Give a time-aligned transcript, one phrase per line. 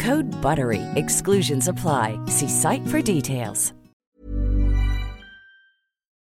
[0.00, 0.80] Code BUTTERY.
[0.96, 2.18] Exclusions apply.
[2.26, 3.72] See site for details.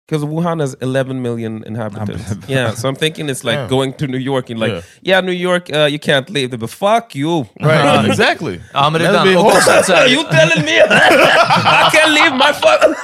[0.07, 2.33] Because Wuhan has 11 million inhabitants.
[2.47, 3.67] yeah, so I'm thinking it's like Yeah.
[3.69, 4.81] going to New York and like, Yeah.
[5.03, 6.49] yeah, New York, uh, you can't leave.
[6.59, 7.45] But fuck you.
[7.61, 8.59] Right, exactly.
[8.73, 9.37] Ja, men det är That'd be den.
[9.45, 9.63] Och hard.
[9.63, 12.95] sen så här, you telling me I can't leave my fucking...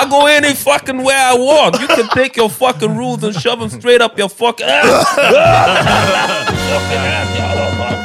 [0.00, 1.78] I go any fucking way I want.
[1.80, 5.08] You can take your fucking rules and shove them straight up your fucking ass.
[5.08, 8.03] fucking ass, y'all.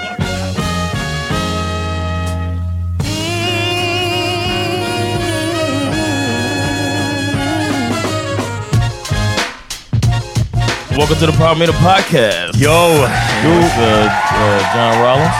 [10.99, 12.59] Welcome to the Meter Podcast.
[12.59, 12.99] Yo!
[12.99, 15.31] With, uh, uh, John Rollins.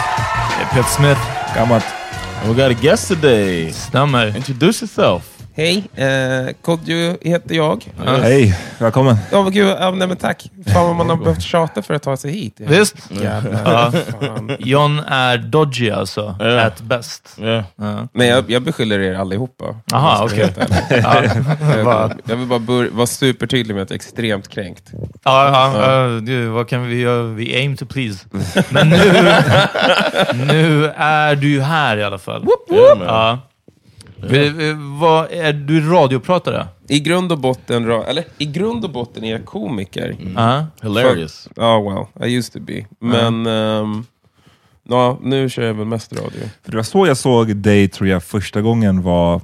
[0.71, 1.17] Pet Smith.
[1.53, 1.83] Gammalt.
[2.39, 3.69] And we got a guest today.
[3.71, 4.33] Stämmer.
[4.33, 5.38] Introduce yourself.
[5.53, 7.85] Hej, eh, Kodjo heter jag.
[8.21, 9.17] Hej, välkommen.
[9.31, 10.51] Ja, men gud, ja, nej, men tack.
[10.73, 12.55] Fan vad man har behövt tjata för att ta sig hit.
[12.57, 12.95] Visst?
[13.09, 13.61] Jävlar.
[13.65, 13.91] Ja.
[14.19, 14.51] Fan.
[14.59, 16.61] John är dodgy alltså, Ja.
[16.61, 17.37] at best.
[17.41, 17.63] Yeah.
[17.75, 18.07] Ja.
[18.13, 19.65] Men jag, jag beskyller er allihopa.
[19.93, 20.67] Aha, om jag ska okej.
[20.69, 21.45] vara helt ärlig.
[21.61, 24.83] Ja, Jag, vad- jag vill bara bör- vara supertydlig med att jag är extremt kränkt.
[25.23, 27.23] ja, ja, ja, du, vad kan vi göra?
[27.23, 28.25] Vi aim to please.
[28.69, 28.97] Men nu,
[30.47, 32.45] nu är du ju här i alla fall.
[32.69, 33.39] Ja.
[34.99, 36.67] Vad, är du radiopratare?
[36.87, 40.15] I grund och botten, eller i grund och botten är jag komiker.
[40.35, 40.65] Ja.
[40.81, 41.49] Hilarious.
[41.55, 42.85] Ja, well, I used to be.
[42.99, 44.05] Men ehm,
[44.83, 46.41] ja, nu kör jag väl mest radio.
[46.63, 49.41] För det var så jag såg dig, tror jag, första gången var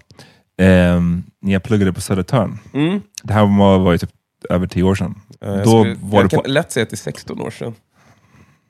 [0.62, 2.60] ehm, när jag pluggade på Södertörn.
[2.74, 3.02] Mm.
[3.24, 4.12] Det här var, var ju typ
[4.50, 5.16] över tio år sedan.
[5.42, 6.50] Eh, jag Då skulle, var jag du kan på...
[6.50, 7.74] lätt säga att det är 16 år sedan.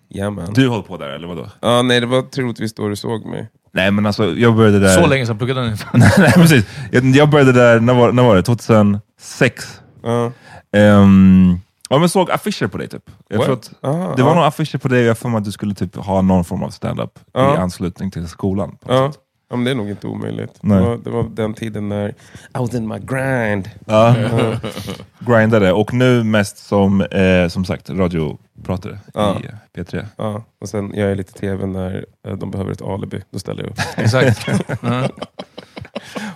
[0.10, 0.54] Jajamän.
[0.54, 1.50] Du höll på där, eller vadå?
[1.62, 3.50] Ja, nej, det var troligtvis då du såg mig.
[3.76, 4.88] Nej, men alltså jag började där...
[4.88, 5.86] Så länge sedan pluggade ni inte.
[6.18, 6.66] Nej, precis.
[6.92, 8.44] Jag, jag började där, när var, när var det?
[8.44, 9.82] 2006?
[10.04, 10.32] Ja.
[10.78, 11.60] Um,
[11.90, 13.04] ja, men såg affischer på dig typ.
[13.30, 14.36] Jag tror att Ah, det var ja.
[14.36, 16.64] några affischer på dig och jag får mig att du skulle typ ha någon form
[16.64, 18.78] av stand-up i anslutning till skolan.
[18.82, 19.22] på något sätt.
[19.50, 20.54] Ja, men det är nog inte omöjligt.
[20.62, 22.14] Det var, det var den tiden när I
[22.54, 23.70] was in my grind.
[23.86, 24.16] Ja.
[25.20, 29.42] Grindade, och nu mest som, eh, som sagt, radiopratare Ja.
[29.44, 30.06] i eh, P3.
[30.18, 33.22] Ja, och sen gör jag lite tv när eh, de behöver ett alibi.
[33.32, 33.80] Då ställer jag upp.
[33.98, 34.48] Exakt.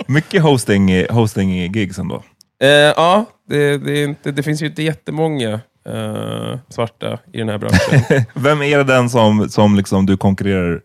[0.07, 2.23] Mycket hosting, hosting gigs ändå.
[2.61, 5.59] Eh, ja, det, det, är inte, det finns ju inte jättemånga
[5.89, 8.25] eh, svarta i den här branschen.
[8.33, 10.81] Vem är det den som, som liksom du konkurrerar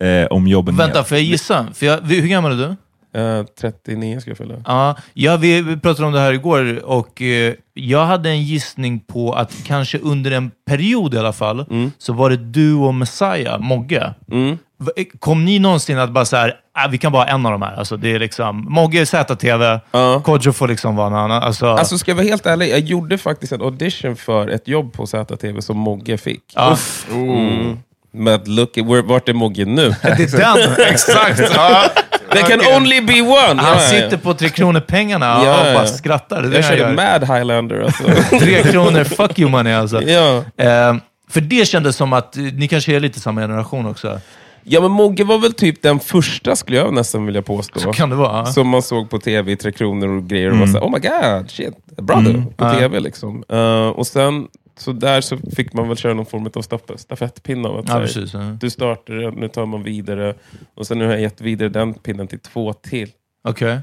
[0.00, 1.66] eh, om jobben Vänta, får jag gissa?
[1.74, 2.76] För jag, hur gammal är du?
[3.20, 4.54] Eh, 39 ska jag fylla.
[4.66, 9.32] Ja, ja vi, pratade om det här igår och eh, jag hade en gissning på
[9.32, 11.64] att kanske under en period i alla fall,
[11.98, 14.14] så var det du och Messiah, Mogge.
[14.32, 14.58] Mm.
[14.78, 17.62] V- Kom ni någonsin att bara så här, ah, vi kan vara en av de
[17.62, 17.74] här.
[17.76, 20.20] Alltså, det är liksom, Mogge är ZTV, Ja.
[20.24, 21.42] Kodjo får liksom vara en annan.
[21.42, 24.92] Alltså, Alltså ska jag vara helt ärlig, jag gjorde faktiskt en audition för ett jobb
[24.92, 26.42] på ZTV som Mogge fick.
[26.54, 26.76] ja,
[27.12, 27.78] Mm.
[28.12, 29.88] Men look, where- vart är Mogge nu?
[30.02, 30.38] det är
[30.76, 30.86] den!
[30.92, 31.40] Exakt!
[31.54, 31.82] Ja.
[32.32, 33.62] There can only be one!
[33.62, 35.74] Han sitter på Tre Kronor-pengarna Ja, och ja.
[35.74, 36.42] bara skrattar.
[36.42, 38.02] Det Jag körde mad highlander alltså.
[38.38, 40.02] Tre kronor, fuck you money alltså.
[40.02, 40.44] ja.
[40.56, 40.94] Eh,
[41.30, 44.20] för det kändes som att eh, ni kanske är lite samma generation också.
[44.64, 47.80] ja, men Mogge var väl typ den första, skulle jag nästan vilja påstå.
[47.80, 48.46] Så kan det vara.
[48.46, 50.98] Som man såg på tv i Tre Kronor och grejer och var såhär, oh my
[50.98, 52.74] god, shit, brother, på Ja.
[52.74, 53.44] tv liksom.
[53.52, 54.46] Eh, och sen
[54.80, 57.68] så där så fick man väl köra någon form av staff- stafettpinne.
[57.68, 58.34] Av att, Ja, här, precis.
[58.34, 58.40] ja.
[58.40, 60.34] Du startar, nu tar man vidare.
[60.76, 63.10] Och sen nu har jag gett vidare den pinnen till två till.
[63.48, 63.78] Okej.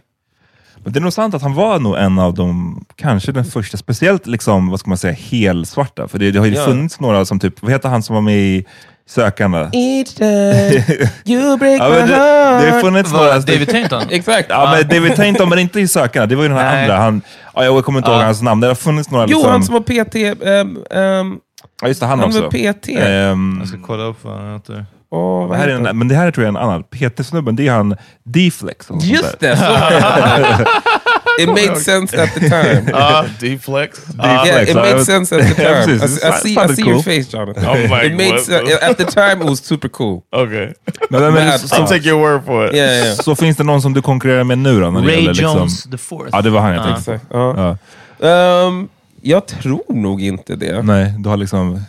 [0.83, 3.77] Men det är nog sant att han var nog en av de, kanske den första,
[3.77, 6.07] speciellt liksom, vad ska man säga, helsvarta.
[6.07, 6.65] För det, det har ju Ja.
[6.65, 8.65] funnits några som typ, vad heter han som var med i
[9.05, 9.69] Sökarna?
[9.73, 10.85] Each day
[11.25, 12.15] you break Ja, men det,
[12.65, 13.39] det har funnits några...
[13.39, 14.03] David Tainton?
[14.09, 14.45] Exakt.
[14.49, 16.25] Ja, men David Tainton, men inte i Sökarna.
[16.25, 16.83] Det var ju den här Nej.
[16.83, 16.97] andra.
[16.97, 17.21] Han,
[17.57, 18.61] ja, jag kommer inte ihåg hans namn.
[18.61, 19.25] Det har funnits några...
[19.27, 20.15] Jo, Liksom, han som var PT.
[20.15, 21.37] ehm, ehm,
[21.81, 22.41] ja, just det, han, han också.
[22.41, 22.87] var PT.
[22.89, 24.85] Ehm, Jag ska kolla upp vad han heter.
[25.11, 26.83] Åh, vad här är en, men det här tror jag är en annan.
[26.83, 28.87] PT-snubben, det är han D-flex.
[29.01, 29.47] Just det!
[31.37, 32.87] It made sense at the time.
[32.97, 34.05] Uh, D-flex.
[34.17, 35.89] Yeah, it made sense at the time.
[35.89, 36.29] I.
[36.29, 37.63] I see, I see your face, Jonathan.
[37.63, 38.45] I'm like, it made what?
[38.45, 38.71] sense.
[38.81, 40.23] At the time, it was super cool.
[40.33, 40.73] Okay.
[41.09, 42.75] Men, men, men, så, I'll take your word for it.
[42.75, 43.15] Yeah, yeah.
[43.15, 44.91] så finns det någon som du konkurrerar med nu då?
[44.91, 46.29] När Ray gäller, liksom, Jones the fourth.
[46.31, 46.95] Ja, det var han jag Ja.
[46.95, 47.77] tänkte.
[48.27, 48.89] Ehm,
[49.21, 50.81] jag tror nog inte det.
[50.81, 51.81] Nej, du har liksom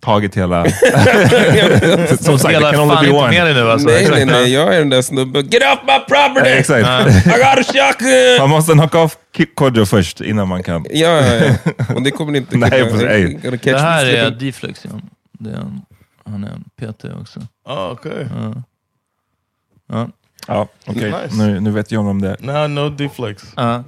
[0.00, 0.64] tagit hela...
[2.20, 3.28] Som sagt, Hela det kan fan only be inte one.
[3.30, 3.88] med dig nu alltså.
[3.88, 4.16] nej, Exakt.
[4.16, 4.52] nej, nej.
[4.52, 5.48] Jag är den där snubben.
[5.48, 6.50] Get off my property!
[6.50, 7.26] Ja, Exakt.
[7.26, 8.36] I got a shotgun!
[8.40, 10.86] Man måste knocka off Ki- Kodjo först innan man kan...
[10.90, 11.54] Ja, ja, ja.
[11.94, 13.42] Och det kommer inte Nej, kunna- precis.
[13.42, 14.46] Gonna catch Det här me är slipping.
[14.48, 15.02] D-flex igen.
[15.32, 15.82] Det är en,
[16.30, 17.40] han är en PT också.
[17.68, 18.26] Oh, okay.
[18.38, 18.62] Ja.
[19.92, 20.08] Ja.
[20.48, 21.04] Ja, okej.
[21.22, 21.36] Nice.
[21.36, 23.44] Nu, nu vet jag om det I know D-flex.
[23.56, 23.84] Ja.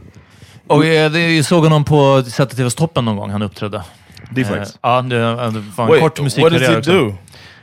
[0.66, 3.82] Och eh, det, jag såg honom på ZTVs-toppen någon gång, han uppträdde.
[4.34, 4.70] D-flex.
[4.70, 6.74] Eh, ja, det, det var en Wait, kort what musikkarriär.
[6.76, 7.14] does he do?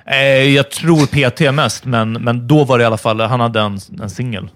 [0.06, 3.60] Eh, jag tror PT mest, men, men då var det i alla fall, han hade
[3.60, 4.50] en, en singel.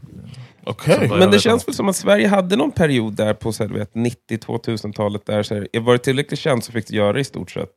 [0.66, 1.08] Okay.
[1.08, 3.80] Men det känns väl som att Sverige hade någon period där på så här, du
[3.80, 7.52] vet, 90-2000-talet där så här, var det tillräckligt känt så fick du göra i stort
[7.52, 7.70] sett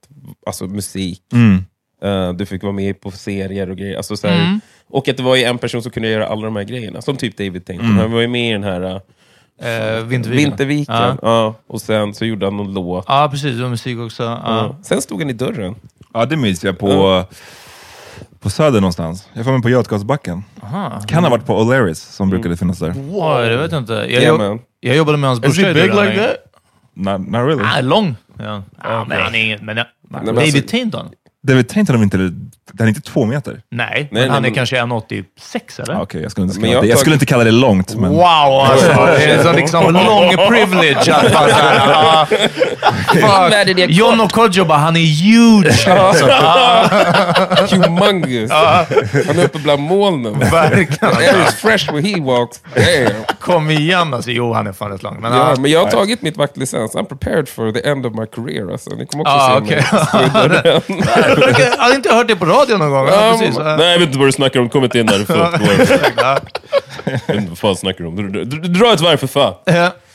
[0.46, 1.22] alltså, musik.
[1.32, 1.64] Mm.
[2.02, 3.96] Eh, du fick vara med på serier och grejer.
[3.96, 4.60] Alltså, så här, Mm.
[4.88, 7.02] Och att det var ju en person som kunde göra alla de här grejerna.
[7.02, 7.88] Som typ David Tainton.
[7.88, 9.00] Han var ju med i den här uh,
[9.62, 10.36] Eh, Vinterviken.
[10.50, 10.94] Vinterviken.
[10.94, 11.16] Ja.
[11.22, 11.54] Ja.
[11.66, 13.04] Och sen så gjorde han någon låt.
[13.08, 13.56] Ja, precis.
[13.56, 14.22] Det var musik också.
[14.22, 14.40] Ja.
[14.44, 14.76] Ja.
[14.82, 15.74] Sen stod han i dörren.
[16.14, 17.24] Ja, det minns jag på,
[18.40, 19.28] på Söder någonstans.
[19.32, 20.44] Jag får mig på Götgatsbacken.
[20.62, 21.00] Aha.
[21.08, 22.94] Kan ha varit på O'Learys som brukade finnas där.
[23.12, 23.92] Ja, det vet jag inte.
[23.92, 24.58] Jag, Yeah, man.
[24.80, 26.36] jag jobbade med hans Is brorsa he i big like that?
[26.94, 27.62] Not, not really.
[27.64, 28.16] Ah, lång.
[28.38, 28.62] Ja.
[28.78, 29.62] Ah, men han är inget...
[29.62, 29.84] Men, ja.
[30.08, 31.08] men David alltså- Tainton?
[31.46, 32.32] David Tainton är inte, den
[32.78, 33.60] är inte två meter.
[33.70, 35.94] Nej, men nej, han är men- kanske 1,86 eller?
[35.94, 36.88] Ah, Okej, jag, skulle inte Men kalla jag det.
[36.88, 38.10] jag skulle inte kalla det långt, men...
[38.10, 38.86] Wow, alltså.
[39.06, 41.92] Det är så liksom lång privilege att bara såhär...
[41.94, 43.90] ah, fuck.
[43.90, 45.88] John och Kodjo bara, han är huge.
[45.88, 46.86] Alltså, ah,
[47.70, 48.50] Humongous.
[48.50, 50.38] Han är uppe bland molnen.
[50.38, 51.44] verkligen.
[51.48, 52.60] Is fresh when he walks.
[52.74, 53.24] Damn.
[53.40, 54.30] Kom igen alltså.
[54.30, 55.20] Jo, han är fan rätt lång.
[55.20, 56.94] Men, Ja, ah, men jag har tagit mitt vaktlicens.
[56.94, 58.72] I'm prepared for the end of my career.
[58.72, 58.90] Alltså.
[58.90, 59.84] Ni kommer också Ah, se okej.
[60.48, 61.31] mig.
[61.58, 63.06] jag hade inte hört det på radio någon gång.
[63.06, 63.58] Ja, precis.
[63.58, 63.82] Ah.
[63.84, 64.68] jag vet inte vad du snackar om.
[64.68, 65.26] Kom inte in där.
[65.28, 66.38] Ja.
[67.04, 68.72] jag vet inte vad fan snackar du om.
[68.72, 69.54] Dra ett varv för fan.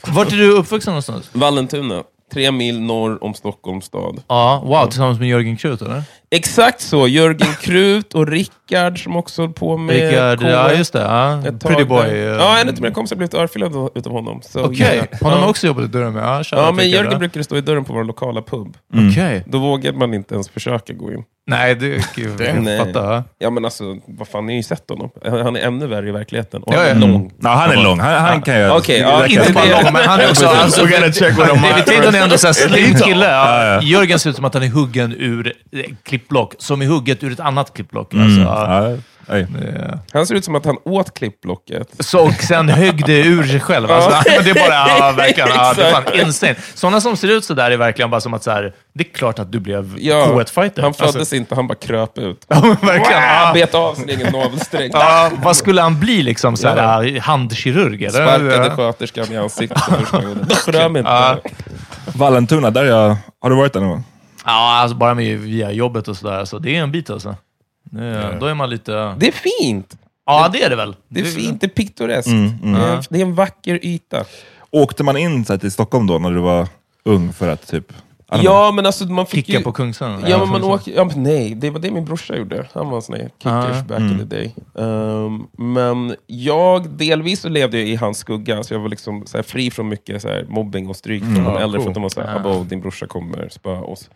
[0.06, 1.30] Vart är du uppvuxen någonstans?
[1.32, 2.02] Vallentuna.
[2.32, 4.22] Tre mil norr om Stockholms stad.
[4.28, 4.86] Ja, wow.
[4.86, 6.02] Tillsammans med Jörgen Krut, eller?
[6.30, 7.08] Exakt så.
[7.08, 8.26] Jörgen Krut och
[8.68, 11.00] Rickard som också höll på med Rickard, ja just det.
[11.00, 11.42] Ja.
[11.60, 12.06] Pretty boy.
[12.06, 12.14] eh.
[12.16, 14.40] Ja, en av mina kompisar har blivit örfilad utav honom.
[14.54, 15.18] Okej, ja.
[15.20, 15.50] honom har ja.
[15.50, 16.22] också jobbat i dörren med.
[16.24, 17.18] Ja, Ja, men Jörgen brukar...
[17.18, 18.76] brukade stå i dörren på vår lokala pub.
[19.10, 19.44] Okej.
[19.46, 21.22] Då vågade man inte ens försöka gå in.
[21.50, 22.00] Nej, det ju
[22.60, 22.78] Nej.
[22.78, 23.14] fatta.
[23.14, 23.24] ja.
[23.38, 25.10] Ja men alltså, vad fan, ni har ju sett honom.
[25.24, 26.62] Han är ännu värre i verkligheten.
[26.62, 27.06] Och Ja, han är ja.
[27.06, 27.32] lång.
[27.42, 28.00] Ja, han är lång.
[28.00, 28.76] Han, han kan jag...
[28.76, 30.46] Okej, ja, det Inte jag- bara lång, men han är också...
[30.46, 31.62] Alltså, We're gonna check him.
[31.62, 33.26] David Tainton är ändå såhär slim kille.
[33.30, 33.74] Ja, Ja.
[33.74, 33.82] ja.
[33.82, 37.32] Jörgen ser ut som att han är huggen ur eh, klippblock, som är hugget ur
[37.32, 38.12] ett annat klippblock.
[38.14, 38.24] Mm.
[38.26, 38.90] Alltså, ja.
[39.30, 39.46] Ja, oj.
[39.50, 41.88] Det- Han ser ut som att han åt klippblocket.
[42.04, 43.90] Så, och sen högg det ur sig själv.
[43.90, 44.10] Alltså,
[44.44, 46.54] det är bara, ja, verkligen, ja, det är fan insane.
[46.74, 49.38] Sådana som ser ut sådär är verkligen bara som att så här, det är klart
[49.38, 50.82] att du blev Ja, K1-fighter.
[50.82, 52.44] Han föddes Alltså, inte, han bara kröp ut.
[52.48, 53.22] ja, men verkligen.
[53.22, 53.50] Ja.
[53.54, 54.90] bet av sin egen navelsträng.
[54.92, 56.22] Ja, vad skulle han bli?
[56.22, 58.02] Liksom, så här, Handkirurg?
[58.02, 58.24] Eller?
[58.38, 60.46] Sparkade sköterskan i ansiktet för första gången.
[60.66, 61.12] Rör mig inte.
[61.12, 61.36] Ja.
[62.14, 63.16] Vallentuna, där jag...
[63.40, 64.04] Har du varit där någon gång?
[64.44, 66.44] Ja, alltså bara med via jobbet och sådär.
[66.44, 67.36] Så det är en bit alltså.
[67.90, 69.14] Det är, Då är man lite...
[69.18, 69.98] Det är fint.
[70.26, 70.96] Ja, det är det väl.
[71.08, 72.28] Det är fint, det är piktoreskt.
[72.28, 74.24] Mm, Det, är, det är en vacker yta.
[74.70, 76.68] Åkte man in så här, till Stockholm då, när du var
[77.04, 77.92] ung, för att typ...
[78.42, 79.64] Ja, men alltså man fick Kicka ju...
[79.64, 80.24] på Kungsan.
[80.28, 82.66] Ja, men man åker, ja, men nej, det var det min brorsa gjorde.
[82.74, 83.82] Han var en sån här kickers Ah.
[83.88, 84.54] back in the day.
[84.74, 89.38] Um, men jag, delvis så levde jag i hans skugga, så jag var liksom så
[89.38, 92.02] här fri från mycket så här mobbing och stryk från de äldre, för att de
[92.02, 92.38] var så här, Ah.
[92.38, 94.10] "Abo, din brorsa kommer spöa oss.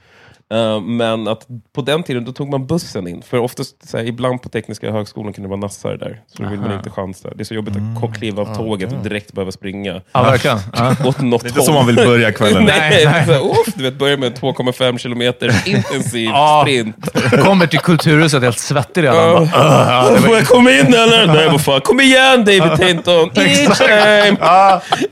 [0.53, 3.23] Eh, men att på den tiden då tog man bussen in.
[3.23, 6.21] För oftast, så här, ibland på Tekniska högskolan kunde det vara nassar där.
[6.37, 7.29] Så då vill man inte chansa.
[7.35, 10.01] Det är så jobbigt att ko- kliva av tåget och direkt behöva springa.
[10.13, 10.59] Ja, verkligen.
[10.77, 10.97] Ja.
[11.05, 12.65] Åt något Det är inte så man vill börja kvällen.
[12.79, 13.27] nej, nej.
[13.27, 16.31] Så, här, uff, du vet, börja med 2,5 kilometer intensiv
[16.63, 16.97] sprint.
[17.45, 19.17] Kommer till Kulturhuset helt svettig redan.
[19.17, 19.49] Ja.
[19.53, 21.27] Bara, ja, det Får jag komma in eller?
[21.27, 21.81] Nej, vad fan.
[21.81, 23.31] Kom igen David Tainton.
[23.35, 24.37] Each time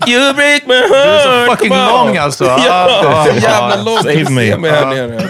[0.07, 0.91] you break my heart.
[0.91, 2.45] Du är så fucking lång alltså.
[2.45, 3.83] Ja, så jävla ja.
[3.85, 3.99] lång.
[3.99, 4.57] Save me.
[4.57, 5.30] mig här nere.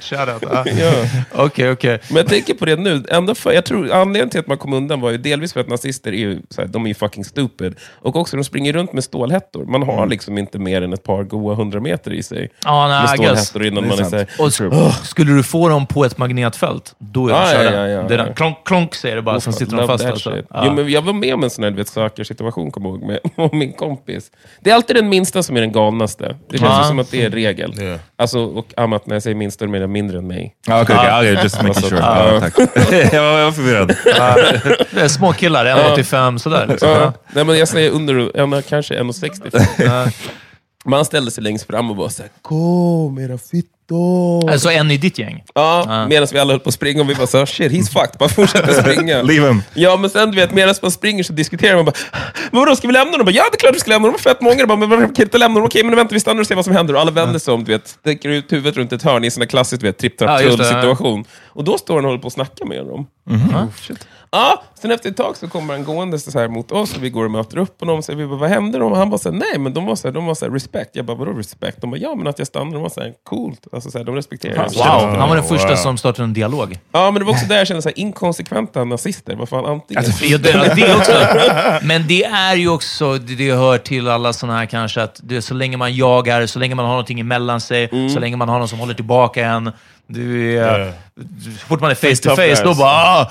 [0.00, 0.42] shoutout.
[0.78, 0.92] Ja.
[1.44, 1.98] Okej, okej.
[2.08, 3.04] Men jag tänker på det nu.
[3.10, 5.68] Ändå för, jag tror anledningen till att man kom undan var ju delvis för att
[5.68, 7.74] nazister är ju, så här, de är ju fucking stupid.
[8.02, 9.64] Och också de springer runt med stålhättor.
[9.64, 12.50] Man har liksom inte mer än ett par goa hundra meter i sig.
[12.64, 15.86] Ja, nej, med stålhättor innan man är så här, Och sk- skulle du få dem
[15.86, 17.74] på ett magnetfält, då är de Ja, körda.
[17.88, 18.34] ja, ja, ja, ja.
[18.34, 20.04] klonk, klonk säger det bara, sen sitter de fast.
[20.04, 20.36] Alltså.
[20.50, 20.62] Ja.
[20.66, 23.72] Jo, men jag var med om en sån här sökersituation, kommer jag ihåg, med min
[23.72, 24.30] kompis.
[24.60, 26.36] Det är alltid den minsta som är den galnaste.
[26.48, 27.74] Det känns ju som att det är regel.
[27.78, 27.96] Ja.
[28.16, 30.54] Alltså, och Amat, när jag säger minsta, då menar jag mindre än mig.
[30.66, 32.00] Ja, Okej, okej, okej, just making sure.
[32.00, 32.58] Ja, tack.
[33.12, 33.88] jag, var, förvirrad.
[34.90, 36.66] Det är små killar, 1,85 sådär.
[36.68, 36.88] Liksom.
[36.88, 37.12] Ja.
[37.32, 40.12] Nej, men jag säger under, en, kanske 1,60.
[40.84, 44.50] Man ställde sig längst fram och bara såhär, kom era fittor.
[44.50, 45.44] Alltså en i ditt gäng?
[45.54, 48.18] Ja, medan vi alla höll på att springa och vi bara såhär, shit he's fucked,
[48.18, 49.22] bara fortsätter springa.
[49.22, 49.62] Leave him.
[49.74, 51.94] Ja, men sen du vet, medan man springer så diskuterar man bara,
[52.50, 53.24] men vadå, ska vi lämna dem?
[53.24, 54.16] Bara, ja, det är klart vi ska lämna dem.
[54.24, 54.66] De är fett många.
[54.66, 55.66] Bara, men varför kan inte lämna dem?
[55.66, 56.94] Okej, men vänta, vi stannar och ser vad som händer.
[56.94, 59.30] Och alla vänder sig om, du vet, sticker ut huvudet runt ett hörn i en
[59.30, 61.24] sån där klassisk, tripp, trapp, situation.
[61.46, 63.06] Och då står han och håller på att snacka med dem.
[64.32, 67.10] Ja, sen efter ett tag så kommer han gående så här mot oss och vi
[67.10, 68.02] går och möter upp honom.
[68.02, 68.78] Så vi bara, vad hände?
[68.78, 70.52] Och han bara, så här, nej, men de var så här, de var så här,
[70.52, 70.90] respect.
[70.92, 71.80] Jag bara, vadå respect?
[71.80, 72.72] De bara, ja, men att jag stannar.
[72.72, 73.66] De var så här, coolt.
[73.72, 75.16] Alltså, så här, de respekterar Wow, känslor.
[75.18, 75.76] han var den första Wow.
[75.76, 76.78] som startade en dialog.
[76.92, 79.36] Ja, men det var också där jag kände så här, inkonsekventa nazister.
[79.36, 80.04] Vad fan, antingen...
[80.22, 81.12] Ja, det, det också.
[81.82, 85.42] Men det är ju också, det, det hör till alla sådana här kanske, att det,
[85.42, 88.08] så länge man jagar, så länge man har någonting emellan sig, Mm.
[88.10, 89.72] så länge man har någon som håller tillbaka en.
[90.06, 90.92] Du är, Ja.
[91.60, 93.30] Så fort man är face to face, då bara ah,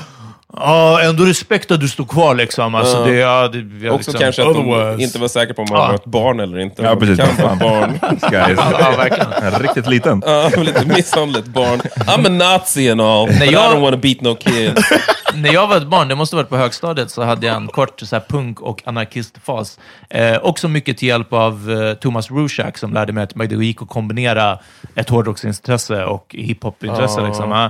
[0.53, 2.75] ah, ändå respekt att du står kvar liksom.
[2.75, 5.53] Alltså, det, ja, det, vi har Också liksom, kanske att de Otherwise- inte var säkra
[5.53, 5.87] på om man Ja.
[5.87, 6.81] var ett barn eller inte.
[6.81, 7.17] Ja, precis.
[7.17, 7.99] Kan vara ett barn.
[8.31, 9.59] Ja, verkligen.
[9.61, 10.23] Riktigt liten.
[10.25, 11.79] Ja, lite misshandlat barn.
[11.97, 14.81] I'm a nazi and all, but I jag- don't want to beat no kids.
[15.35, 17.67] När jag var ett barn, det måste ha varit på högstadiet, så hade jag en
[17.67, 19.79] kort så här, punk och anarkistfas.
[20.09, 23.81] Eh, också mycket till hjälp av eh, Thomas Rushak som lärde mig att det gick
[23.81, 24.59] att kombinera
[24.95, 27.21] ett hårdrocksintresse och hiphopintresse.
[27.21, 27.69] Liksom, ja.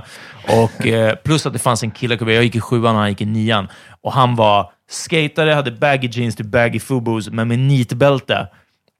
[0.64, 3.20] och, eh, plus att det fanns en kille, jag gick i sjuan och han gick
[3.20, 3.68] i nian,
[4.00, 8.48] och han var skatare, hade baggy jeans till baggy fubos, men med nitbälte.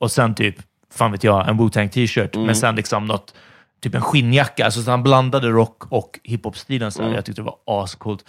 [0.00, 0.56] Och sen typ,
[0.94, 3.34] fan vet jag, en Wu-Tang t-shirt, men sen liksom något
[3.80, 4.64] typ en skinnjacka.
[4.64, 6.92] Alltså, så han blandade rock och hiphop-stilen.
[6.98, 7.14] här.
[7.14, 8.24] Jag tyckte det var ascoolt.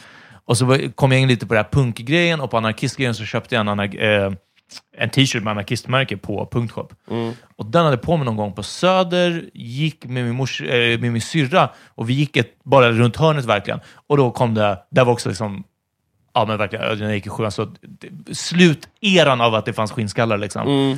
[0.45, 3.55] Och så kom jag in lite på den här punkgrejen och på anarkistgrejen så köpte
[3.55, 4.33] jag en, eh,
[4.97, 6.93] en t-shirt med anarkistmärke på Punktshop.
[7.55, 10.99] Och den hade jag på mig någon gång på Söder, gick med min, mors, eh,
[10.99, 13.79] med min syrra och vi gick ett, bara runt hörnet verkligen.
[14.07, 15.63] Och då kom det, där var också liksom
[16.33, 17.71] Ja men verkligen, när jag gick i sjuan så
[18.31, 20.97] sluteran av att det fanns skinnskallar liksom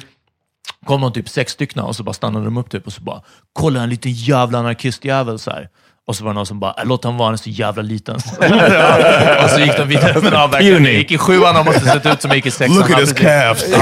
[0.86, 3.22] kom de typ sex stycken och så bara stannade de upp typ och så bara
[3.54, 5.70] “Kolla en liten jävla anarkistjävel” så här.
[6.08, 7.82] Och så var det någon som bara “Äh, “Låt han vara, han är så jävla
[7.82, 8.16] liten”.
[9.44, 10.22] och så gick de vidare.
[10.24, 12.78] Men ja, verkligen, jag gick i sjuan och måste sett ut som gick i sexan.
[12.78, 13.64] Look at his calves.
[13.74, 13.78] He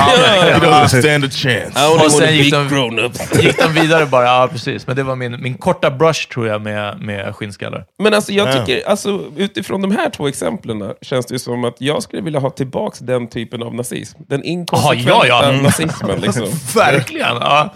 [0.60, 2.06] doesn't stand a chance.
[2.06, 3.12] Och sen gick de-
[3.42, 4.26] gick de vidare bara.
[4.26, 4.88] Ja, precis.
[4.88, 7.86] Men det var min, min korta brush tror jag med, med skinnskallar.
[8.00, 8.66] Men alltså, jag Ja.
[8.66, 12.40] tycker, alltså, utifrån de här två exemplen känns det ju som att jag skulle vilja
[12.40, 14.20] ha tillbaks den typen av nazism.
[14.28, 15.62] Den inkonsekventa Aha, ja, ja.
[15.62, 16.20] Nazismen.
[16.20, 16.48] Liksom.
[16.76, 17.36] Verkligen!
[17.40, 17.74] Ja.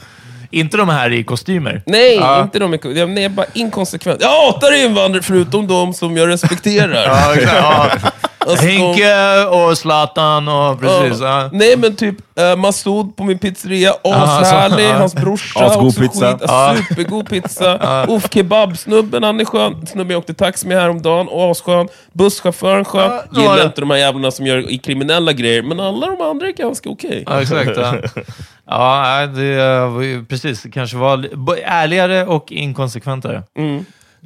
[0.52, 1.82] Inte de här i kostymer.
[1.86, 2.42] Nej, Ja.
[2.42, 2.74] inte de.
[2.74, 4.22] är- Jag är bara inkonsekvent.
[4.22, 7.04] Jag hatar invandrare förutom de som jag respekterar.
[7.08, 7.56] Ja, exakt.
[8.04, 8.12] Ja.
[8.50, 11.20] Alltså, Henke och Zlatan och precis.
[11.22, 11.42] Ja.
[11.42, 11.50] Ja.
[11.54, 14.86] Nej men typ uh, Masoud på min pizzeria, alltså, ashärlig.
[14.86, 14.94] ja.
[14.94, 16.38] Hans brorsa, Asgod också pizza.
[16.76, 16.88] skit.
[16.88, 18.06] Supergod pizza.
[18.10, 19.86] Uff kebab, snubben han är skön.
[19.88, 21.88] Snubben jag åkte taxi med häromdagen, asskön.
[22.14, 23.10] Busschauffören skön.
[23.30, 26.48] Var Gillar inte de här jävlarna som gör i kriminella grejer, men alla de andra
[26.48, 27.24] är ganska okej.
[27.28, 27.70] Ja, exakt.
[28.68, 30.62] Ja, det precis.
[30.64, 31.28] Det kanske var
[31.64, 33.44] ärligare och inkonsekventare.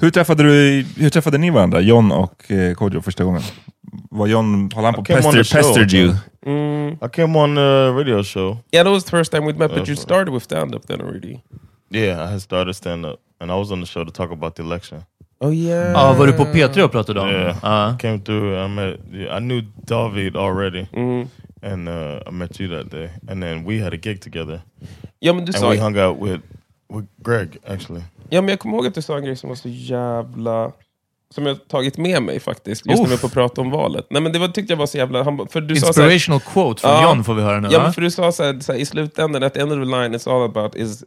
[0.02, 3.42] Hur träffade, du, hur träffade ni varandra, John och eh, Kodjo, första gången?
[4.12, 6.14] Var John, höll han på I on pester, show, pestered you?
[7.06, 8.58] I came on the radio show.
[8.72, 11.40] Yeah, that was the first time we met, but you started with stand-up then already.
[11.92, 14.56] Yeah, I had started stand up, and I was on the show to talk about
[14.56, 15.04] the election.
[15.42, 15.92] Oh yeah.
[15.92, 17.30] Ja, var du på P3 och pratade om?
[17.30, 17.98] Yeah, Ja.
[18.02, 18.66] came through.
[18.66, 19.00] I met.
[19.14, 20.86] yeah, I knew David already,
[21.62, 23.10] and uh, I met you that day.
[23.30, 24.62] And then we had a gig together,
[25.20, 25.70] Ja men du and sa...
[25.70, 26.42] we hung out with
[26.94, 28.04] with Greg actually.
[28.30, 30.72] Ja men jag kommer ihåg att du sa en grej som var så jävla...
[31.32, 34.08] Som jag har tagit med mig faktiskt, just när vi får prata om valet.
[34.10, 35.24] Nej men det var, tyckte jag var så jävla...
[35.24, 37.04] Han, för du sa så här, Inspirational quote från Ja.
[37.04, 37.68] John får vi höra nu.
[37.72, 39.78] Ja, men för du sa så här, så här, i slutändan, at the end of
[39.78, 41.04] the line, it's all about is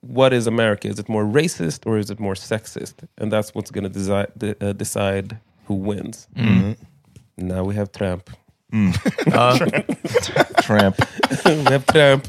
[0.00, 0.88] what is America?
[0.88, 3.02] Is it more racist or is it more sexist?
[3.20, 6.28] And that's what's going to desi- de- uh, decide who wins.
[7.36, 8.30] Now we have Trump.
[10.62, 10.96] Tramp.
[11.44, 12.26] we have Trump.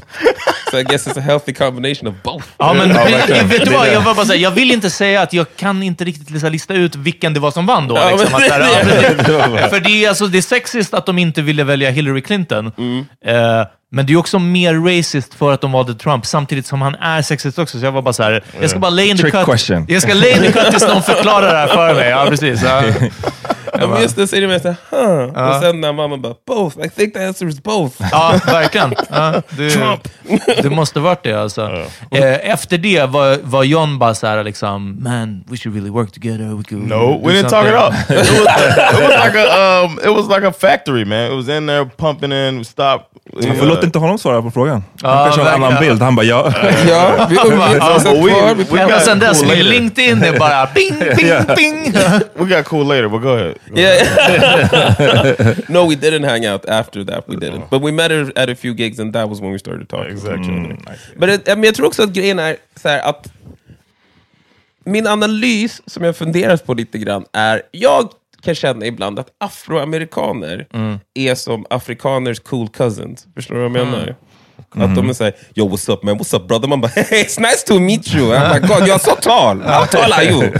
[0.70, 2.46] So I guess it's a healthy combination of both.
[2.58, 3.88] Ja, men vet, vet du vad?
[3.88, 6.74] Jag, var bara säga, jag vill inte säga att jag kan inte riktigt liksom lista
[6.74, 7.96] ut vilken det var som vann då.
[7.96, 8.60] Ja, liksom, att, så här,
[9.60, 9.68] ja.
[9.68, 12.66] För det är, alltså, det är sexist att de inte ville välja Hillary Clinton.
[13.24, 16.94] Eh, men det är också mer racist för att de valde Trump, samtidigt som han
[16.94, 17.78] är sexist också.
[17.78, 19.44] Så jag var bara så här, jag ska bara lay in the Trick cut.
[19.44, 19.84] question.
[19.88, 22.08] Jag ska lay in the cut tills de förklarar det här för mig.
[22.08, 22.62] Ja, precis.
[22.62, 22.82] Ja.
[23.80, 25.48] Ja, men just det säger de såhär, huh.
[25.56, 26.78] Och sen när mamma bara, both.
[26.86, 27.94] I think the answer is both.
[28.12, 28.94] Ja, verkligen.
[29.10, 29.98] Ja, det,
[30.62, 31.86] det måste varit det alltså.
[32.10, 36.56] Eh, Efter det var, var John bara såhär liksom, man, we should really work together.
[36.56, 38.10] We could No, we didn't talk it something." up.
[38.10, 38.38] It was,
[38.92, 41.32] it was like a um, it was like a factory, man.
[41.32, 42.58] It was in there pumping in.
[42.58, 43.06] We stopped.
[43.32, 44.84] Varför låter inte honom svara på frågan?
[45.02, 46.02] Ja, Han kanske har en annan bild.
[46.02, 46.52] Han bara, ja.
[46.88, 49.58] Ja, vi umgicks got sen dess, min.
[49.58, 51.54] LinkedIn är bara ping, ping, Yeah.
[51.56, 51.92] ping.
[52.34, 53.54] We got cool later, but go ahead.
[53.74, 55.56] Yeah.
[55.68, 57.24] no, we didn't hang out after that.
[57.28, 57.62] We didn't.
[57.70, 60.12] But we met at- a few gigs and that was when we started talking.
[60.12, 60.76] Exactly.
[61.16, 63.26] Men det- men jag tror också att grejen är så här att
[64.84, 68.08] min analys som jag funderat på lite grann är, jag
[68.42, 70.66] kan känna ibland att afroamerikaner
[71.14, 73.26] är som afrikaners cool cousins.
[73.34, 74.16] Förstår du vad jag menar?
[74.70, 76.68] Att de är såhär, yo what's up man, what's up brother?
[76.68, 78.34] Man bara, hey it's nice to meet you.
[78.34, 79.60] Oh my god, you're so tall.
[79.60, 80.42] How tall are you?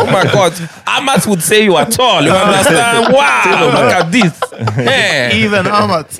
[0.00, 0.52] oh my god,
[0.86, 2.24] Amat would say you are tall.
[2.24, 2.98] You understand?
[3.18, 4.40] Wow, look at this.
[4.74, 5.30] Hey.
[5.44, 6.18] Even Amat.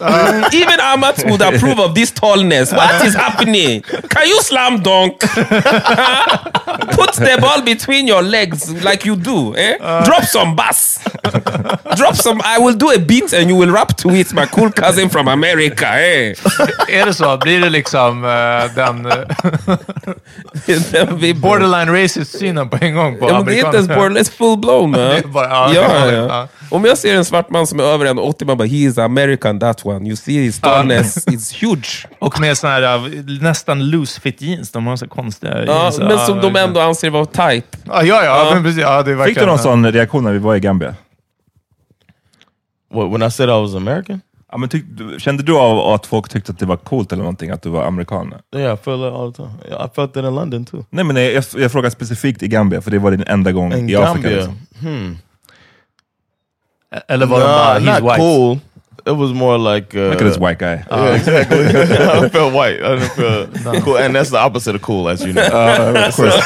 [0.55, 2.73] Even Amat would approve of this tallness.
[2.73, 3.83] What is happening?
[3.83, 5.21] Can you slam dunk?
[5.21, 9.55] Put the ball between your legs like you do.
[9.57, 9.77] Eh?
[10.05, 10.99] Drop some bass.
[11.97, 12.41] Drop some.
[12.45, 15.29] I will do a beat and you will rap to it, my cool cousin from
[15.29, 15.78] America.
[15.87, 16.35] Eh?
[17.01, 17.37] Är det så?
[17.37, 18.23] Blir det liksom
[18.75, 19.13] den uh,
[20.91, 24.33] Den borderline racist-synen på en gång på Ja, men det är inte ens borderline, it's
[24.33, 24.91] full blown.
[24.91, 25.01] Man.
[25.01, 26.23] Det är bara- ja, ja, ja, ja.
[26.29, 26.49] ja.
[26.71, 29.61] Om jag ser en svart man som är över 1,80, man bara he is American
[29.61, 30.07] that one.
[30.09, 32.07] You see his tallness is huge.
[32.19, 33.01] Och med såna här eh,
[33.41, 34.73] nästan loose fit jeans.
[34.73, 35.99] De har så konstiga Ja, jeans.
[35.99, 37.77] men som de ändå anser vara tight.
[37.87, 38.83] Ja, ja, ja, men precis.
[38.83, 40.95] Ja, det är Fick du någon sån reaktion när vi var i Gambia?
[42.95, 44.21] What, when I said I was American?
[44.53, 44.85] Ja, men tyck,
[45.19, 47.85] kände du av att folk tyckte att det var coolt eller någonting, att du var
[47.85, 48.35] amerikan?
[48.57, 49.51] Yeah, I feel it all the time.
[49.69, 50.85] Yeah, I felt in London too.
[50.91, 53.91] Nej, men jag, jag frågar specifikt i Gambia, för det var din enda gång In
[53.91, 54.13] i Afrika.
[54.15, 54.59] Gambia, Liksom.
[54.81, 55.19] hmm.
[57.09, 58.17] Eller var de Nah, bara, he's not white?
[58.21, 58.59] cool.
[59.07, 60.85] It was more like uh, Look at this white guy.
[60.91, 61.59] Yeah, exactly.
[62.27, 62.83] I felt white.
[62.83, 65.43] I didn't feel cool, and that's the opposite of cool, as you know.
[65.43, 66.37] Uh, of course.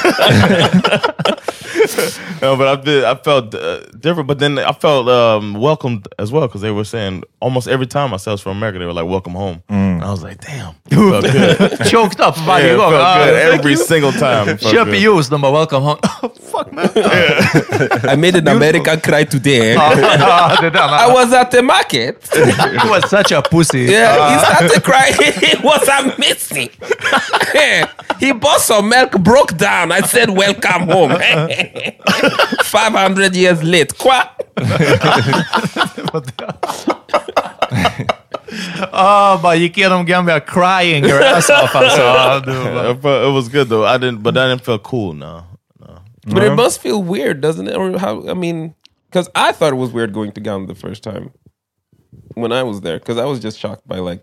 [2.47, 3.05] no, but I did.
[3.05, 6.85] I felt uh, different, but then I felt um, welcomed as well because they were
[6.85, 9.63] saying almost every time I said I was from America, they were like, "Welcome home."
[9.69, 12.91] And I was like, "Damn, felt good." Choked up varje yeah, it gång.
[12.91, 14.49] felt Ah, good every single time.
[14.49, 15.01] It felt Köper good.
[15.03, 15.99] juice, de bara welcome home.
[16.23, 16.91] Oh, Fuck man.
[18.09, 19.75] I made an American cry today.
[19.75, 19.95] Ja,
[20.61, 20.91] det är den.
[20.91, 22.29] I was at the market.
[22.83, 23.85] He was such a pussy.
[23.87, 25.15] Yeah, he started crying.
[25.43, 26.69] It was amazing.
[28.21, 29.93] he bought some milk, broke down.
[29.93, 31.13] I said, "Welcome home."
[32.65, 33.99] 500 years late.
[33.99, 34.23] Qua?
[38.93, 42.01] Ah, bara gick igenom Gambia crying your ass off alltså.
[42.01, 43.85] Ja, du it, felt, it was good though.
[43.85, 45.15] I didn't, but I didn't feel cool.
[45.15, 45.45] No,
[45.81, 46.03] no.
[46.27, 47.77] But it must feel weird, doesn't it?
[47.77, 48.29] Or how?
[48.29, 48.75] I mean,
[49.09, 51.31] because I thought it was weird going to Ghana the first time
[52.35, 54.23] when I was there, because I was just shocked by like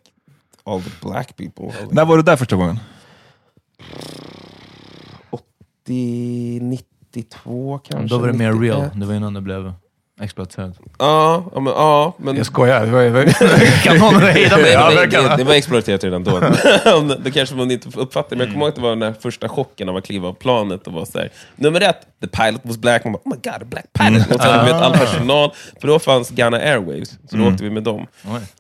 [0.66, 1.66] all the black people.
[1.66, 2.80] I was like, När var du där första gången?
[5.32, 6.60] 80,
[7.16, 8.16] 92 kanske.
[8.16, 8.64] Då var det mer 91.
[8.64, 8.90] real.
[8.94, 9.74] Det var innan det blev
[10.22, 10.74] exploaterat.
[11.00, 12.86] Ja, ja, men, ja, men Jag skojar.
[12.86, 14.72] Det var- Kan någon hejda mig?
[14.72, 15.38] Ja, det, det, verkligen.
[15.38, 16.40] det, var exploaterat redan då.
[17.24, 19.50] det kanske man inte uppfattade, men jag kommer ihåg att det var den där första
[19.50, 23.04] chocken av att kliva av planet och vara såhär, nummer ett, the pilot was black,
[23.04, 24.32] man bara, oh my god, a black pilot!
[24.36, 27.84] Och sen vet all personal, för då fanns Ghana Airways, så då åkte vi med
[27.84, 28.08] dem.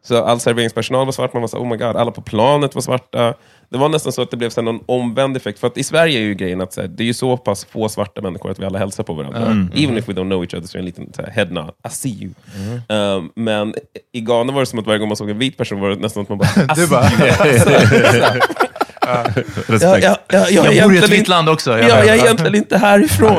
[0.04, 2.82] Så all serveringspersonal var svart, man var såhär, oh my god, alla på planet var
[2.82, 3.34] svarta.
[3.72, 6.20] Det var nästan så att det blev så någon omvänd effekt, för att i Sverige
[6.20, 8.60] är ju grejen att så här, det är ju så pass få svarta människor att
[8.60, 9.68] vi alla hälsar på varandra.
[9.76, 11.46] Even if we don't know each other, så är det en liten så här, head
[11.46, 12.32] nod, I see you.
[12.98, 13.74] Um, men
[14.14, 15.96] i Ghana var det som att varje gång man såg en vit person var det
[15.96, 17.10] nästan att man bara, I Du bara.
[19.82, 21.72] Ja, jag, bor i ett egentligen vitt inte- land också.
[21.72, 23.36] Ja, jag är egentligen inte härifrån.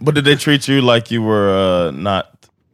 [0.00, 2.22] But did they treat you like you were uh, not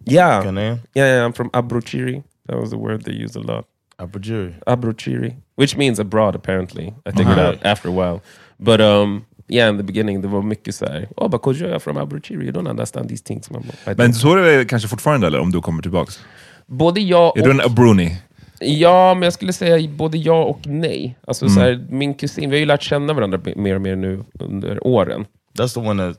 [0.07, 0.79] Yeah, Ghanaian?
[0.95, 2.23] yeah, yeah, I'm from Abrochiri.
[2.49, 3.65] That was the word they used a lot.
[4.03, 4.55] Abajiri.
[4.67, 6.95] Abrochiri, which means abroad apparently.
[7.07, 8.21] I figured out after a while.
[8.59, 11.97] But um, yeah, in the beginning det var mycket så här, oh, because you're from
[11.97, 13.51] Abrochiri, you don't understand these things.
[13.87, 15.39] I Men så är det kanske fortfarande, eller?
[15.41, 16.21] Om du kommer tillbaks?
[16.67, 17.67] Både jag Är du en och...
[17.67, 18.17] Abruni?
[18.61, 21.19] Ja, men jag skulle säga både ja och nej.
[21.27, 21.55] Alltså, Mm.
[21.55, 24.87] så här, min kusin, vi har ju lärt känna varandra mer och mer nu under
[24.87, 25.27] åren.
[25.59, 26.17] That's the one that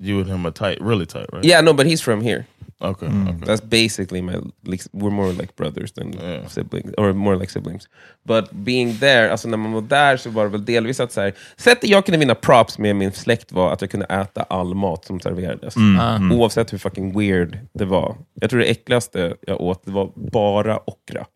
[0.00, 1.44] you and him are tight, really tight, right?
[1.44, 2.44] Yeah, no, but he's from here.
[2.90, 3.08] Okay.
[3.08, 3.28] Mm.
[3.28, 3.46] okay.
[3.46, 6.46] That's basically my, like, we're more like brothers than Yeah.
[6.48, 7.88] siblings, or more like siblings.
[8.28, 11.20] But being there, alltså när man var där så var det väl delvis att så
[11.20, 14.74] här, sättet jag kunde vinna props med min släkt var att jag kunde äta all
[14.74, 15.76] mat som serverades.
[15.76, 16.32] Mm.
[16.32, 18.16] Oavsett hur fucking weird det var.
[18.40, 21.26] Jag tror det äckligaste jag åt det var bara okra.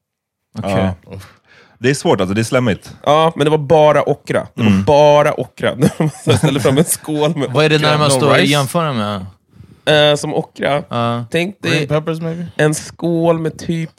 [0.58, 0.90] Okej.
[1.80, 2.34] Det är svårt, alltså.
[2.34, 2.96] det är slemmigt.
[3.04, 4.46] Ja, men det var bara okra.
[4.54, 5.74] Det var bara okra.
[6.24, 7.90] jag ställde fram en skål med Vad är det okra.
[7.90, 9.26] närmast no att jämföra med?
[9.88, 10.83] Eh, som okra.
[10.88, 11.24] Ja.
[11.31, 12.46] Tänk Green dig peppers, maybe?
[12.57, 13.90] en skål med typ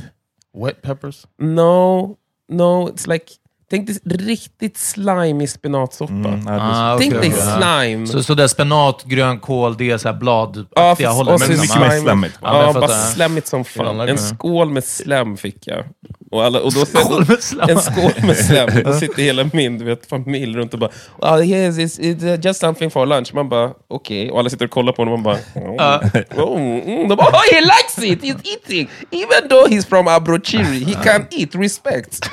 [0.65, 1.25] Wet peppers?
[1.41, 2.15] No,
[2.51, 3.25] no, it's like...
[3.69, 6.13] Tänk dig riktigt slimy spenatsoppa.
[6.13, 7.31] Mm, Ah, Tänk dig okej.
[7.31, 8.07] slime.
[8.07, 11.39] Så, så där spenat, grönkål, det är så här Ja, bladaktiga hållet.
[11.39, 11.61] men liksom.
[11.61, 12.39] mycket mer slemmigt.
[12.41, 13.99] Ja, jag bara slemmigt som fan.
[13.99, 15.83] En skål med slem fick jag.
[16.31, 17.69] Och, alla, och då Skål med slem.
[17.69, 18.69] En skål med slem.
[18.85, 22.45] Då sitter hela min du vet, familj runt och bara oh, yes, it's, it's uh,
[22.45, 23.33] just something for lunch.
[23.33, 24.31] Man bara okej.
[24.31, 27.09] Och alla sitter och kollar på honom och man bara oh, oh, mm.
[27.09, 28.89] De bara, oh, he likes it, he's eating.
[29.11, 32.29] Even though he's from Abrochiri, he can eat, respect.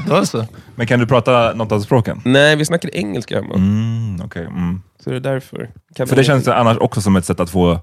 [0.75, 2.23] Men kan du prata något av språken?
[2.25, 3.55] Nej, vi snackar engelska hemma.
[3.55, 4.45] Mm, okej.
[4.45, 4.83] mm.
[5.05, 5.71] Så det är därför.
[5.97, 7.81] Kan För det känns annars också som ett sätt att få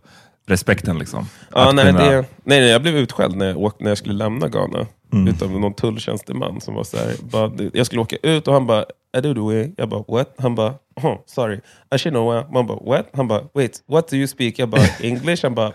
[0.48, 1.00] respekten.
[1.00, 1.28] Liksom.
[1.54, 4.16] Ja, nej, kunna- det, nej, nej, jag blev utskälld när jag, åkte, när jag skulle
[4.16, 4.86] lämna Ghana.
[5.14, 5.28] Mm.
[5.28, 8.86] Utav någon tulltjänsteman som var så här, bara, jag skulle åka ut och han bara,
[9.14, 10.36] är du du Jag bara, what?
[10.38, 11.60] Han bara, oh, sorry.
[11.96, 12.52] I should know.
[12.54, 13.10] Man bara, what?
[13.14, 14.60] Han bara, wait, what do you speak?
[14.60, 15.44] Jag bara, English?
[15.44, 15.74] Han bara,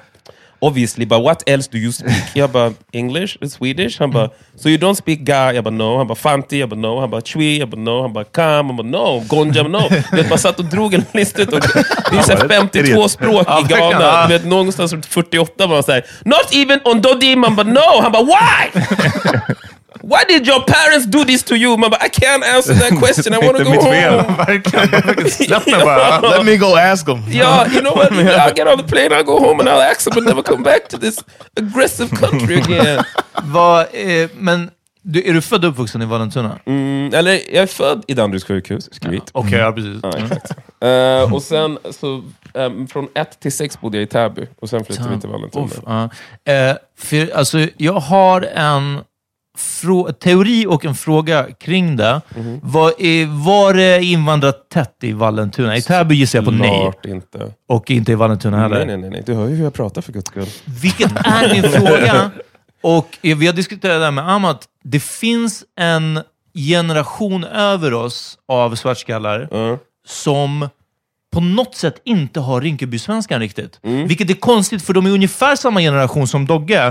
[0.61, 2.23] obviously, but what else do you speak?
[2.35, 3.37] Jag bara, English?
[3.51, 3.99] Swedish?
[4.01, 5.53] Han bara, so you don't speak ga?
[5.53, 5.97] Jag bara, no.
[5.99, 6.59] Han bara, fanti?
[6.61, 7.01] Jag bara, no.
[7.01, 7.59] Han bara, chui?
[7.59, 8.03] Jag bara, no.
[8.03, 8.67] Han bara, kam?
[8.67, 9.25] Han bara, no.
[9.29, 9.63] Gonja?
[9.63, 9.89] no.
[10.13, 11.49] Vet, man satt och drog en lista och-
[12.11, 13.69] Det är så här 52 språk i.
[13.69, 14.27] Ghana.
[14.27, 17.37] Du vet, någonstans runt 48 var man såhär, not even on Dodi.
[17.37, 18.01] Man bara, no.
[18.03, 18.81] Han bara, why?
[20.03, 21.77] Why did your parents do this to you?
[21.77, 23.35] Man bara, I can't answer that question.
[23.35, 24.23] I want to go mitt fel.
[24.23, 24.37] home.
[24.37, 25.31] Verkligen.
[25.31, 26.21] Släpp mig bara.
[26.21, 27.23] Let me go ask them.
[27.29, 28.13] Yeah, you know what?
[28.13, 30.63] I'll get on the plane, I'll go home and I'll ask them and never come
[30.63, 31.25] back to this
[31.57, 33.05] aggressive country again.
[33.43, 34.71] Vad, eh, men
[35.03, 36.59] du, är du född och uppvuxen i Vallentuna?
[36.67, 39.31] Mm, eller, jag är född i Danderyds sjukhus, skryt.
[39.33, 40.01] Okej, ja precis.
[40.03, 40.51] Ja, exakt.
[40.81, 42.23] Eh, och sen, så,
[42.55, 45.65] ehm, från ett till sex bodde jag i Täby och sen flyttade vi till Vallentuna.
[45.65, 46.09] Uff, ja.
[46.53, 49.01] Eh, för, alltså, jag har en
[50.21, 52.21] teori och en fråga kring det.
[52.37, 52.61] Mhm.
[52.63, 55.77] Var, är, var det invandrat tätt i Vallentuna?
[55.77, 56.93] I Täby gissar jag på nej.
[57.07, 57.53] Inte.
[57.69, 58.77] Och inte i Vallentuna heller.
[58.77, 59.23] Nej, nej, nej, nej.
[59.27, 60.47] Du hör ju hur jag pratar för guds skull.
[60.65, 62.31] Vilket är min fråga?
[62.83, 64.65] Och vi har diskuterat det här med Amat.
[64.85, 66.21] Det finns en
[66.55, 69.79] generation över oss av svartskallar Ja.
[70.07, 70.69] som
[71.35, 73.81] på något sätt inte har Rinkeby-svenskan riktigt.
[73.85, 74.07] Mm.
[74.07, 76.87] Vilket är konstigt, för de är ungefär samma generation som Dogge.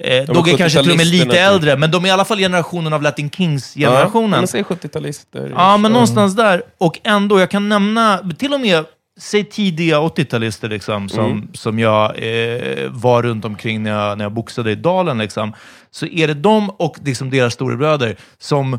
[0.00, 2.38] Eh, Dogge kanske till och med 70-talisterna lite äldre, men de är i alla fall
[2.38, 4.30] generationen av Latin Ja, Kings-generationen.
[4.30, 5.52] men säg 70-talister.
[5.56, 6.62] Ja, men någonstans där.
[6.78, 8.84] Och ändå, jag kan nämna till och med,
[9.20, 11.48] säg tidiga 80-talister liksom, som, Mm.
[11.52, 15.18] som jag eh, var runt omkring när jag, när jag boxade i Dalen.
[15.18, 15.52] Liksom.
[15.90, 18.78] Så är det de och liksom deras storebröder som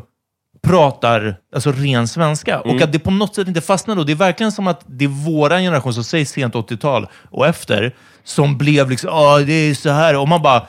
[0.66, 2.60] pratar alltså ren svenska.
[2.60, 2.76] Mm.
[2.76, 4.04] Och att det på något sätt inte fastnar då.
[4.04, 7.94] Det är verkligen som att det är våran generation, som säger sent 80-tal och efter,
[8.24, 10.16] som blev liksom, ja det är så här.
[10.16, 10.66] Och man bara,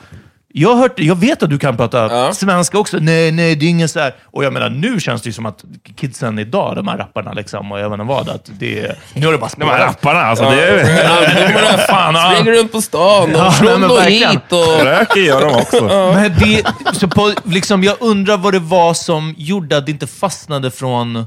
[0.60, 2.32] jag, har hört, jag vet att du kan prata Ja.
[2.34, 2.98] svenska också.
[3.00, 4.14] Nej, nej, det är ingen så här.
[4.24, 5.64] Och jag menar, nu känns det ju som att
[5.96, 8.96] kidsen idag, de här rapparna liksom, och jag vet inte vad, att det är...
[9.14, 9.88] Nu har det bara De här spårat.
[9.88, 10.50] rapparna alltså.
[10.50, 12.32] Det är, Fan, ja.
[12.34, 14.52] Springer runt på stan och Ja, från och hit.
[14.52, 14.84] Och...
[14.84, 15.84] röker gör de också.
[16.14, 20.06] Men det, så på, liksom, jag undrar vad det var som gjorde att det inte
[20.06, 21.26] fastnade från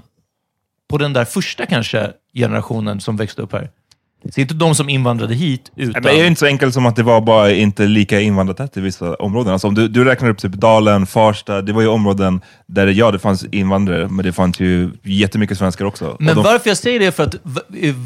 [0.90, 3.70] på den där första kanske generationen som växte upp här.
[4.30, 5.92] Så inte de som invandrade hit, utan...
[5.94, 8.78] Men det är ju inte så enkelt som att det var bara inte lika invandrartätt
[8.78, 9.54] i vissa områden.
[9.54, 13.12] Alltså om du, du räknar upp typ Dalen, Farsta, det var ju områden där ja,
[13.12, 16.18] det fanns invandrare, men det fanns ju jättemycket svenskar också.
[16.20, 17.36] Men de, varför jag säger det är för att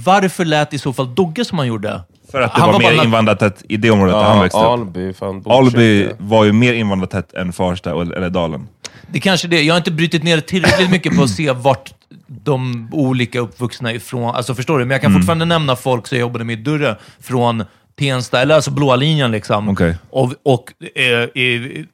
[0.06, 2.02] varför lät i så fall Dogge som han gjorde?
[2.32, 4.44] för att det han var, var mer bara- invandrartätt i det området där han Ja,
[4.44, 4.66] växte upp.
[4.66, 5.14] Alby.
[5.14, 8.68] Fan, Alby var ju mer invandrartätt än Farsta eller Dalen.
[9.12, 9.62] Det kanske det.
[9.62, 11.94] Jag har inte brutit ner det tillräckligt mycket på att se vart
[12.28, 14.36] de olika uppvuxna ifrån.
[14.36, 14.86] Alltså förstår du?
[14.86, 17.64] Men jag kan fortfarande nämna folk som jag jobbade med i Durre från
[18.00, 19.70] Tensta, eller alltså blåa linjen liksom.
[19.70, 19.98] Okej.
[20.10, 21.30] Och, och eh,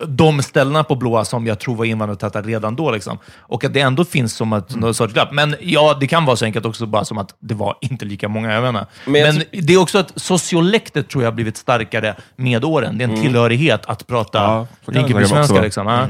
[0.08, 2.92] de ställena på blåa som jag tror var invandrartäta redan då.
[2.92, 3.18] Liksom.
[3.38, 5.32] Och att det ändå finns som ett någon sorts glapp.
[5.32, 8.28] Men ja, det kan vara så enkelt också bara som att det var inte lika
[8.28, 8.54] många.
[8.54, 8.86] Jag inte.
[9.06, 12.98] Men Men, jag det är också att sociolektet tror jag har blivit starkare med åren.
[12.98, 15.62] Det är en tillhörighet att prata Ja, Rinkeby-svenska.
[15.62, 15.88] Liksom.
[15.88, 16.08] Ja.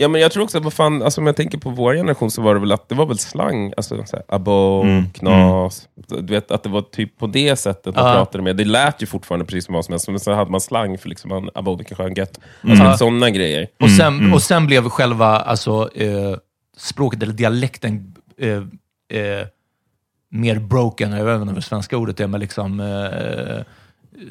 [0.00, 2.42] Ja, men jag tror också, vad fan, alltså, om jag tänker på vår generation så
[2.42, 4.84] var det väl att det var väl slang, alltså så här, abo,
[5.14, 8.12] knas, du vet att det var typ på det sättet man Ja.
[8.12, 8.56] pratade med.
[8.56, 11.08] Det lät ju fortfarande precis som vad som helst, men så hade man slang för
[11.08, 12.38] liksom, man, abo, vilken skön gött.
[12.62, 12.96] Alltså Ja.
[12.96, 13.66] sådana grejer.
[13.82, 16.36] Och sen, och sen blev själva alltså, eh,
[16.76, 18.50] språket, eller dialekten, eh,
[19.20, 19.46] eh,
[20.30, 21.12] mer broken.
[21.12, 23.64] Jag vet inte vad det svenska ordet är, men liksom eh,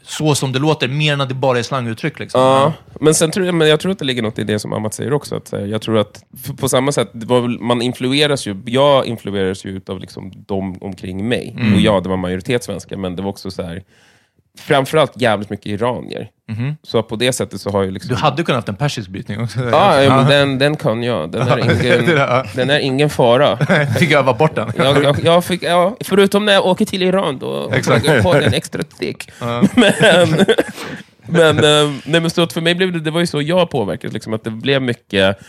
[0.03, 2.19] så som det låter, mer än att det bara är slanguttryck.
[2.19, 2.41] Liksom.
[2.41, 4.73] Ja, men sen tror jag, men jag tror att det ligger något i det som
[4.73, 5.35] Amat säger också.
[5.35, 6.23] Att, eh, jag tror att
[6.57, 7.11] på samma sätt,
[7.59, 11.55] man influeras ju, jag influeras ju av liksom de omkring mig.
[11.59, 11.73] Mm.
[11.73, 13.83] Och ja, det var majoritet svenskar, men det var också så här,
[14.57, 16.29] framförallt jävligt mycket iranier.
[16.83, 18.09] Så på det sättet så har jag liksom...
[18.09, 19.59] Du hade kunnat haft en persisk brytning också.
[19.59, 21.31] Ja, ja, men den, den kan jag.
[21.31, 22.05] Den är ingen,
[22.55, 23.57] den är ingen fara.
[23.99, 24.71] Fick öva bort den.
[24.77, 28.05] Jag, jag, jag fick, ja, förutom när jag åker till Iran, då Exakt.
[28.05, 29.31] får jag på den extra thick.
[29.75, 30.45] Men,
[31.31, 34.13] men, eh, nej, men så för mig blev det, det var ju så jag påverkades,
[34.13, 35.39] liksom, att det blev mycket,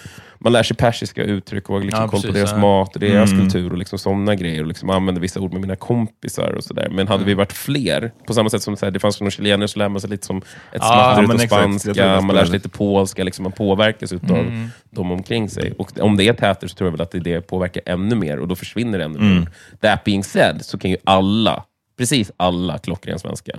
[0.44, 2.59] man lär sig persiska uttryck och liksom Ja, koll på deras ja.
[2.59, 4.61] mat och deras kultur och liksom sådana grejer.
[4.62, 6.88] Och liksom använde vissa ord med mina kompisar och sådär.
[6.90, 9.68] Men hade vi varit fler, på samma sätt som så här, det fanns några chilenare,
[9.68, 12.53] så lär man sig lite som ett Ja, smatt men utav spanska, man lär sig
[12.53, 15.72] lite polska, liksom, man påverkas utav de omkring sig.
[15.79, 18.38] Och om det är täter så tror jag väl att det, det påverkar ännu mer
[18.38, 19.48] och då försvinner det ännu mer.
[19.81, 21.64] That being said så kan ju alla,
[21.98, 23.53] precis alla klockren svenska.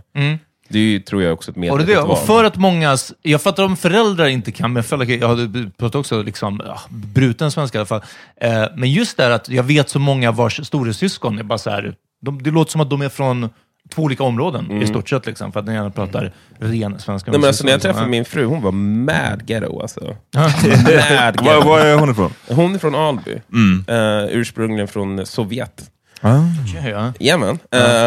[0.71, 2.17] Det är ju, tror jag också ett Och, det, medvetet och val.
[2.17, 2.97] för att många...
[3.21, 7.79] Jag fattar om föräldrar inte kan, men jag hade pratat också liksom, bruten svenska i
[7.79, 8.01] alla fall.
[8.41, 11.69] Eh, men just det här att jag vet så många vars storasyskon är bara så
[11.69, 13.49] här, de, det låter som att de är från
[13.89, 15.25] två olika områden i stort sett.
[15.25, 17.31] Liksom, för att den ena pratar ren svenska.
[17.31, 20.15] Nej, men alltså, när jag träffade min fru, hon var mad ghetto alltså.
[20.35, 20.51] mad
[21.39, 21.67] Var, ghetto.
[21.67, 22.33] var är hon ifrån?
[22.47, 23.41] Hon är från Alby.
[23.87, 25.91] Eh, ursprungligen från Sovjet.
[26.21, 26.39] Ah.
[26.63, 27.13] Okej, ja.
[27.19, 27.49] Jajamän.
[27.49, 27.59] Uh,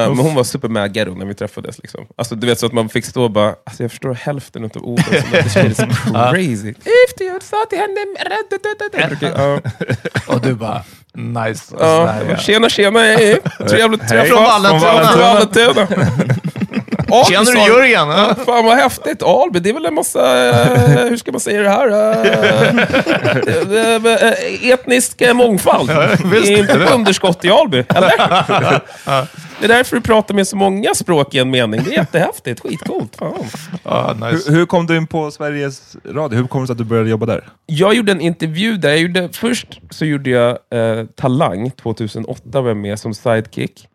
[0.09, 1.79] men hon var super mad ghetto när vi träffades.
[1.79, 2.07] Liksom.
[2.17, 4.71] Alltså, du vet, så att man fick stå och bara, alltså, jag förstår hälften av
[4.77, 5.05] orden.
[5.33, 6.75] Det is crazy.
[7.09, 8.01] Efter jag sa till henne...
[10.27, 10.83] Och du bara,
[11.15, 11.77] nice.
[11.77, 13.01] Det Ja, Tjena, tjena.
[13.69, 14.29] Trevligt att träffas.
[14.29, 15.89] Från Vallentuna.
[17.29, 18.09] Känner sa- du Jörgen?
[18.09, 18.35] Ja.
[18.47, 19.23] Fan vad häftigt.
[19.23, 21.89] Alby, det är väl en massa, eh, hur ska man säga det här?
[21.91, 21.99] Eh,
[24.29, 25.91] eh, etnisk mångfald.
[26.25, 26.51] visst.
[26.51, 28.81] Inte på underskott i Alby, eller?
[29.61, 31.83] Det är därför du pratar med så många språk i en mening.
[31.85, 32.61] Det är jättehäftigt.
[32.61, 33.17] Skitcoolt.
[33.17, 33.33] Fan.
[33.83, 34.51] Ja, nice.
[34.51, 36.37] Hur, hur kom du in på Sveriges Radio?
[36.39, 37.49] Hur kom det sig att du började jobba där?
[37.67, 38.89] Jag gjorde en intervju där.
[38.89, 43.89] Jag gjorde, först så gjorde jag eh, Talang 2008, var jag med som sidekick.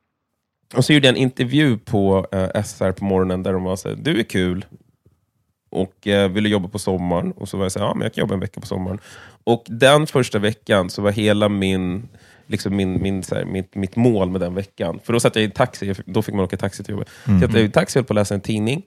[0.75, 3.95] Och så gjorde jag en intervju på eh, SR på morgonen där de var såhär,
[3.95, 4.65] du är kul
[5.69, 7.32] och eh, ville jobba på sommaren.
[7.32, 8.99] Och så var jag såhär, ja men jag kan jobba en vecka på sommaren.
[9.43, 12.08] Och den första veckan så var hela min,
[12.50, 15.46] liksom min, min, så här, mitt, mitt mål med den veckan, för då satt jag
[15.46, 17.10] i taxi, då fick man åka taxi till jobbet.
[17.26, 18.84] Så jag satt i taxi och höll på att läsa en tidning.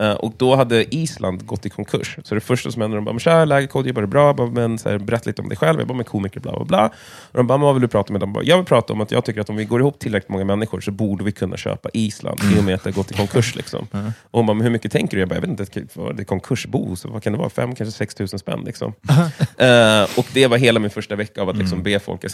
[0.00, 2.18] Eh, och då hade Island gått i konkurs.
[2.24, 4.34] Så det första som hände, de bara, tja, läget jobbar det bra?
[4.34, 5.78] Bara, Men så här, berätta lite om dig själv.
[5.78, 6.86] Jag bara, men komiker, bla bla bla.
[7.30, 8.20] Och de bara, vad vill du prata med?
[8.20, 10.28] De bara, jag vill prata om att jag tycker att om vi går ihop tillräckligt
[10.28, 13.10] många människor så borde vi kunna köpa Island, i och med att det har gått
[13.10, 13.54] i konkurs.
[13.56, 13.86] Liksom.
[13.92, 15.20] Och hon bara, men hur mycket tänker du?
[15.20, 17.50] Jag bara, jag vet inte, vad det är konkursbo, så vad kan det vara?
[17.50, 18.62] Fem, kanske sex tusen spänn.
[18.66, 18.92] Liksom.
[19.58, 22.24] Eh, och det var hela min första vecka av att liksom be folk...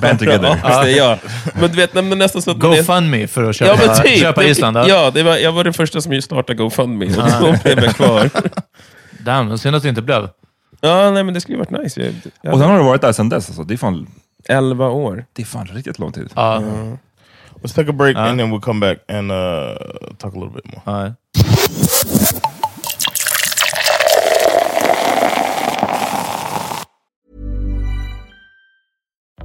[0.00, 0.60] Band together.
[0.62, 1.18] Ja, det jag.
[1.60, 4.20] Men du vet, nej, men nästan så att GoFundMe för att köpa, Ja, men typ.
[4.20, 4.76] köpa Det- Island.
[4.76, 4.86] Ja.
[4.88, 8.30] Ja, det var, jag var den första som startade GoFundMe och då blev jag kvar.
[9.24, 10.28] Damn, synd att det inte blev.
[10.80, 12.00] Ja, nej, men det skulle ju varit nice.
[12.02, 13.48] Jag, jag, Och sen har du varit där sen dess.
[13.48, 13.62] Alltså.
[13.62, 14.06] Det, är fan,
[14.48, 15.24] 11 år.
[15.32, 16.30] det är fan riktigt lång tid.
[16.36, 16.62] Ja.
[17.62, 18.22] Let's take a break Uh.
[18.22, 19.36] and then we'll come back and uh,
[20.18, 20.82] talk a little bit more.
[21.06, 21.12] Ja.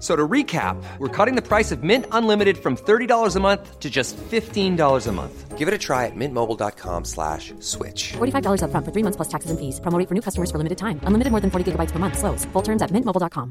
[0.00, 3.78] F- So to recap, we're cutting the price of Mint Unlimited from $30 a month
[3.80, 5.58] to just $15 a month.
[5.58, 8.12] Give it a try at mintmobile.com slash switch.
[8.16, 9.78] $45 upfront for three months plus taxes and fees.
[9.80, 11.00] Promo rate for new customers for limited time.
[11.06, 12.16] Unlimited more than 40 gigabytes per month.
[12.18, 12.46] Slows.
[12.54, 13.50] Full terms at mintmobile.com.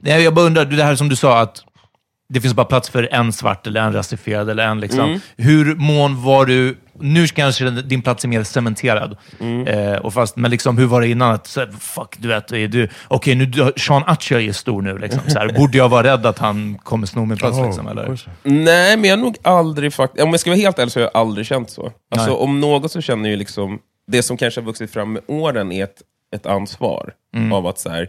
[0.00, 1.64] Nej, jag bara undrar, det här som du sa att
[2.28, 5.00] det finns bara plats för en svart eller en rasifierad eller en liksom.
[5.00, 5.20] Mm.
[5.36, 9.66] Hur mån var du, nu kanske din plats är mer cementerad, Mm.
[9.66, 11.34] eh, och fast, men liksom, hur var det innan?
[11.34, 15.20] Att, här, fuck, du vet, är du, okej, nu, Sean Atcher är stor nu, liksom,
[15.28, 17.58] så här, borde jag vara rädd att han kommer sno min plats?
[17.58, 18.20] Oh, liksom, eller?
[18.42, 20.24] Nej, men jag har nog aldrig faktiskt...
[20.24, 21.92] Om jag ska vara helt ärlig så har jag aldrig känt så.
[22.10, 22.38] Alltså, Nej.
[22.38, 23.78] om något så känner jag ju liksom...
[24.06, 26.02] Det som kanske har vuxit fram med åren är ett,
[26.36, 27.12] ett ansvar.
[27.36, 27.52] Mm.
[27.52, 28.08] Av att så här,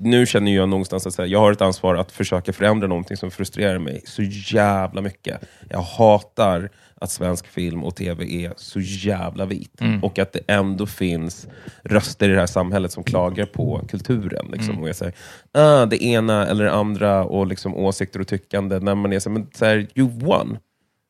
[0.00, 3.16] nu känner jag någonstans att så här, jag har ett ansvar att försöka förändra någonting
[3.16, 5.40] som frustrerar mig så jävla mycket.
[5.70, 6.70] Jag hatar
[7.00, 9.80] att svensk film och tv är så jävla vit.
[9.80, 10.04] Mm.
[10.04, 11.46] Och att det ändå finns
[11.84, 14.46] röster i det här samhället som klagar på kulturen.
[14.52, 14.82] Liksom, Mm.
[14.82, 15.14] och jag säger,
[15.52, 18.78] ah, det ena eller det andra och liksom åsikter och tyckande.
[18.78, 19.86] När man är så här, men så här.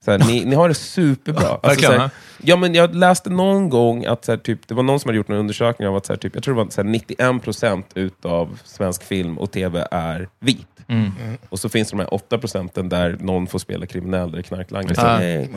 [0.04, 1.42] Så här, ni, ni har det superbra.
[1.62, 2.56] Alltså, Verkligen, så ja.
[2.56, 5.28] men jag läste någon gång att så här, typ, det var någon som hade gjort
[5.28, 8.58] en undersökning av att så här, typ, jag tror det var så här, 91% utav
[8.64, 10.66] svensk film och tv är vit.
[10.88, 11.10] Mm.
[11.48, 14.94] Och så finns det de här 8 procenten där någon får spela kriminell eller knarklangare.
[14.96, 15.18] Ja.
[15.18, 15.48] nej.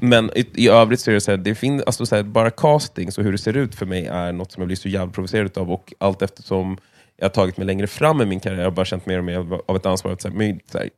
[0.00, 2.50] Men i, i övrigt så är det så här, det finns, alltså, så här, bara
[2.50, 5.12] castings och hur det ser ut för mig är något som jag blir så jävla
[5.12, 5.70] provocerad av.
[5.72, 6.78] Och allt eftersom
[7.16, 9.24] jag har tagit mig längre fram i min karriär, jag har bara känt mer och
[9.24, 10.12] mer av- ett ansvar.
[10.12, 10.88] Att, så här, men, så här,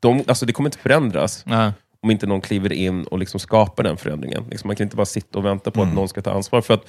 [0.00, 1.72] de, alltså, det kommer inte förändras Nej.
[2.02, 4.44] om inte någon kliver in och liksom skapar den förändringen.
[4.50, 5.88] Liksom, man kan inte bara sitta och vänta på Mm.
[5.88, 6.60] att någon ska ta ansvar.
[6.60, 6.84] För att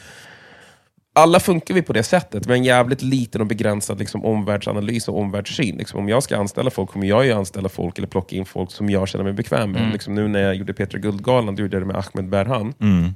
[1.16, 2.46] alla funkar vi på det sättet.
[2.46, 5.78] Vi har en jävligt liten och begränsad liksom, omvärldsanalys och omvärldssyn.
[5.78, 8.72] Liksom, om jag ska anställa folk kommer jag ju anställa folk eller plocka in folk
[8.72, 9.82] som jag känner mig bekväm med.
[9.82, 9.94] Mm.
[9.94, 12.74] Liksom, nu när jag gjorde Petra Guldgalan, då gjorde jag det med Ahmed Berhan.
[12.82, 13.14] Mm.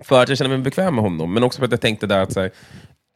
[0.00, 2.22] För att jag känner mig bekväm med honom, men också för att jag tänkte där
[2.22, 2.50] att så här,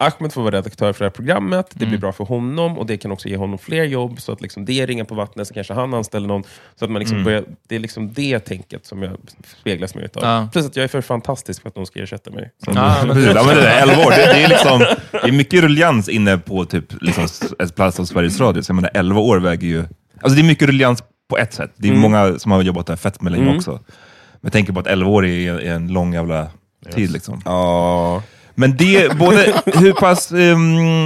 [0.00, 2.00] Ahmed får vara redaktör för det här programmet, det blir Mm.
[2.00, 4.86] bra för honom och det kan också ge honom fler jobb, så att liksom det
[4.86, 6.42] ringar på vattnet, så kanske han anställer någon.
[6.78, 7.24] Så att man liksom Mm.
[7.24, 9.16] börjar, det är liksom det tänket som jag
[9.60, 10.22] speglas mig utav.
[10.24, 10.48] Ja.
[10.52, 12.50] Plus att jag är för fantastisk för att någon ska ersätta mig.
[12.64, 14.10] Så Ja, men- Precis, ja, men det är 11 år.
[14.10, 14.78] Det, det, är liksom,
[15.12, 17.26] det är mycket ruljans inne på typ, liksom,
[17.58, 18.62] ett plats som Sveriges Radio.
[18.62, 19.84] Så jag menar, 11 år väger ju...
[20.22, 21.72] Alltså det är mycket ruljans på ett sätt.
[21.76, 22.00] Det är Mm.
[22.02, 23.56] många som har jobbat där fett med länge Mm.
[23.56, 23.70] också.
[23.70, 23.80] Men
[24.42, 26.46] jag tänker på att 11 år är, är en lång jävla
[26.94, 27.10] tid.
[27.10, 27.42] Liksom.
[27.44, 28.22] Ja.
[28.60, 30.32] Men det, både hur pass...
[30.32, 31.04] ehm,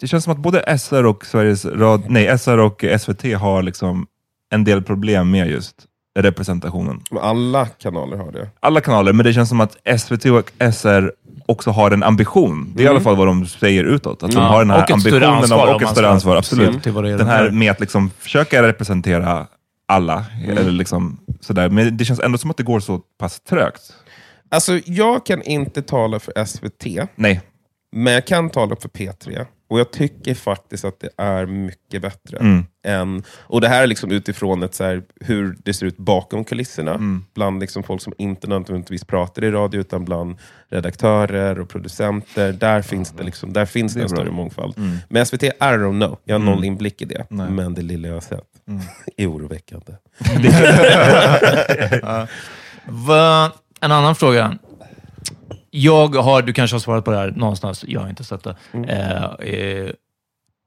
[0.00, 4.06] det känns som att både SR och Sveriges Radio, nej, SR och SVT har liksom
[4.52, 5.74] en del problem med just
[6.18, 7.00] representationen.
[7.10, 8.48] Men alla kanaler har det.
[8.60, 11.12] Alla kanaler, men det känns som att SVT och SR
[11.46, 12.72] också har en ambition.
[12.74, 12.96] Det är i Mm.
[12.96, 14.22] alla fall vad de säger utåt.
[14.22, 16.36] Att de Ja, har den här och ambitionen ansvar, av, och ett större ansvar.
[16.36, 16.82] Absolut.
[16.82, 19.46] till vad det är Den de här med att liksom försöka representera
[19.88, 20.24] alla.
[20.44, 20.58] Mm.
[20.58, 21.68] Eller liksom sådär.
[21.68, 23.80] Men det känns ändå som att det går så pass trögt.
[24.50, 27.40] Alltså, jag kan inte tala för SVT, Nej.
[27.92, 29.46] men jag kan tala för P3.
[29.70, 32.36] Och jag tycker faktiskt att det är mycket bättre.
[32.38, 32.64] Mm.
[32.86, 33.22] än...
[33.38, 36.90] Och det här är liksom utifrån ett så här, hur det ser ut bakom kulisserna.
[36.94, 37.24] Mm.
[37.34, 40.36] Bland liksom folk som inte nödvändigtvis pratar i radio, utan bland
[40.68, 42.52] redaktörer och producenter.
[42.52, 44.16] Där finns det, liksom, där finns det, en bra.
[44.16, 44.78] större mångfald.
[44.78, 44.96] Mm.
[45.08, 46.18] Men SVT, I don't know.
[46.24, 46.54] Jag har Mm.
[46.54, 47.26] noll inblick i det.
[47.30, 47.50] Nej.
[47.50, 48.80] Men det lilla jag har sett Mm.
[49.16, 49.92] är oroväckande.
[52.02, 52.26] Ja.
[52.86, 54.58] Va, en annan fråga.
[55.70, 58.56] Jag har, du kanske har svarat på det här någonstans, jag har inte sett det.
[58.72, 58.88] Mm.
[58.88, 59.90] Eh, eh,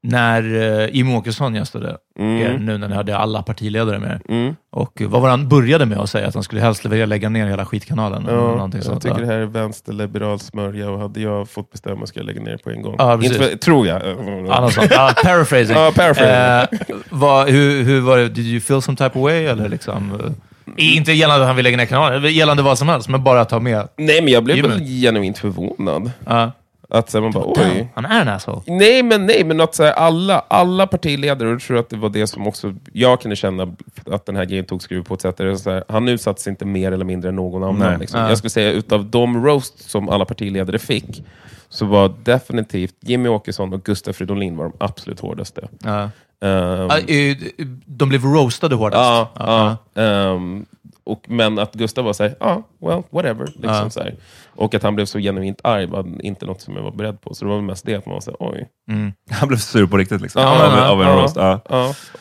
[0.04, 2.42] när eh, Jimmie Åkesson gästade Mm.
[2.42, 4.22] er, nu när ni hade alla partiledare med er.
[4.30, 4.56] Mm.
[4.72, 6.28] Och vad var han började med att säga?
[6.28, 8.26] Att han skulle helst vilja lägga ner hela skitkanalen?
[8.28, 9.22] Ja, jag sånt, tycker ja.
[9.22, 12.70] det här är vänsterliberal smörja och hade jag fått bestämma skulle jag lägga ner på
[12.70, 12.96] en gång.
[12.98, 13.24] Ja.
[13.24, 14.02] Inte tror jag.
[14.48, 14.70] Ja.
[14.90, 15.76] Ja, paraphrasing.
[15.76, 16.80] Ja, paraphrasing.
[16.90, 18.30] Eh, vad, hur, hur var det?
[18.30, 19.46] Did you feel some type of way?
[19.46, 20.32] Eller liksom, eh,
[20.78, 23.50] inte gällande att han vill lägga ner kanalen, gällande vad som helst, men bara att
[23.50, 23.88] ta med.
[23.98, 24.70] Nej, men jag blev Jimmy.
[24.70, 26.12] väl genuint förvånad.
[26.26, 26.52] Ja.
[26.90, 27.88] Att så här, man bara, oj.
[27.96, 28.62] Han är en asshole.
[28.66, 31.98] Nej, men nej, men att så här, alla, alla partiledare, och jag tror att det
[31.98, 35.22] var det som också jag kunde känna att den här grejen tog skruv på ett
[35.22, 35.38] sätt.
[35.38, 37.90] Där det är så här, han utsattes inte mer eller mindre än någon annan.
[37.90, 37.98] Nej.
[38.00, 38.20] Liksom.
[38.20, 38.30] Ja.
[38.30, 41.24] Jag skulle säga utav de roast som alla partiledare fick,
[41.70, 45.68] så var definitivt Jimmy Åkesson och Gustaf Fridolin var de absolut hårdaste.
[45.84, 46.10] Ja.
[46.48, 47.38] Ja, eh,
[47.86, 49.00] de blev roastade hårdast.
[49.00, 49.78] Ja, Ja.
[49.94, 50.02] ja.
[50.02, 50.66] Ehm,
[51.06, 53.46] och, men att Gustav var såhär, ja, well, whatever.
[53.56, 54.16] Liksom så här.
[54.56, 57.34] Och att han blev så genuint arg var inte något som jag var beredd på.
[57.34, 58.70] Så det var väl mest det att man var såhär, oj.
[58.90, 59.14] Mm.
[59.32, 60.42] Han blev sur på riktigt liksom.
[60.42, 61.36] Ja, av, av en roast.
[61.36, 61.60] Ja.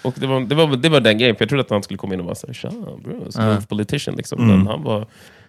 [0.03, 1.99] Och det var, det, var, det var den grejen, för jag trodde att han skulle
[1.99, 2.71] komma in och vara såhär, tja,
[3.05, 4.15] bro, smooth politician.
[4.17, 4.41] Liksom.
[4.41, 4.57] Mm.
[4.57, 5.07] Men han var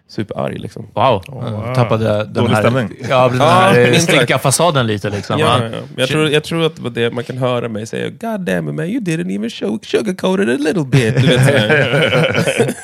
[0.10, 0.60] superarg.
[0.60, 0.88] Liksom.
[0.94, 1.24] Wow.
[1.28, 2.90] Jag tappade den Dålig här, stämning.
[3.10, 5.10] ja, den här slinka fasaden lite.
[5.10, 5.78] Liksom, Ja, ja, ja.
[5.98, 8.86] Jag, tror, jag tror att det man kan höra mig säga, God damn it man,
[8.86, 11.16] you didn't even show, sugarcoat it a little bit.
[11.22, 12.76] Du vet.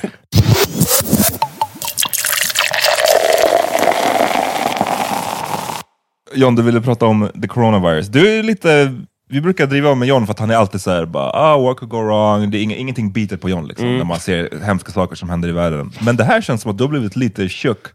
[6.34, 8.08] John, du ville prata om the coronavirus.
[8.08, 8.96] Du är lite...
[9.32, 11.78] Vi brukar driva om med John för att han är alltid såhär, bara, ah, what
[11.78, 12.52] could go wrong?
[12.52, 13.98] Det är ing- ingenting biter på John liksom, Mm.
[13.98, 15.92] när man ser hemska saker som händer i världen.
[16.02, 17.88] Men det här känns som att du har blivit lite tjock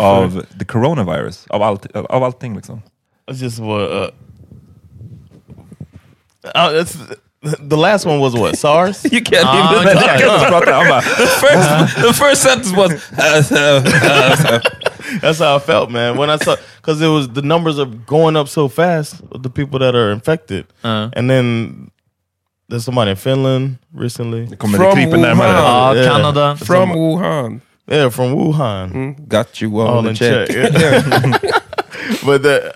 [0.00, 2.82] av the coronavirus, av, allt, av allting liksom.
[3.30, 3.90] It's just what.
[3.90, 4.06] Uh, uh,
[7.42, 9.04] the last one was what SARS.
[9.12, 9.88] You can't Ah, even...
[9.88, 10.20] exakt.
[10.20, 12.92] Jag kan inte prata, han the, first, the first sentence was...
[13.18, 13.82] uh, uh,
[14.54, 14.60] uh,
[15.20, 16.16] That's how I felt, man.
[16.16, 19.50] When I saw, because it was the numbers are going up so fast of the
[19.50, 21.08] people that are infected, Uh.
[21.16, 21.90] and then
[22.68, 24.46] there's somebody in Finland recently.
[24.56, 25.52] kommer From det kryper närmare.
[25.52, 25.96] Wuhan.
[25.96, 26.08] Ja, Yeah.
[26.16, 26.56] Kanada.
[26.56, 27.60] from Wuhan.
[27.90, 28.90] Yeah, from Wuhan.
[28.92, 30.48] Mm, got you all, All in in check.
[30.48, 30.72] check.
[32.24, 32.72] but the,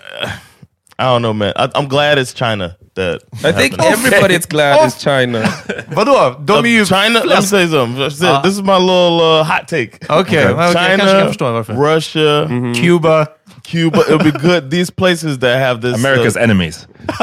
[0.99, 1.53] I don't know, man.
[1.55, 3.21] I, I'm glad it's China that.
[3.43, 5.41] I think everybody's glad it's China.
[5.95, 6.45] But Vadå?
[6.45, 6.85] De är ju...
[6.85, 7.23] China.
[7.23, 8.27] Let me say something.
[8.27, 8.41] Ah.
[8.41, 9.99] This is my little uh, hot take.
[10.09, 10.41] Okej, okay.
[10.41, 11.73] jag China.
[11.73, 12.73] Russia, Mm-hmm.
[12.73, 13.27] Cuba.
[13.63, 13.99] Cuba.
[13.99, 14.69] It'll be good.
[14.77, 15.95] These places that have this.
[15.95, 16.87] America's uh, enemies.
[16.99, 17.17] if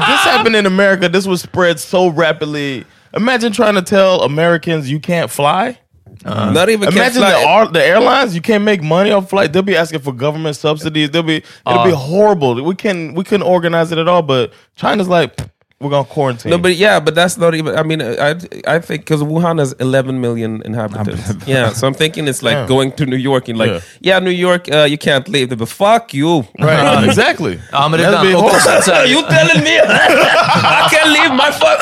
[0.00, 2.84] this happened in America, this would spread so rapidly.
[3.14, 5.78] Imagine trying to tell Americans you can't fly.
[6.24, 6.52] Uh-huh.
[6.52, 8.34] Not even can Imagine the, ar- the airlines.
[8.34, 9.52] You can't make money off flight.
[9.52, 11.10] They'll be asking for government subsidies.
[11.10, 11.96] They'll be it'll be uh.
[11.96, 12.62] horrible.
[12.64, 14.22] We can we couldn't organize it at all.
[14.22, 15.38] But China's like
[15.84, 16.50] we're gonna quarantine.
[16.50, 17.76] No, but yeah, but that's not even.
[17.76, 18.30] I mean, I
[18.66, 21.46] I think because Wuhan has 11 million inhabitants.
[21.46, 22.66] yeah, so I'm thinking it's like Yeah.
[22.66, 23.80] going to New York and like, Yeah.
[24.00, 25.48] yeah, New York, uh, you can't leave.
[25.50, 26.44] They be fuck you.
[26.58, 27.04] right?
[27.10, 27.58] exactly.
[27.72, 28.36] Ja, men det är be den.
[28.36, 28.60] Och horrible.
[28.60, 31.78] sen så här, you telling me I can't leave my fuck?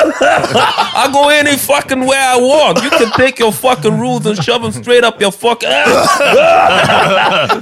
[0.95, 2.83] I go any fucking where I want.
[2.83, 6.09] You can take your fucking rules and shove them straight up your fucking ass.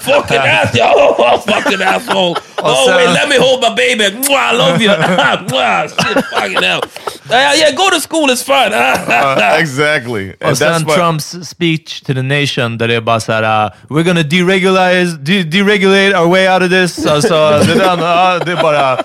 [0.04, 2.36] fucking ass, oh, fucking asshole.
[2.64, 4.04] Oh sen- wait, let me hold my baby.
[4.12, 4.90] Mwah, I love you.
[5.50, 6.82] Mwah, Shit, fucking hell.
[7.30, 8.30] Uh, yeah, go to school.
[8.30, 8.72] It's fine.
[9.12, 10.34] Uh, exactly.
[10.42, 13.44] And Och sen that's why- Trumps speech to the nation där det är bara såhär,
[13.44, 17.06] uh, we're gonna deregulate, de deregulate our way out of this.
[17.06, 17.30] Alltså,
[17.66, 18.96] det, är den, ja, det är bara,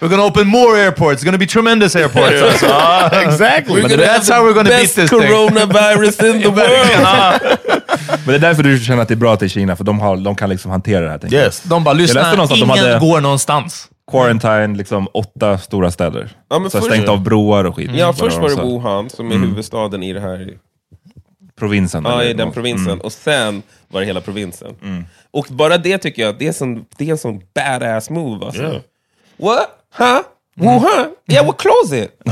[0.00, 2.42] we're gonna open more airports, it's gonna be tremendous airports.
[2.42, 3.10] Alltså, ja.
[3.12, 3.82] Uh, exactly.
[3.82, 5.20] But that's how we're gonna beat Best this thing.
[5.20, 6.90] coronavirus in the world.
[7.00, 9.76] Uh, Men det är därför du känner att det är bra att det är Kina,
[9.76, 11.34] för de, har, de kan liksom hantera det här.
[11.34, 11.62] Yes.
[11.62, 13.88] De bara, lyssna, ingen att de hade- går någonstans.
[14.10, 16.30] Quarantine, liksom åtta stora städer.
[16.50, 17.90] Ja, men så först- stängt av broar och skit.
[17.94, 18.54] Ja, först var det.
[18.62, 20.48] Wuhan som är huvudstaden i det här
[21.58, 22.04] Provinsen.
[22.04, 22.54] Ja, i den något.
[22.54, 22.86] provinsen.
[22.86, 23.00] Mm.
[23.00, 24.74] Och sen var det hela provinsen.
[25.30, 28.62] Och bara det tycker jag, det är, sån, det är en sån badass move alltså.
[28.62, 28.76] Yeah.
[29.36, 29.66] What?
[29.96, 30.20] Huh?
[30.56, 31.10] Wuhan?
[31.32, 32.10] Yeah, we'll close it.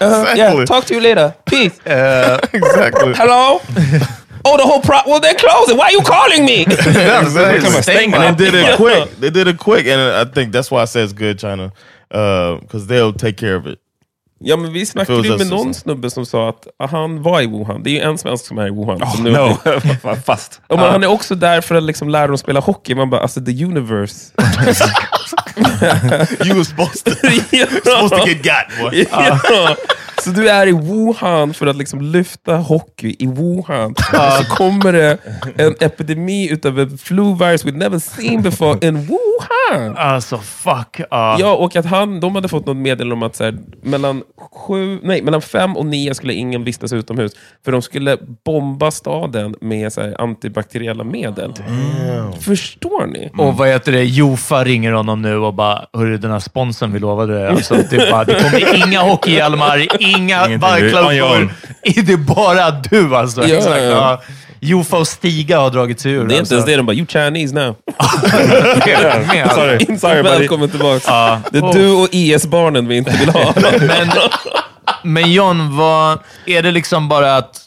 [0.00, 0.36] Uh-huh.
[0.36, 1.32] Yeah, talk to you later.
[1.44, 1.80] Peace.
[2.52, 3.14] exactly.
[3.14, 3.60] Hello?
[4.46, 4.98] oh, the whole pro...
[5.06, 5.76] Well, then close it.
[5.76, 6.62] Why are you calling me?
[6.66, 8.12] exactly.
[8.14, 9.10] And they did it quick.
[9.20, 11.72] They did it quick, and I think that's why I say it's good, China,
[12.08, 13.78] because they'll take care of it.
[14.38, 17.46] ja, men vi snackade ju med någon snubbe som sa att ah, han var i
[17.46, 17.82] Wuhan.
[17.82, 19.10] Det är ju en svensk som är i Wuhan.
[19.10, 19.56] som nu No,
[20.24, 20.60] fast.
[20.68, 22.94] Ja, men Han är också där för att liksom lära dem spela hockey.
[22.94, 24.32] Man bara, alltså the universe.
[26.44, 29.06] You were supposed to supposed to get got, boy.
[29.10, 29.76] Ja.
[30.26, 33.90] Så du är i Wuhan för att liksom lyfta hockey i Wuhan.
[33.90, 35.18] Och så kommer det
[35.56, 39.96] en epidemi utav en flu virus we've never seen before in Wuhan.
[39.96, 41.00] Alltså fuck.
[41.10, 41.36] ja.
[41.40, 44.98] Ja, och att han, de hade fått något meddelande om att så här, mellan, sju,
[45.02, 47.32] nej, mellan fem och nio skulle ingen vistas utomhus.
[47.64, 51.52] För de skulle bomba staden med så här, antibakteriella medel.
[52.40, 53.30] Förstår ni?
[53.38, 54.04] Och vad heter det?
[54.04, 57.50] Jofa ringer honom nu och bara, hörru den här sponsorn vi lovade.
[57.50, 60.50] Alltså, det, bara, det kommer inga hockeyhjälmar, inga on
[61.82, 63.46] Det är bara du alltså.
[63.46, 64.22] Ja, Exakt, ja.
[64.60, 66.18] Jofa och Stiga har dragit sig ur.
[66.18, 66.54] Det är inte alltså.
[66.54, 67.76] ens det, de bara “You Chinese now”.
[69.26, 69.50] Med.
[69.54, 69.98] Sorry.
[69.98, 71.02] Sorry, välkommen tillbaka.
[71.06, 71.40] Ja.
[71.52, 73.54] Det är du och IS-barnen vi inte vill ha.
[73.56, 74.10] Men,
[75.02, 77.62] men John, vad, är det liksom bara att...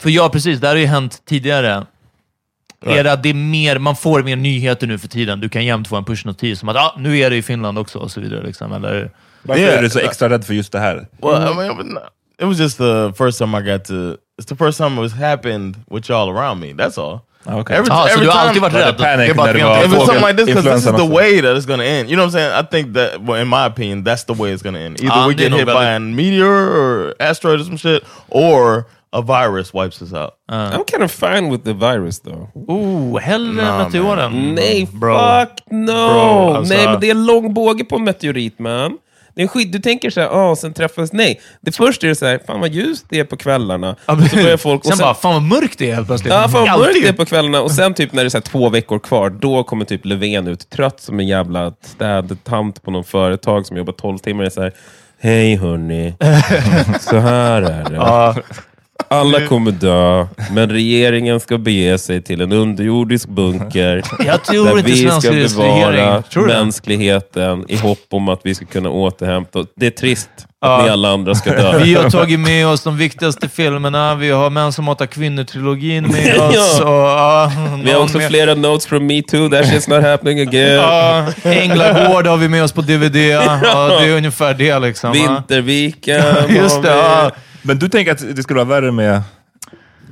[0.00, 1.86] För ja, precis, det här har ju hänt tidigare.
[2.86, 5.40] Är det att det är mer, man får mer nyheter nu för tiden?
[5.40, 7.98] Du kan jämt få en pushnotis som att ah, nu är det i Finland också
[7.98, 8.42] och så vidare.
[8.46, 9.10] Liksom, eller?
[9.48, 9.78] Yeah.
[9.78, 11.06] är du så extra rädd för just det här?
[11.22, 11.98] Well, I mean,
[12.40, 13.94] it was just the first time I got to.
[14.40, 16.72] It's the first time it was happened with y'all around me.
[16.72, 17.20] That's all.
[17.46, 17.76] Ah, okay.
[17.76, 18.98] Every, Ah, every har time, alltid varit Var det rädd?
[18.98, 21.56] panic Det det inte if it's something like this, because this is the way that
[21.56, 22.10] it's going to end.
[22.10, 22.52] You know what I'm saying?
[22.52, 25.00] I think that, well, in my opinion, that's the way it's going to end.
[25.00, 28.86] Either Ah, we det get hit by a meteor or asteroid or some shit, or
[29.12, 30.30] a virus wipes us out.
[30.52, 32.48] I'm kind of fine with the virus though.
[32.54, 34.54] Oh, hellre Nah, meteoren.
[34.54, 35.18] Nej, Bro.
[35.18, 35.86] fuck no!
[35.86, 38.98] Bro, alltså- Nej, men det är lång båge på en meteorit, man.
[39.34, 39.72] Det är skit.
[39.72, 41.12] Du tänker så här, ah, sen träffas...
[41.12, 43.96] Nej, det först är det så här, fan vad ljust det är på kvällarna.
[44.06, 44.84] Och så börjar folk...
[44.84, 46.32] Sen, och bara, fan vad mörkt det är helt plötsligt.
[46.32, 47.60] Ja, fan vad mörkt det är på kvällarna.
[47.62, 50.48] Och sen typ när det är så här två veckor kvar, då kommer typ Löfven
[50.48, 54.40] ut trött som en jävla städtant på någon företag som jobbar 12 timmar.
[54.42, 54.72] Och är så här,
[55.20, 56.14] hej hörni,
[57.00, 58.42] så här är det.
[59.10, 64.78] Alla kommer dö, men regeringen ska bege sig till en underjordisk bunker Jag tror där
[64.78, 66.22] inte vi svensk ska bevara regering.
[66.22, 66.58] Tror du det?
[66.58, 69.66] mänskligheten i hopp om att vi ska kunna återhämta oss.
[69.76, 70.82] Det är trist att Ja.
[70.84, 71.78] ni alla andra ska dö.
[71.78, 74.14] Vi har tagit med oss de viktigaste filmerna.
[74.14, 76.76] Vi har Män som hatar kvinnor-trilogin med oss.
[76.80, 76.84] Ja.
[76.84, 77.52] Och, ja,
[77.84, 79.48] Vi har någon också mer- flera notes from me too.
[79.50, 80.74] That shit's not happening again.
[80.74, 83.16] Ja, Änglagård har vi med oss på DVD.
[83.62, 85.10] Ja, det är ungefär det liksom.
[85.14, 85.22] ja.
[85.22, 86.22] Vinterviken
[86.56, 87.30] Just har det.
[87.34, 87.47] vi.
[87.62, 89.22] Men du tänker att det skulle vara värre med...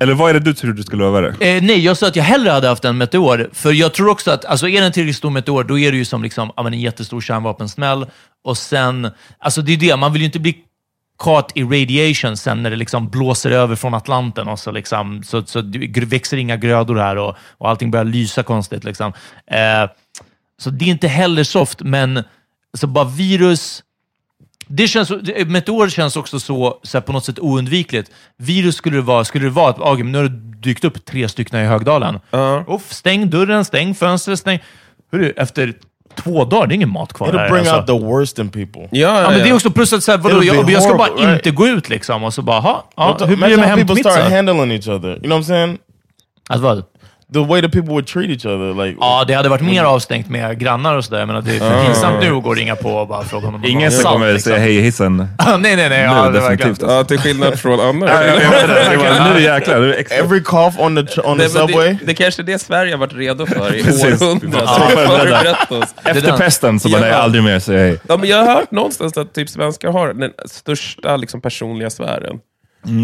[0.01, 1.29] Eller vad är det du tror det skulle vara värre?
[1.29, 3.51] Eh, nej, jag sa att jag hellre hade haft en meteor.
[3.53, 5.99] För jag tror också att, alltså är det en tillräckligt stor meteor, då är det
[5.99, 8.07] ju som liksom, ja, men en jättestor kärnvapensmäll.
[8.45, 10.57] Och sen, alltså det är det, man vill ju inte bli
[11.19, 15.43] caught i radiation sen när det liksom blåser över från Atlanten och så, liksom, så,
[15.43, 18.85] så det växer inga grödor här och, och allting börjar lysa konstigt.
[18.85, 19.13] Liksom.
[19.51, 19.91] Eh,
[20.59, 22.25] så det är inte heller soft, men
[22.75, 23.83] så bara virus...
[24.69, 25.11] Det känns,
[25.47, 28.11] meteor känns också så, så här, på något sätt oundvikligt.
[28.37, 31.29] Virus skulle det vara, skulle det vara att ah, nu har det dykt upp tre
[31.29, 32.21] stycken i Högdalen.
[32.69, 34.59] Uff, stäng dörren, stäng fönstret, stäng...
[35.13, 35.75] Hörru, efter
[36.17, 37.51] två dagar, det är ingen mat kvar It'll här.
[37.51, 37.77] bring alltså.
[37.77, 38.83] out the worst in people.
[38.83, 39.55] Ja, ja, Ja, men det är ja.
[39.55, 41.47] också plus att så här, vadå, jag, jag ska bara horrible, right?
[41.47, 43.97] inte gå ut liksom och så bara, ha, ja, hur blir det med how people
[43.97, 45.09] start handling each other.
[45.09, 45.79] You know what I'm saying?
[46.49, 46.85] Att vad?
[47.33, 48.85] The way that people would treat each other.
[48.85, 51.27] Like, Ja, det hade varit mer avstängt med grannar och sådär.
[51.27, 53.63] Men det är för pinsamt nu att gå och ringa på och bara fråga om
[53.63, 54.51] de Ingen som kommer liksom.
[54.51, 55.17] säga hej i hissen.
[55.59, 56.03] nej, nej, nej.
[56.03, 56.57] Ja, det är verkligen.
[56.59, 56.91] definitivt.
[56.91, 58.21] Ja, till skillnad från andra.
[58.21, 58.27] Nu
[59.43, 59.81] jäklar.
[59.81, 60.19] Nu är det extra.
[60.19, 61.93] every cough on the on the subway.
[61.93, 65.55] det, det kanske är det Sverige har varit redo för i århundraden.
[66.05, 67.99] Efter pesten så bara, nej, aldrig mer säga hej.
[68.09, 72.39] Ja, men jag har hört någonstans att typ svenskar har den största liksom, personliga sfären.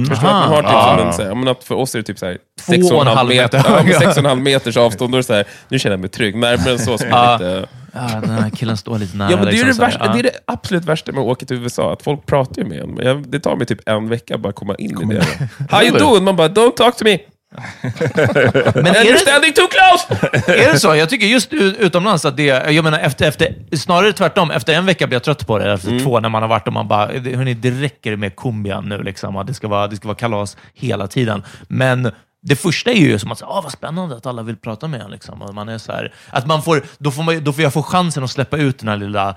[0.09, 0.33] Förstår du?
[0.35, 0.97] Att man har typ Aha.
[0.99, 2.91] som en, så här, men att för oss är det typ så här, Två sex
[2.91, 3.99] och en halv meter ja, men höga.
[4.01, 5.13] sex och en halv meters avstånd.
[5.13, 6.37] Då är det så här, nu känner jag mig trygg.
[6.37, 6.99] Närmare än så.
[6.99, 7.33] så är det Ja.
[7.39, 9.31] lite, Ja, den här killen står lite nära.
[9.31, 9.89] ja, men det, är liksom, det, så här.
[9.91, 12.69] värsta, det är det absolut värsta med att åka till USA, att folk pratar ju
[12.69, 13.25] med en.
[13.31, 15.25] Det tar mig typ en vecka att bara komma in i det.
[15.71, 16.25] How you doing?
[16.25, 17.19] Man bara, don't talk to me.
[17.53, 20.29] Men är You're det, standing too close!
[20.53, 20.97] är det så?
[20.97, 24.51] Jag tycker just utomlands att det, jag menar efter, efter, snarare tvärtom.
[24.51, 25.73] Efter en vecka blir jag trött på det.
[25.73, 29.03] Efter två när man har varit och man bara, hörni, det räcker med kumbian nu
[29.03, 29.37] liksom.
[29.37, 31.43] Att Det ska, vara, det ska vara kalas hela tiden.
[31.69, 32.11] Men
[32.43, 35.11] det första är ju som att, ah, vad spännande att alla vill prata med en.
[35.11, 35.43] Liksom.
[35.43, 37.83] Och man är så här, att man får, då, får man, då får jag få
[37.83, 39.29] chansen att släppa ut den här lilla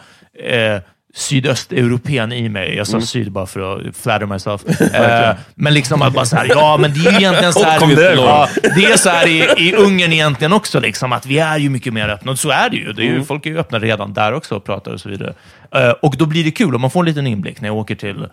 [0.44, 0.82] eh,
[1.16, 2.76] sydösteuropén i mig.
[2.76, 4.62] Jag sa syd bara för att flatter myself.
[4.96, 7.80] Eh, men liksom att bara så här, ja men det är ju egentligen så här,
[7.80, 8.26] därifrån.
[8.26, 11.70] ja, det är så här i, i Ungern egentligen också, liksom, att vi är ju
[11.70, 12.32] mycket mer öppna.
[12.32, 12.94] Och så är det ju.
[12.94, 15.34] Det är ju Folk är ju öppna redan där också och pratar och så vidare.
[15.72, 17.96] Eh, och då blir det kul och man får en liten inblick när jag åker
[17.96, 18.28] till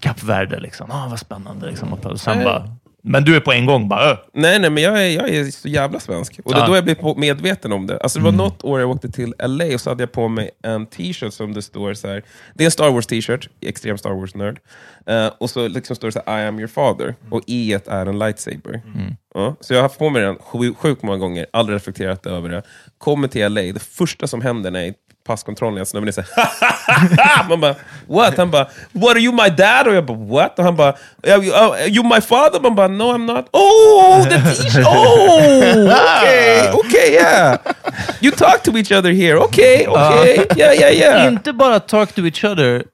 [0.00, 0.60] Kap Verde.
[0.60, 0.90] Liksom.
[0.90, 1.66] Ah, vad spännande.
[1.66, 1.92] Liksom.
[1.92, 5.02] Och sen bara, men du är på en gång bara, "Ö." Nej, nej, men jag
[5.06, 6.40] är, jag är så jävla svensk.
[6.44, 6.66] Och det är Ja.
[6.68, 7.98] då jag blir på- medveten om det.
[7.98, 10.50] Alltså, det var något år jag åkte till LA och så hade jag på mig
[10.62, 12.22] en t-shirt som det står så här.
[12.54, 14.58] Det är en Star Wars t-shirt, extrem Star Wars-nörd.
[15.06, 17.14] Eh, och så liksom står det så här, I am your father.
[17.30, 18.82] Och i är en lightsaber.
[19.34, 22.48] Ja, så jag har haft på mig den sju- sjukt många gånger, aldrig reflekterat över
[22.48, 22.62] det.
[22.98, 24.94] Kommer till LA, det första som händer när jag
[25.30, 26.28] passkontrollen, jag snubben är såhär,
[27.48, 27.74] man bara,
[28.06, 28.36] what?
[28.36, 29.86] Han bara, what are you my dad?
[29.86, 30.58] Och jag bara, what?
[30.58, 32.60] Och han bara, "Yeah, you, you my father?
[32.60, 33.46] Man bara, no I'm not.
[33.52, 34.86] Oh, the t-shirt!
[34.86, 37.58] Oh, okay, okay, yeah.
[38.20, 41.26] You talk to each other here, okay, okay, yeah, yeah, yeah.
[41.32, 42.84] Inte bara talk to each other.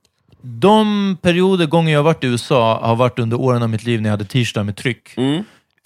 [0.42, 4.00] De perioder, gånger jag har varit i USA, har varit under åren av mitt liv
[4.02, 5.14] när jag hade t-shirtar med tryck.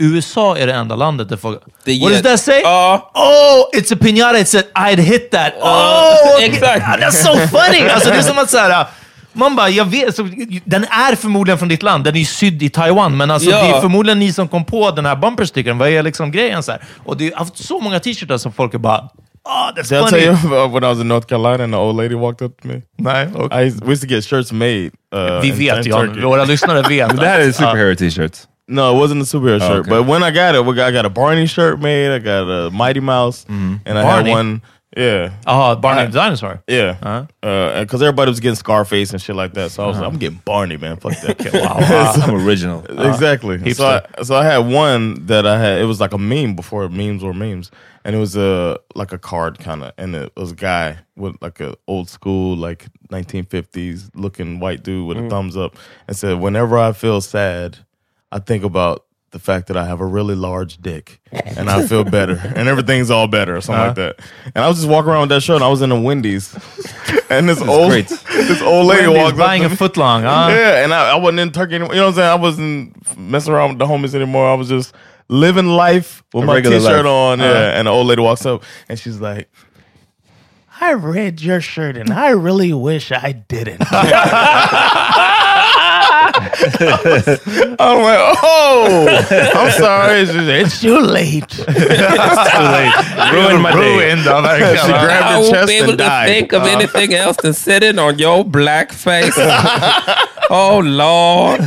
[0.01, 1.59] USA är det enda landet där folk...
[1.85, 2.61] Det What does that say?
[2.63, 3.11] Ja.
[3.15, 4.39] Oh, it's a piñata.
[4.41, 5.53] It said I'd hit that.
[5.63, 6.83] Oh, exakt.
[7.03, 7.89] That's so funny!
[7.89, 8.87] Alltså, det är som att så här,
[9.33, 10.29] man bara, jag vet, så,
[10.65, 12.05] den är förmodligen från ditt land.
[12.05, 13.63] Den är ju sydd i Taiwan, men alltså, Ja.
[13.63, 15.79] det är förmodligen ni som kom på den här bumperstickern.
[15.79, 16.63] Vad är liksom grejen?
[16.63, 16.83] Så här?
[17.05, 19.89] Och det har haft så många t-shirtar som folk är bara, oh, that's Did I
[19.89, 20.23] tell funny.
[20.23, 20.33] you
[20.63, 22.83] about when I was in North Carolina and the old lady walked up to me?
[22.99, 24.91] Nej, I used, we used to get shirts made.
[25.15, 26.21] Uh, Vi vet Turkey.
[26.23, 27.17] våra lyssnare vet.
[27.21, 28.37] Det här är superhero t-shirt.
[28.71, 29.81] No, it wasn't a superhero Oh, shirt.
[29.81, 29.91] okay.
[29.91, 32.15] But when I got it, we got, I got a Barney shirt made.
[32.15, 34.31] I got a Mighty Mouse, and I Barney?
[34.31, 34.63] had one.
[34.97, 36.65] Yeah, Jaha, Barney I- the Dinosaur.
[36.67, 36.97] yeah.
[37.01, 37.49] Uh-huh.
[37.49, 40.19] Uh, because everybody was getting Scarface and shit like that, so I was like, I'm
[40.19, 40.97] getting Barney, man.
[40.97, 41.39] Fuck that.
[41.55, 42.13] Wow.
[42.27, 42.85] I'm original.
[43.01, 43.73] exactly.
[43.73, 43.87] So
[44.19, 45.81] I, so I had one that I had.
[45.81, 47.71] It was like a meme before memes were memes,
[48.05, 51.37] and it was a like a card kind of, and it was a guy with
[51.41, 55.77] like a old school like 1950s looking white dude with a thumbs up,
[56.09, 57.79] and said, "Whenever I feel sad,
[58.33, 62.03] I think about." The fact that I have a really large dick and I feel
[62.03, 64.19] better and everything's all better or something like that.
[64.57, 66.53] And I was just walking around with that shirt and I was in a Wendy's
[67.31, 68.09] and this old great.
[68.09, 69.77] this old lady Wendy's walked up buying to a me.
[69.77, 70.49] footlong, huh?
[70.51, 71.95] Yeah, and I, I wasn't in Turkey anymore.
[71.95, 72.29] You know what I'm saying?
[72.29, 74.51] I wasn't messing around with the homies anymore.
[74.51, 74.93] I was just
[75.29, 77.07] living life with A my t-shirt life.
[77.07, 77.39] on.
[77.39, 77.55] Yeah, Uh-huh.
[77.79, 79.49] and the old lady walks up and she's like,
[80.81, 83.83] I read your shirt and I really wish I didn't.
[86.41, 89.07] I'm like, oh,
[89.55, 90.21] I'm sorry.
[90.21, 91.45] It's, just, it's too late.
[91.69, 92.95] It's too late.
[93.33, 93.79] Ruined my day.
[93.79, 94.77] Ruined, ja, verkligen.
[94.77, 96.29] She grabbed I her won't chest be able and to died.
[96.29, 96.77] think of uh-huh.
[96.77, 99.35] anything else than sitting on your black face.
[100.51, 101.61] oh Lord.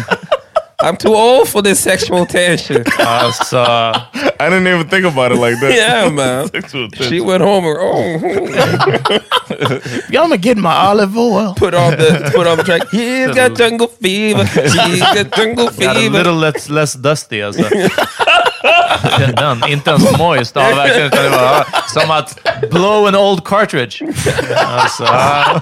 [0.83, 2.83] I'm too old for this sexual tension.
[2.99, 5.73] Alltså, I didn't even think about it like that.
[5.73, 6.47] Yeah, man.
[6.51, 8.19] Sexual She went home and oh,
[10.07, 11.53] I'm gonna get my olive oil.
[11.55, 12.89] put on the put on the track.
[12.91, 14.45] He's got jungle fever.
[14.45, 16.17] She's got jungle got a fever.
[16.17, 17.63] little less, less dusty alltså.
[19.19, 20.55] Den, den, inte ens moist.
[20.55, 21.07] Ja, verkligen.
[21.07, 22.39] Utan det var ja, som att
[22.71, 24.05] blow an old cartridge.
[24.55, 25.61] Alltså, ja.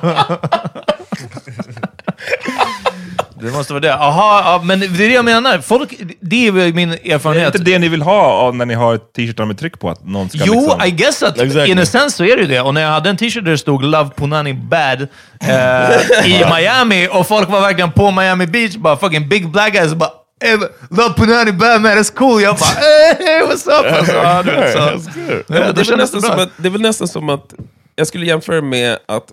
[3.41, 3.87] Det måste vara det.
[3.87, 5.59] Jaha, ja, men det är det jag menar.
[5.59, 7.55] Folk, det är min Det är erfarenhet.
[7.55, 10.29] inte det ni vill ha av när ni har t-shirtar med tryck på att någon
[10.29, 10.81] ska Jo, liksom...
[10.85, 11.71] I guess att Exactly.
[11.71, 12.61] in a sense så är det ju det.
[12.61, 15.01] Och när jag hade en t-shirt där det stod Love Punani Bad
[15.41, 19.93] eh, i Miami och folk var verkligen på Miami Beach, bara fucking big black guys
[19.93, 20.09] bara
[20.43, 22.41] "Eh, Love Punani Bad man, that's cool.
[22.41, 23.97] Jag bara hey, what's up?
[23.99, 24.79] Alltså, ja, du vet, så.
[24.79, 25.43] That's good.
[25.47, 26.35] Ja, men det, är väl kändes nästan det bra.
[26.37, 27.53] som att, det är väl nästan som att,
[27.95, 29.23] jag skulle jämföra med att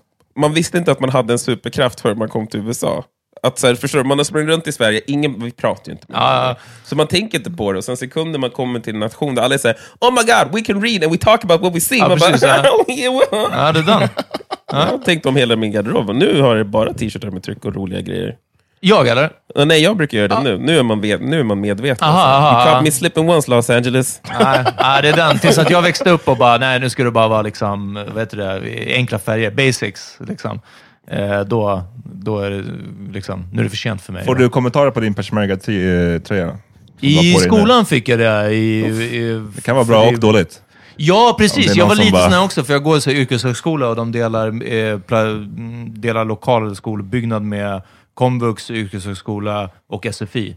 [0.41, 3.05] man visste inte att man hade en superkraft förrän man kom till USA.
[3.43, 5.93] Att så här, förstår du, man har sprungit runt i Sverige, ingen, vi pratar ju
[5.93, 6.49] inte med Ja, varandra.
[6.49, 6.65] ja.
[6.85, 9.43] Så man tänker inte på det, och sen sekunder man kommer till en nation där
[9.43, 11.99] alla säger Oh my god, we can read and we talk about what we see.
[11.99, 12.71] Ja, man precis, bara, ja.
[12.89, 14.09] "Oh, yeah, well." Ja, det är den.
[14.73, 17.65] Jag har tänkt om hela min garderob, och nu har jag bara t-shirtar med tryck
[17.65, 18.37] och roliga grejer.
[18.81, 19.31] Jag eller?
[19.67, 20.59] Nej, jag brukar göra det nu.
[20.59, 22.09] Nu är man, nu är man medveten.
[22.09, 22.47] Aha, alltså.
[22.47, 24.21] aha, you caught me slipping once, Los Angeles.
[24.41, 25.39] Nej, nej, det är den.
[25.39, 28.19] Tills att jag växte upp och bara, nej nu ska det bara vara liksom, vad
[28.23, 30.17] heter det, enkla färger, basics.
[30.29, 30.61] Liksom.
[31.11, 32.65] Eh, då, då är det
[33.13, 34.25] liksom, nu är det för sent för mig.
[34.25, 36.59] Får du kommentarer på din Peshmerga-tröja?
[37.01, 38.53] I skolan fick jag det.
[38.55, 40.63] I, i, Det kan vara bra och dåligt.
[40.97, 41.77] Ja, precis.
[41.77, 44.73] Jag var lite bara- sån här också, för jag går i yrkeshögskola och de delar,
[44.73, 44.99] eh,
[45.87, 47.83] delar lokal skolbyggnad med
[48.19, 50.57] komvux, yrkeshögskola och SFI.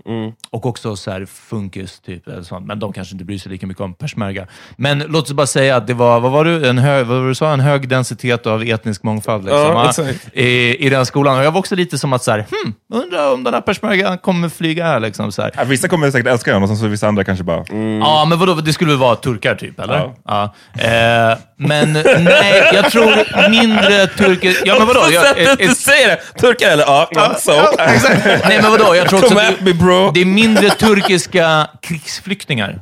[0.49, 2.27] Och också så här funkis, typ.
[2.27, 2.67] Eller sånt.
[2.67, 4.47] Men de kanske inte bryr sig lika mycket om persmärga.
[4.77, 6.67] Men låt oss bara säga att det var, vad var du?
[6.67, 7.53] En hög, vad var du sa?
[7.53, 9.45] En hög densitet av etnisk mångfald.
[9.45, 10.29] Liksom, Ja, exakt.
[10.33, 11.37] I, I den skolan.
[11.37, 14.17] Och jag var också lite som att så här, hmm, undrar om den här persmärgan
[14.17, 14.99] kommer flyga här.
[14.99, 15.51] Liksom, så här.
[15.57, 17.65] Ja, vissa kommer säkert älska den och sen så vissa andra kanske bara...
[17.99, 18.53] Ja, men vadå?
[18.53, 19.95] Det skulle väl vara turkar typ, eller?
[20.25, 20.53] Ja.
[20.73, 21.31] Ja.
[21.31, 24.57] Eh, men nej, jag tror mindre turker...
[24.65, 25.01] Ja, men vadå?
[25.11, 26.39] Jag, du ett, säger det!
[26.39, 26.83] Turkar eller?
[26.83, 27.75] Ja, ja, så.
[28.47, 28.95] nej, men vadå?
[28.95, 30.11] Jag tror också Come att bro.
[30.11, 32.81] det är mindre turkiska krigsflyktingar.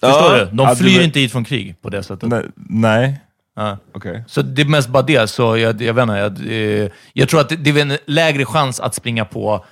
[0.00, 0.56] Förstår du?
[0.56, 2.28] De du flyr inte hit från krig på det sättet.
[2.28, 2.44] Nej.
[2.56, 3.20] nej.
[3.56, 3.78] Ja.
[3.94, 4.24] Okej.
[4.26, 5.30] Så det är mest bara det.
[5.30, 8.44] Så jag, jag vet inte, jag, eh, jag tror att det, det är en lägre
[8.44, 9.64] chans att springa på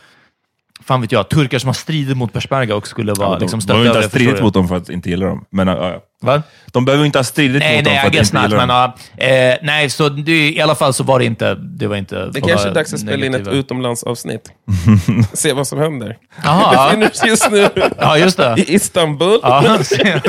[0.87, 3.61] fan vet jag, turkar som har stridit mot persperga och skulle vara Ja, de liksom
[3.66, 5.45] behöver inte stötta ha stridit mot dem för att inte gilla dem.
[5.51, 6.01] Men, ja.
[6.22, 6.43] Va?
[6.66, 8.68] De behöver inte ha stridit Nej, mot dem nej, för I att inte gilla Men,
[8.68, 8.93] dem.
[9.16, 11.55] ja, eh, nej, så det, i alla fall så var det inte...
[11.55, 14.51] Det var inte Det kanske är dags att spela in ett utomlandsavsnitt.
[15.32, 16.16] Se vad som händer.
[16.45, 17.68] Jaha, Vi befinner oss just nu
[17.99, 18.55] ja, just det.
[18.59, 19.41] i Istanbul.
[19.43, 19.61] Ja,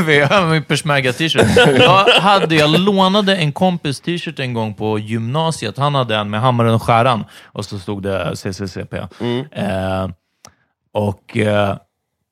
[0.07, 1.47] vi har min persmärga-t-shirt.
[1.79, 5.77] Jag, hade, jag lånade en kompis t-shirt en gång på gymnasiet.
[5.77, 8.97] Han hade en med hammaren och skäran och så stod det CCCP.
[8.97, 9.07] Eh,
[10.97, 11.77] och eh,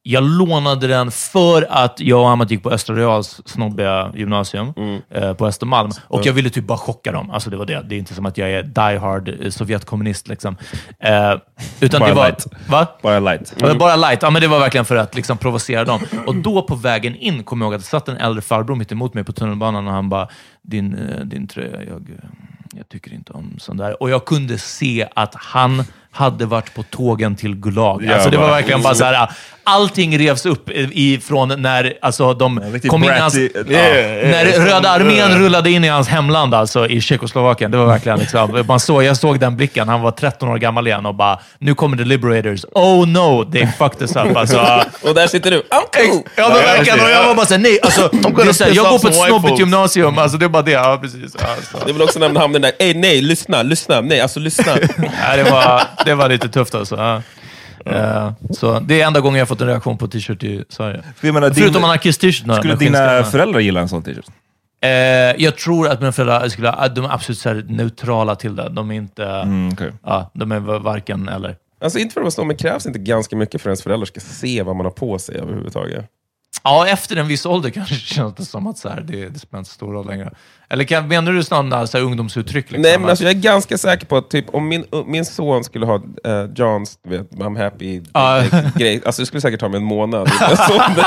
[0.04, 4.74] jag lånade den för att jag och Amat gick på Östra Reals snobbiga gymnasium
[5.10, 5.92] eh, på Östermalm.
[6.08, 7.32] Och jag ville typ bara chocka dem.
[7.32, 7.86] Alltså det var det.
[7.90, 10.28] Det är inte som att jag är die hard eh, Sovjetkommunist.
[10.28, 10.58] Liksom.
[11.00, 11.34] Eh,
[11.80, 12.26] utan Bara det var...
[12.26, 12.48] light.
[12.70, 12.88] Va?
[13.02, 13.54] Bara light.
[13.62, 14.22] Men Bara light.
[14.22, 16.02] Ja, men det var verkligen för att liksom provocera dem.
[16.28, 18.92] Och då på vägen in kom jag ihåg att det satt en äldre farbror mitt
[18.92, 20.28] emot mig på tunnelbanan och han bara,
[20.62, 22.30] din, eh, din tröja, jag, eh,
[22.74, 24.04] jag tycker inte om sån där.
[24.04, 25.84] Och jag kunde se att han
[26.16, 28.08] hade varit på tågen till Gulag.
[28.08, 29.30] Alltså det var verkligen bara så här,
[29.66, 34.66] allting revs upp ifrån när alltså, de kom in i hans, ja, Yeah, när yeah.
[34.66, 37.72] Röda armén rullade in i hans hemland, alltså i Tjeckoslovakien.
[37.72, 39.90] Det var verkligen liksom, man såg, jag såg den blicken.
[39.90, 42.66] Han var 13 år gammal igen och bara, nu kommer the liberators.
[42.72, 44.38] Oh no, they fucked us up.
[44.38, 45.58] Alltså, Och där sitter du.
[45.58, 46.24] I'm cool.
[46.36, 47.00] Ja, men verkligen.
[47.00, 47.80] Och jag var bara såhär, nej.
[47.84, 50.18] Alltså, det är så här, jag går på ett snobbigt gymnasium.
[50.18, 50.72] Alltså, det är bara det.
[50.72, 51.36] Ja, precis.
[51.36, 51.86] Alltså.
[51.86, 54.66] Det väl också när man hamnar där, Ey, nej, lyssna, lyssna, nej, alltså lyssna.
[54.98, 56.96] Ja, det, var, det var lite tufft alltså.
[56.96, 57.22] Ja.
[57.86, 61.04] Eh, så det är enda gången jag fått en reaktion på t-shirt i Sverige.
[61.22, 62.56] Menar, Förutom anarkist-t-shirtarna.
[62.58, 64.26] Skulle dina föräldrar gilla en sån t-shirt?
[64.82, 64.90] Eh,
[65.44, 68.70] jag tror att mina föräldrar skulle, de är absolut så neutrala till det.
[68.70, 69.26] De är inte...
[69.26, 69.92] Mm, okej.
[70.04, 71.56] ja, de är varken eller.
[71.82, 74.20] Alltså inte för att vara snobb, men krävs inte ganska mycket för ens föräldrar ska
[74.20, 76.06] se vad man har på sig överhuvudtaget?
[76.64, 79.60] Ja, efter en viss ålder kanske känns det som att så här, det, det spelar
[79.60, 80.34] inte så stor roll längre.
[80.70, 82.72] Eller kan, menar du sådana så här, ungdomsuttryck?
[82.72, 82.82] Liksom?
[82.82, 85.86] Nej, men alltså, jag är ganska säker på att typ, om min, min son skulle
[85.86, 86.04] ha uh,
[86.56, 88.38] Johns du vet, I'm happy Ja.
[88.38, 90.32] eh, grej, alltså det skulle säkert ta mig en månad.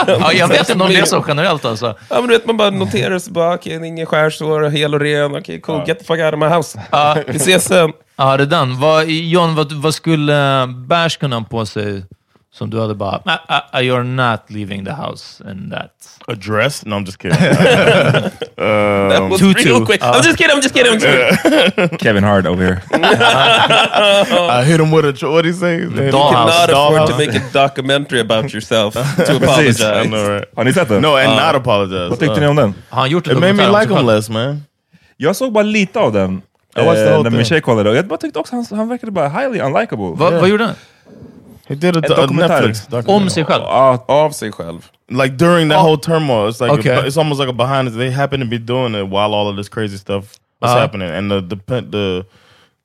[0.06, 1.86] Ja, jag vet inte om det är så generellt alltså.
[2.10, 5.36] Ja, men du vet, man bara noterar så bara, okej, ingen skärsår, hel och ren,
[5.36, 6.80] okej, cool, get the fuck out of my house.
[6.90, 7.16] Ja.
[7.26, 7.92] Vi ses sen.
[8.16, 8.80] Ja, det är den.
[8.80, 12.04] Vad, John, vad, vad skulle Bärs kunna ha på sig
[12.58, 13.38] som du hade bara, "Nej,
[13.74, 15.90] uh, you're not leaving the house in that.
[16.28, 16.84] Address?
[16.86, 17.38] No, I'm just kidding.
[17.38, 19.64] That um, was Tutu.
[19.68, 20.02] real quick.
[20.02, 21.98] I'm just kidding, I'm just kidding, I'm just kidding.
[21.98, 22.82] Kevin Hart over here.
[22.92, 25.80] I hit him with a what he say?
[25.80, 26.32] You dollhouse.
[26.32, 29.80] cannot afford to make a documentary about yourself to apologize.
[29.80, 30.44] I know, right?
[30.56, 31.02] Har ni sett den?
[31.02, 32.08] No, and not apologize.
[32.10, 32.74] Vad tyckte Uh, ni om den?
[32.90, 34.62] Har han gjort en It made me like him less, man.
[35.16, 36.42] Jag såg bara lite av den.
[36.76, 37.36] I watched the eh, whole när thing.
[37.36, 40.14] min tjej kollade och jag bara tyckte också han, han verkade bara highly unlikable.
[40.14, 40.74] Va, Vad gjorde han?
[41.68, 42.26] He did a, a.
[42.26, 43.14] Netflix documentary.
[43.16, 43.62] Om sig själv?
[43.62, 44.86] Ja, Av sig själv.
[45.10, 45.82] like during that Oh.
[45.84, 46.48] whole turmoil.
[46.50, 46.92] It's like Okay.
[46.96, 47.98] a, it's almost like a behind.
[47.98, 50.24] They happen to be doing it while all of this crazy stuff
[50.60, 50.80] was Uh-huh.
[50.80, 52.24] happening, and the the the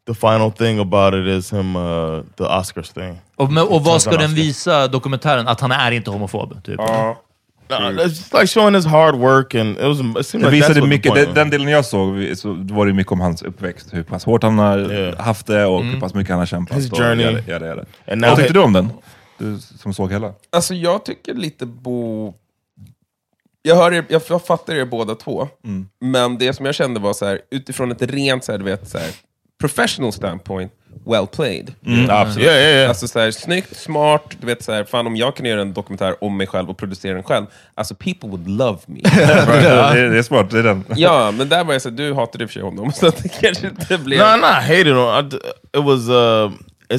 [0.08, 3.22] the final thing about it is him uh, the Oscars thing.
[3.36, 5.48] Och, men, och vad ska den visa, dokumentären?
[5.48, 6.64] Att han är inte homofob?
[6.64, 6.80] Typ.
[7.80, 10.00] No, it's like showing his hard work, and it was.
[10.00, 12.38] It seemed Det like that's visade what the mycket, point den, den delen jag såg
[12.38, 15.22] så var det mycket om hans uppväxt, hur pass hårt han har Yeah.
[15.22, 16.78] haft det och hur pass mycket han har kämpat.
[16.78, 17.26] His journey.
[17.26, 18.12] göra det, göra det, göra det.
[18.12, 18.90] And now Vad tyckte du om den?
[19.38, 20.34] Du som såg hela.
[20.52, 22.34] Alltså jag tycker lite bo...
[23.62, 25.48] Jag, hör er, jag fattar er båda två,
[26.02, 28.90] men det som jag kände var så här, utifrån ett rent så här, du vet,
[28.90, 29.08] så här,
[29.64, 30.72] professional standpoint,
[31.06, 31.76] well played.
[31.86, 32.48] Mm, absolut.
[32.48, 32.90] Yeah, yeah, yeah.
[32.90, 35.74] Alltså så här, snyggt, smart, du vet så här, fan om jag kunde göra en
[35.74, 37.46] dokumentär om mig själv och producera den själv,
[37.76, 39.00] alltså people would love me.
[39.04, 40.86] det, är, det är smart, det är den.
[40.96, 43.08] ja, men där var jag så här, du hatade i och för sig honom, så
[43.08, 44.20] att det kanske inte blev...
[44.20, 45.26] No, I'm not hating on.
[45.26, 46.10] I it was.
[46.10, 46.52] Uh,
[46.90, 46.96] I,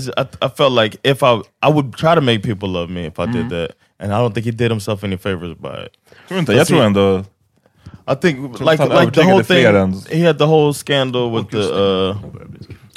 [0.47, 3.27] I felt like if I I would try to make people love me if I
[3.27, 5.93] did that, and I don't think he did himself any favors by it.
[6.29, 6.53] Tror inte?
[6.53, 7.25] Jag tror ändå...
[8.07, 10.19] I think like han like the whole övertygade fler än- thing.
[10.19, 11.59] He had the whole scandal with the.
[11.73, 12.15] Uh,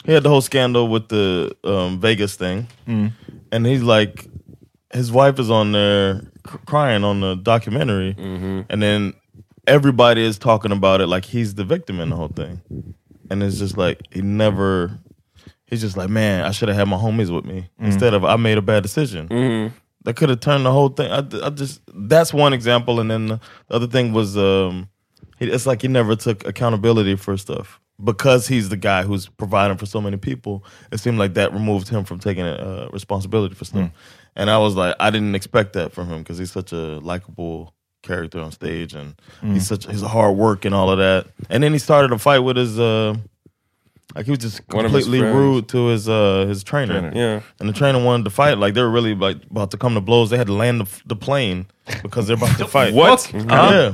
[0.05, 2.67] he had the whole scandal with the um, Vegas thing,
[3.51, 4.27] and he's like,
[4.93, 6.21] his wife is on there
[6.65, 8.15] crying on the documentary,
[8.69, 9.13] and then
[9.65, 12.61] everybody is talking about it like he's the victim in the whole thing,
[13.29, 14.91] and it's just like he never.
[15.69, 18.37] He's just like, man, I should have had my homies with me instead of I
[18.37, 19.27] made a bad decision.
[20.03, 21.11] That could have turned the whole thing.
[21.11, 23.39] I, I just that's one example, and then the
[23.69, 24.87] other thing was um,
[25.39, 29.85] it's like he never took accountability for stuff because he's the guy who's providing for
[29.85, 30.63] so many people.
[30.91, 33.89] It seemed like that removed him from taking uh, responsibility for stuff,
[34.35, 37.73] and I was like, I didn't expect that from him because he's such a likable
[38.03, 41.27] character on stage, and he's such he's hard work and all of that.
[41.49, 42.79] And then he started a fight with his.
[42.79, 43.15] Uh,
[44.15, 47.01] like he was just One of his completely rude to his uh his trainer.
[47.01, 47.11] Trainer.
[47.15, 47.41] Yeah.
[47.59, 48.57] And the trainer wanted to fight.
[48.57, 50.29] Like they were really like about to come to blows.
[50.29, 51.67] They had to land the, the plane
[52.01, 52.93] because they're about to fight.
[52.93, 53.31] What?
[53.33, 53.93] Yeah.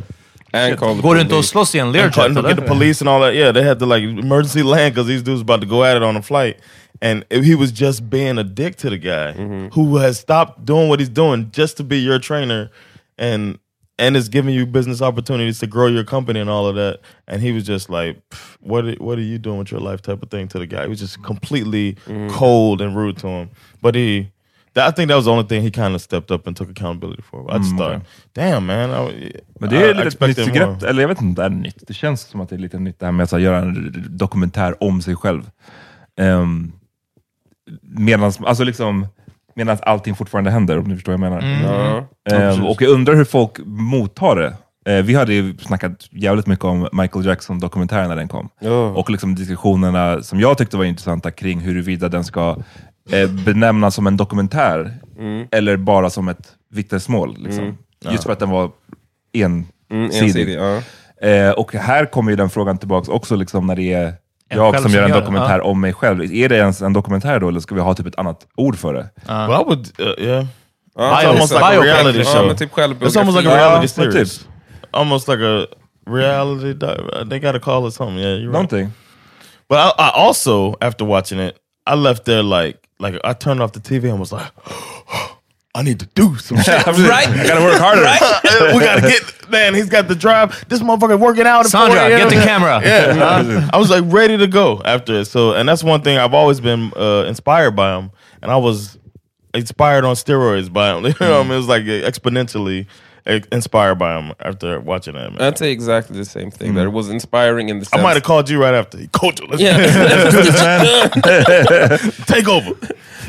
[0.54, 1.50] And call the Går du inte och police.
[1.50, 2.68] slåss i en And to get the eller?
[2.68, 3.34] police and all that.
[3.34, 6.04] Yeah, they had to like emergency land because these dudes about to go at it
[6.04, 6.58] on a flight.
[7.02, 9.34] And if he was just being a dick to the guy
[9.74, 12.70] who has stopped doing what he's doing just to be your trainer
[13.18, 13.58] and
[14.00, 17.00] and is giving you business opportunities to grow your company and all of that.
[17.28, 18.86] And he was just like, "Pff, "What?
[18.86, 20.84] Are, what are you doing with your life?" Type of thing to the guy.
[20.84, 21.96] He was just completely
[22.30, 23.50] cold and rude to him.
[23.82, 24.30] But he,
[24.76, 26.70] that, I think that was the only thing he kind of stepped up and took
[26.70, 27.56] accountability for.
[27.56, 28.02] I just thought,
[28.34, 30.52] damn man, I, Men det är I, I lite nytt more.
[30.52, 31.84] grepp, eller jag vet inte om det är nytt.
[31.88, 34.84] Det känns som att det är lite nytt det här med att göra en dokumentär
[34.84, 35.50] om sig själv.
[36.22, 36.72] Um,
[37.82, 39.08] medans, alltså liksom,
[39.56, 42.08] medan allting fortfarande händer, om ni förstår vad jag menar.
[42.28, 42.36] Ja.
[42.36, 44.54] Ehm, och jag undrar hur folk mottar det.
[44.86, 48.50] Eh, vi hade ju snackat jävligt mycket om Michael Jackson-dokumentären när den kom.
[48.96, 52.58] Och liksom diskussionerna som jag tyckte var intressanta kring huruvida den ska
[53.12, 54.94] eh, benämnas som en dokumentär
[55.52, 57.36] eller bara som ett vittnesmål.
[57.40, 57.78] Liksom.
[58.12, 58.72] Just för att den var
[59.34, 59.68] ensidig.
[59.92, 60.82] Mm, ensidig, ja.
[61.28, 64.06] Eh, och här kommer ju den frågan tillbaka också liksom när det är
[64.50, 65.64] En jag som gör en dokumentär ja.
[65.64, 66.34] om mig själv.
[66.34, 68.94] Är det ens en dokumentär då, eller ska vi ha typ ett annat ord för
[68.94, 69.10] det?
[69.28, 70.46] Well, I would, uh, yeah.
[70.96, 72.48] Ja, It's almost like a reality Ja, show.
[72.48, 74.48] men typ It's almost like a reality Ja, series.
[74.92, 75.66] Almost like a
[76.08, 76.74] reality.
[76.74, 78.20] Di- they got to call it something.
[78.20, 78.54] Yeah, you're right.
[78.54, 78.92] Någonting.
[79.70, 81.56] But I, I also, after watching it,
[81.88, 84.52] I left there like, like I turned off the TV and was like,
[85.76, 86.86] I need to do some shit.
[86.86, 87.28] right?
[87.28, 88.02] I gotta work harder.
[88.02, 88.74] Right?
[88.76, 89.74] we gotta get man.
[89.74, 90.64] He's got the drive.
[90.70, 91.66] This motherfucker working out.
[91.66, 92.82] at Sandra, 4 get the camera.
[92.84, 95.26] Yeah, I was like ready to go after it.
[95.26, 98.98] So, and that's one thing I've always been uh, inspired by him, and I was
[99.54, 101.06] inspired on steroids by him.
[101.06, 101.52] You know, what I mean?
[101.54, 102.88] it was like exponentially
[103.26, 105.32] inspired by him after watching that.
[105.32, 105.42] Man.
[105.42, 106.76] I'd say exactly the same thing.
[106.76, 108.04] That it was inspiring in the I sense...
[108.04, 108.98] might have called you right after.
[109.12, 109.78] Coach, let's Yeah.
[112.26, 112.76] take over.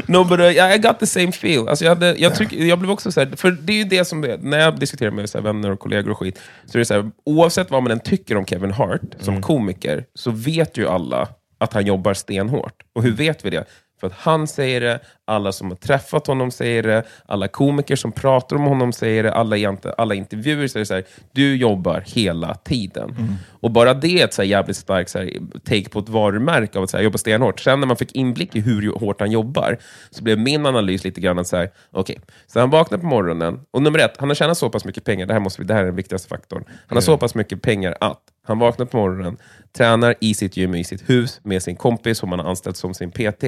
[0.08, 1.68] No, but uh, I got the same feel.
[1.68, 4.04] Alltså, jag, hade, jag, tyck, jag blev också så här, för det är ju det
[4.04, 4.38] som det är.
[4.38, 6.94] När jag diskuterar med så här, vänner och kollegor och skit, så är det så
[6.94, 11.28] här, oavsett vad man än tycker om Kevin Hart som komiker, så vet ju alla
[11.58, 12.82] att han jobbar stenhårt.
[12.94, 13.64] Och hur vet vi det?
[14.04, 18.12] För att han säger det, alla som har träffat honom säger det, alla komiker som
[18.12, 23.38] pratar om honom säger det, alla, alla intervjuer säger så här, du jobbar hela tiden.
[23.60, 25.28] Och bara det är ett så jävligt starkt så
[25.64, 27.60] take på ett varumärke av att så här, jobba stenhårt.
[27.60, 29.78] Sen när man fick inblick i hur hårt han jobbar,
[30.10, 33.60] så blev min analys lite grann att så här, okej, så han vaknar på morgonen,
[33.70, 35.74] och nummer ett, han har tjänat så pass mycket pengar, det här, måste vi, det
[35.74, 36.64] här är den viktigaste faktorn.
[36.86, 39.36] Han har så pass mycket pengar att han vaknar på morgonen,
[39.76, 42.94] tränar i sitt gym i sitt hus med sin kompis som han har anställt som
[42.94, 43.44] sin PT.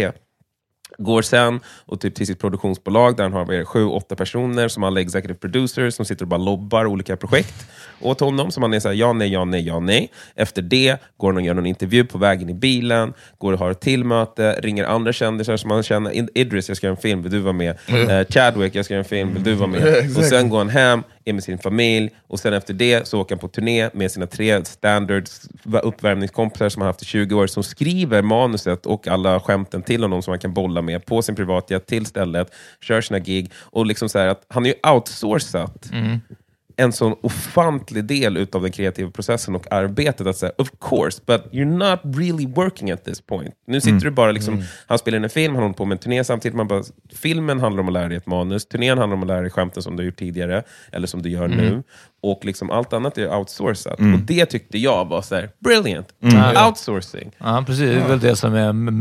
[0.99, 5.01] Går sen och typ till sitt produktionsbolag där han har sju, åtta personer som alla
[5.01, 7.67] executive producers som sitter och bara lobbar olika projekt
[8.01, 8.51] åt honom.
[8.51, 10.11] Som han är såhär, ja, nej, ja, nej, ja, nej.
[10.35, 13.71] Efter det går han och gör någon intervju på vägen i bilen, går och har
[13.71, 16.39] ett till möte, ringer andra kändisar som han känner.
[16.39, 17.79] Idris, jag ska göra en film, vill du vara med?
[17.89, 18.11] Mm.
[18.11, 19.83] Eh, Chadwick, jag ska göra en film, vill du vara med?
[20.17, 22.11] Ja, och sen går han hem, är med sin familj.
[22.27, 25.49] Och sen efter det så åker han på turné med sina tre standards
[25.83, 30.23] uppvärmningskompisar som han haft i 20 år som skriver manuset och alla skämten till honom
[30.23, 33.53] som han kan bolla med på sin privatjet till stället, kör sina gig.
[33.57, 35.91] Och liksom så här att han är ju outsourcat.
[35.93, 36.21] Mm
[36.79, 40.27] en sån ofantlig del utav den kreativa processen och arbetet.
[40.27, 43.55] Att säga, of course, but you're not really working at this point.
[43.67, 44.03] Nu sitter Mm.
[44.03, 44.67] du bara, liksom, Mm.
[44.87, 46.57] han spelar in en film, han håller på med en turné samtidigt.
[46.57, 46.83] Man bara,
[47.15, 49.83] filmen handlar om att lära dig ett manus, turnén handlar om att lära dig skämten
[49.83, 50.63] som du har gjort tidigare,
[50.93, 51.57] eller som du gör Mm.
[51.59, 51.83] nu.
[52.23, 53.99] Och liksom allt annat är outsourcat.
[54.01, 54.15] Mm.
[54.15, 56.09] Och det tyckte jag var så här, brilliant.
[56.23, 56.67] Mm.
[56.67, 57.31] Outsourcing.
[57.39, 57.85] Ja, precis.
[57.85, 58.93] Det är väl det som är man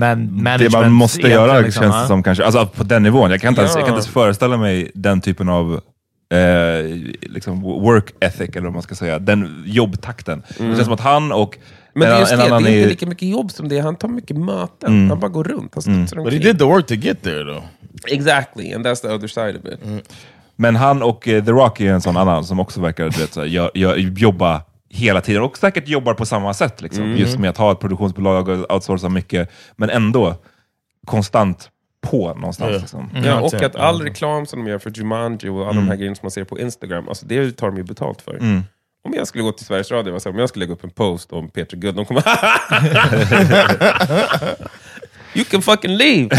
[0.43, 0.59] management.
[0.59, 3.31] Det man måste göra liksom, känns det som kanske, alltså på den nivån.
[3.31, 3.79] Jag kan inte, ens, Ja.
[3.79, 5.81] jag kan inte ens föreställa mig den typen av
[6.29, 9.19] eh, liksom work ethic, eller vad man ska säga.
[9.19, 10.43] Den jobbtakten.
[10.47, 11.57] Det känns som att han och
[11.93, 13.69] Men det är en, just en det, annan det är inte lika mycket jobb som
[13.69, 13.79] det.
[13.79, 14.93] Han tar mycket möten.
[14.93, 15.09] Mm.
[15.09, 15.75] Han bara går runt.
[15.85, 16.23] Han Mm.
[16.23, 17.63] But he did the work to get there though.
[18.07, 20.05] Exactly, and that's the other side of it.
[20.55, 23.39] Men han och eh, The Rock är en sån annan som också verkar vet, så
[23.39, 26.81] här, gör, gör, jobba hela tiden och säkert jobbar på samma sätt.
[26.81, 27.03] Liksom.
[27.03, 27.17] Mm.
[27.17, 30.35] Just med att ha ett produktionsbolag och outsourca mycket, men ändå
[31.05, 31.69] konstant
[32.05, 32.71] på någonstans.
[32.71, 32.77] Ja.
[32.79, 33.09] Liksom.
[33.25, 35.95] Ja, och Content, att all reklam som de gör för Jumanji och alla de här
[35.95, 38.33] grejerna som man ser på Instagram, alltså det tar de ju betalt för.
[38.33, 38.63] Mm.
[39.03, 41.31] Om jag skulle gå till Sveriges Radio, och om jag skulle lägga upp en post
[41.31, 42.23] om Peter Good, de kommer
[45.35, 46.29] You can fucking leave!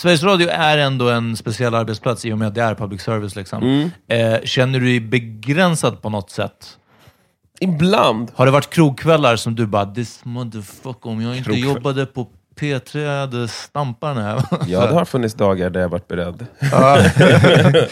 [0.00, 3.36] Sveriges Radio är ändå en speciell arbetsplats i och med att det är public service.
[3.36, 3.62] Liksom.
[3.62, 3.90] Mm.
[4.08, 6.78] Eh, känner du dig begränsad på något sätt?
[7.60, 8.30] Ibland.
[8.34, 11.64] Har det varit krogkvällar som du bara, this motherfucker, om jag inte Krogkväll.
[11.74, 12.26] jobbade på
[12.60, 14.42] P3, jag hade stampat den här.
[14.68, 16.46] Ja, det har funnits dagar där jag varit beredd.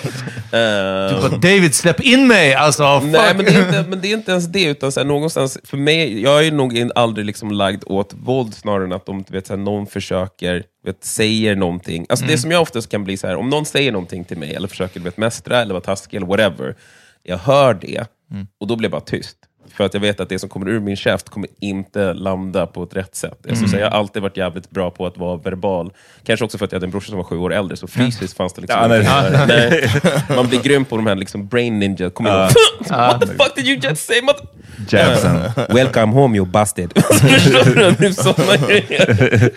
[0.50, 2.54] Du bara, David, släpp in mig!
[2.54, 3.10] Alltså, fuck.
[3.12, 4.64] Nej, men det, är inte, men det är inte ens det.
[4.64, 8.54] Utan så här, någonstans, för mig, jag är nog in- aldrig liksom lagd åt våld
[8.54, 12.06] snarare än att om vet, så här, någon försöker, vet, säger någonting.
[12.08, 14.54] Alltså Det som jag oftast kan bli så här, om någon säger någonting till mig,
[14.54, 16.76] eller försöker vet, mästra, eller vara taskig, eller whatever.
[17.22, 18.04] Jag hör det,
[18.60, 19.36] och då blir jag bara tyst.
[19.74, 22.82] För att jag vet att det som kommer ur min käft kommer inte landa på
[22.82, 23.38] ett rätt sätt.
[23.46, 25.92] Jag, skulle säga, jag har alltid varit jävligt bra på att vara verbal.
[26.24, 28.36] Kanske också för att jag hade en brorsa som var sju år äldre, så fysiskt
[28.36, 29.02] fanns det liksom Ja, nej.
[29.04, 29.46] göra.
[29.48, 29.90] nej.
[30.36, 32.10] Man blir grym på de här liksom brain ninja.
[32.10, 32.50] Kommer ihåg?
[32.90, 34.20] What the fuck did you just say?
[34.20, 34.46] mother-
[34.88, 35.40] Jabsen.
[35.74, 36.92] Welcome home you bastard.
[38.14, 39.50] Såna grejer.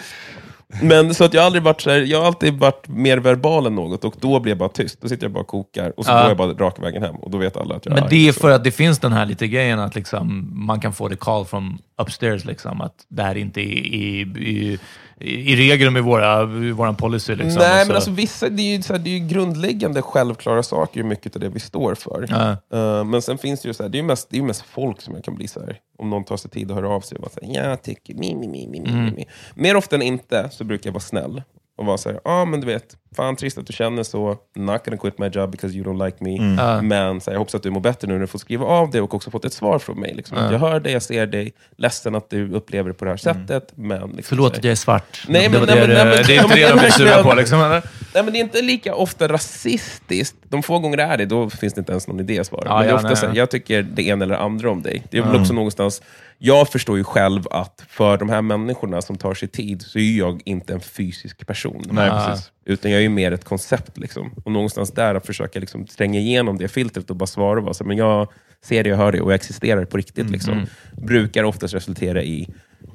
[0.82, 3.76] Men så att jag aldrig varit så här, jag har alltid varit mer verbal än
[3.76, 5.02] något och då blir jag bara tyst.
[5.02, 6.20] Då sitter jag bara och kokar och så Ja.
[6.22, 8.32] går jag bara raka vägen hem och då vet alla att jag Men det är
[8.34, 11.46] för att det finns den här lite grejen att liksom, man kan få det call
[11.46, 14.80] from upstairs, liksom, att det här inte är i, i,
[15.22, 17.36] i, regel med våra, våran policy.
[17.36, 20.02] Liksom, Nej, Och så- men alltså vissa, det är ju, så här, det är grundläggande
[20.02, 22.26] självklara saker i mycket av det vi står för.
[22.30, 22.78] Ja.
[22.78, 24.62] Eh, men sen finns det ju så här, det är ju mest, det är mest
[24.62, 25.80] folk som jag kan bli så här.
[25.98, 28.36] om någon tar sig tid att höra av sig och bara säga jag tycker mi,
[28.36, 29.16] mi, mi, mi, mi, Mm.
[29.16, 29.26] mi.
[29.56, 31.42] Mer ofta än inte så brukar jag vara snäll
[31.78, 34.38] och vara så här, ja ah, men du vet, fan trist att du känner så,
[34.56, 36.38] not gonna quit my job because you don't like me.
[36.38, 36.58] Mm.
[36.58, 36.82] Ja.
[36.82, 38.92] Men så här, jag hoppas att du mår bättre nu när du får skriva av
[38.92, 40.14] det och också fått ett svar från mig.
[40.14, 40.38] Liksom.
[40.38, 40.52] Ja.
[40.52, 43.72] Jag hör dig, jag ser dig, ledsen att du upplever det på det här sättet.
[43.76, 45.26] Men liksom, Förlåt att jag är svart.
[45.28, 46.90] Nej, det, men- var nej, det, men- nej, men- det är inte det de blir
[46.90, 47.34] sura på.
[47.34, 47.84] Liksom, eller?
[48.14, 50.36] Nej, men det är inte lika ofta rasistiskt.
[50.44, 52.64] De få gånger det är det, då finns det inte ens någon idé att svara.
[52.66, 54.70] Ja, men det är ja, ofta nej, så här, jag tycker det ena eller andra
[54.72, 55.04] om dig.
[55.12, 55.42] Det är väl Mm.
[55.42, 56.02] också någonstans,
[56.38, 60.18] jag förstår ju själv att för de här människorna som tar sig tid, så är
[60.18, 61.84] jag inte en fysisk person.
[61.92, 62.28] Nej, Ah.
[62.30, 62.52] precis.
[62.66, 63.98] Utan jag är ju mer ett koncept.
[63.98, 64.32] Liksom.
[64.44, 67.58] Och någonstans där att försöka liksom, tränga igenom det filtret och bara svara.
[67.60, 68.28] och Bara, så, men jag
[68.64, 70.18] ser det, jag hör det och jag existerar på riktigt.
[70.18, 70.66] Mm, Liksom.
[70.98, 72.48] Brukar oftast resultera i,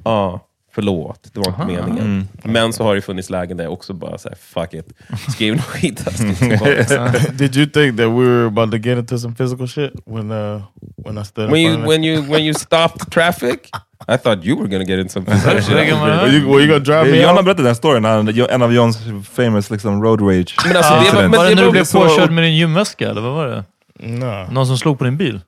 [0.04, 0.40] ja, ah,
[0.74, 2.28] förlåt, det var inte meningen.
[2.44, 4.92] Men så har det funnits lägen där jag också bara, så här, fuck it,
[5.34, 6.38] skriv något skittaskigt.
[6.38, 7.14] tillbaka.
[7.32, 10.62] Did you think that we were about to get into some physical shit when uh
[11.06, 13.70] when I stood when in you when you when you stopped traffic,
[14.08, 17.16] I thought you were gonna get in some Were you, were you gonna drive me
[17.18, 17.44] John har out?
[17.44, 18.98] berättat den storyn, han, en av Johns
[19.30, 20.54] famous liksom, road rage.
[20.66, 21.30] Men alltså, det var, incident.
[21.30, 23.64] men Var det när du blev påkörd med din gymväska, eller vad var det?
[24.00, 24.46] No.
[24.52, 25.40] Någon som slog på din bil?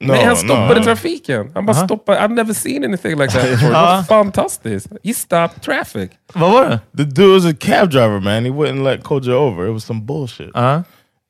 [0.00, 0.84] No, Nej, han stoppade no.
[0.84, 1.50] trafiken.
[1.54, 1.84] Han bara Aha.
[1.86, 2.18] stoppade.
[2.20, 3.66] I've never seen anything like that before.
[3.68, 4.04] Det var Ja.
[4.08, 4.86] fantastiskt.
[5.04, 6.10] He stopped traffic.
[6.34, 6.80] Vad var det?
[6.96, 8.44] The dude was a cab driver, man.
[8.44, 9.66] He wouldn't let Kojo over.
[9.68, 10.52] It was some bullshit.
[10.54, 10.82] Uh-huh.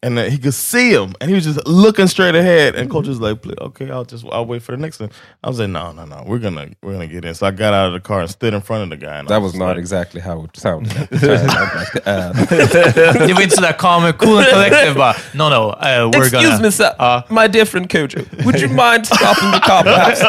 [0.03, 2.75] And uh, he could see him, and he was just looking straight ahead.
[2.75, 5.11] And Coach was like, "Okay, I'll just I'll wait for the next one."
[5.43, 7.73] I was like, "No, no, no, we're gonna we're gonna get in." So I got
[7.73, 9.17] out of the car and stood in front of the guy.
[9.19, 10.93] And I That was just not like, exactly how it sounded.
[10.97, 11.51] at the time.
[11.51, 15.71] I'm like, uh, Det var inte sådär calm and cool and collected bara, no no,
[15.71, 16.63] uh, we're Excuse gonna...
[16.63, 16.91] me, sir.
[16.99, 17.23] Ja.
[17.31, 20.21] My dear friend Kojo, would you mind stopping the car perhaps?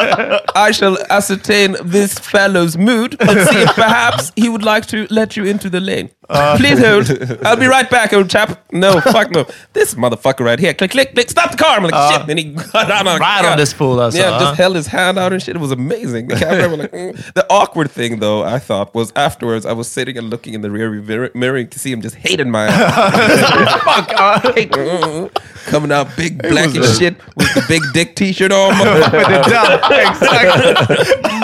[0.68, 5.36] I shall ascertain this fellow's mood and see if perhaps he would like to let
[5.36, 6.08] you into the lane.
[6.28, 7.08] Please hold.
[7.46, 8.62] I'll be right back, old chap.
[8.70, 9.46] No, fuck no.
[9.72, 10.74] This motherfucker right here.
[10.74, 11.30] Click, click, click.
[11.30, 11.76] Stop the car.
[11.78, 12.26] I'm like, Uh, shit.
[12.26, 14.18] Then he got of right on this fool, alltså.
[14.18, 14.40] Yeah, Uh.
[14.40, 15.56] just held his hand out and shit.
[15.56, 16.28] It was amazing.
[16.28, 17.32] The camera was like, mm.
[17.32, 20.70] The awkward thing, though, I thought, was afterwards I was sitting and looking in the
[20.70, 23.82] rear mirror, mirror to see him just hating my ass.
[23.84, 25.28] Fuck, uh,
[25.66, 28.72] coming out big black and shit with the big dick t-shirt on.
[28.72, 29.84] Exakt.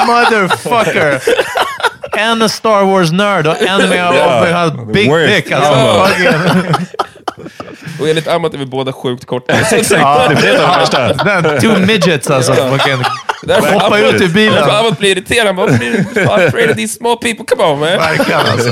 [0.05, 1.21] Motherfucker.
[2.17, 4.57] En Star Wars-nörd och en med Ja.
[4.57, 5.27] har big Worst.
[5.29, 5.51] dick.
[5.53, 6.87] Alltså, fucking-
[8.01, 9.53] och enligt Amat är vi båda sjukt korta.
[9.53, 11.61] Ja, det är de värsta.
[11.61, 12.55] Two midgets alltså.
[12.55, 13.03] Fucking
[13.43, 14.63] Därför hoppa ut ur bilen.
[14.71, 15.47] Amat blir irriterad.
[15.47, 17.45] Han bara, "Varför blir du afraid of these small people?
[17.49, 17.89] Come on man.
[17.89, 18.71] Verkligen alltså.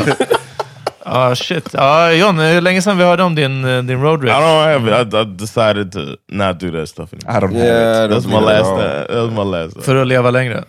[1.04, 1.68] Ja, shit.
[1.72, 4.42] Ja, John, hur länge sedan vi hörde om din, eh, din road I rage?
[4.42, 5.14] don't have it.
[5.14, 7.38] I, I decided to not do that stuff anymore.
[7.38, 8.10] I don't have Yeah, it.
[8.10, 8.70] That's my last.
[8.70, 9.76] Uh, that was my last.
[9.76, 10.64] Uh, För att leva längre?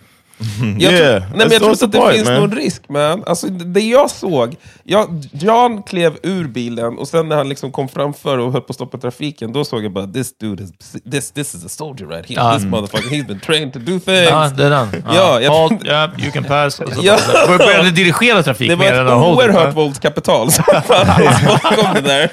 [0.78, 2.40] Jag Yeah, tror, nej, men jag tror inte att det point, finns man?
[2.40, 3.22] någon risk man.
[3.26, 4.54] Alltså, det jag såg,
[4.84, 8.70] jag, John klev ur bilen och sen när han liksom kom framför och höll på
[8.70, 10.70] att stoppa trafiken, då såg jag bara this dude is,
[11.12, 12.40] this, this is a soldier right here.
[12.40, 12.54] Ja.
[12.54, 14.28] This motherfucker, he's been trained to do things.
[14.30, 15.02] Ja, det är den.
[15.14, 16.80] Ja, jag- Halt, ja, you can pass.
[17.02, 17.18] Ja.
[17.58, 22.32] Började dirigera trafik Det var ett hold oerhört våldskapital som fanns bakom det där.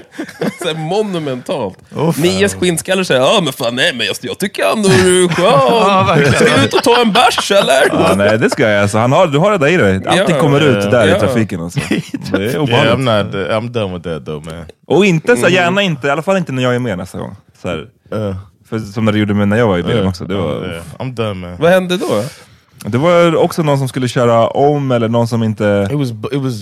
[0.61, 1.77] Så här monumentalt.
[2.17, 6.05] Nias skinnskallar säger ja men fan nej men jag, jag tycker ändå du är skön.
[6.07, 6.33] verkligen.
[6.33, 7.90] Ska vi ut och ta en bärs eller?
[7.91, 9.95] Ja, nej, this guy alltså, han har, du har det där i dig.
[9.95, 10.41] Allting Ja.
[10.41, 11.17] kommer ut där Ja.
[11.17, 11.61] i trafiken.
[11.61, 11.79] Alltså.
[12.31, 12.93] Det är yeah, obehagligt.
[12.93, 13.33] I'm not.
[13.33, 14.65] I'm done with that though, man.
[14.87, 17.35] Och inte så gärna inte, i alla fall inte när jag är med nästa gång.
[17.61, 18.35] Så här, Uh,
[18.69, 20.25] för, som när du gjorde med när jag var i bilen också.
[20.25, 21.57] Det var, yeah, I'm done, man.
[21.59, 22.23] Vad hände då?
[22.85, 25.87] det var också någon som skulle köra om eller någon som inte...
[25.91, 26.53] It was it was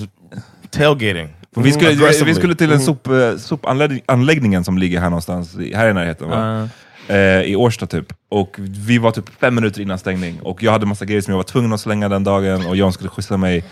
[0.69, 1.29] tailgating.
[1.55, 5.93] Vi skulle, vi, skulle till en sop, eh, sopanläggningen som ligger här någonstans, här i
[5.93, 6.29] närheten.
[6.29, 6.69] Va?
[7.09, 8.05] Eh, I Årsta typ.
[8.29, 10.39] Och vi var typ fem minuter innan stängning.
[10.43, 12.93] Och jag hade massa grejer som jag var tvungen att slänga den dagen och John
[12.93, 13.63] skulle skjutsa mig.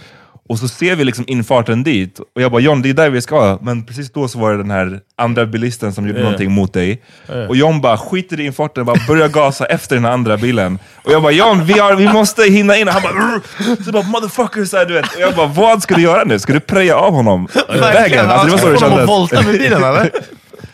[0.49, 2.19] Och så ser vi liksom infarten dit.
[2.35, 3.59] Och jag bara, John det är där vi ska.
[3.61, 6.23] Men precis då så var det den här andra bilisten som gjorde Ja.
[6.23, 7.03] någonting mot dig.
[7.49, 10.79] Och John bara skiter i infarten och bara börjar gasa efter den här andra bilen.
[11.03, 12.87] Och jag bara, John vi, har, vi måste hinna in.
[12.87, 15.15] Och han bara, "Rrr." så bara motherfucker, så här, du vet.
[15.15, 16.39] Och jag bara, vad ska du göra nu?
[16.39, 17.47] Ska du preja av honom?
[17.69, 18.29] vägen?
[18.29, 19.07] Alltså, det var så det kändes.
[19.07, 20.09] volta med bilen eller?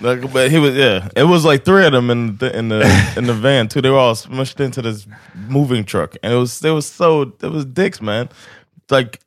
[0.03, 1.07] Like, but he was yeah.
[1.15, 3.81] It was like three of them in the in the in the van too.
[3.81, 5.07] They were all smushed into this
[5.47, 8.27] moving truck, and it was it was so it was dicks, man.
[8.91, 9.21] Like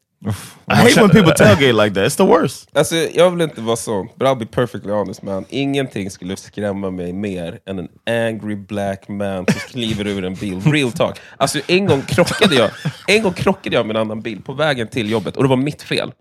[0.68, 2.04] I hate when people tailgate like that.
[2.04, 2.68] It's the worst.
[2.72, 5.44] Alltså, jag vill inte vara sån, but I'll be perfectly honest man.
[5.48, 7.88] Ingenting skulle skrämma mig mer än en
[8.26, 10.60] angry black man som kliver ur en bil.
[10.60, 11.18] Real talk.
[11.36, 12.70] Alltså en gång krockade jag
[13.06, 15.56] En gång krockade jag med en annan bil på vägen till jobbet och det var
[15.56, 16.12] mitt fel.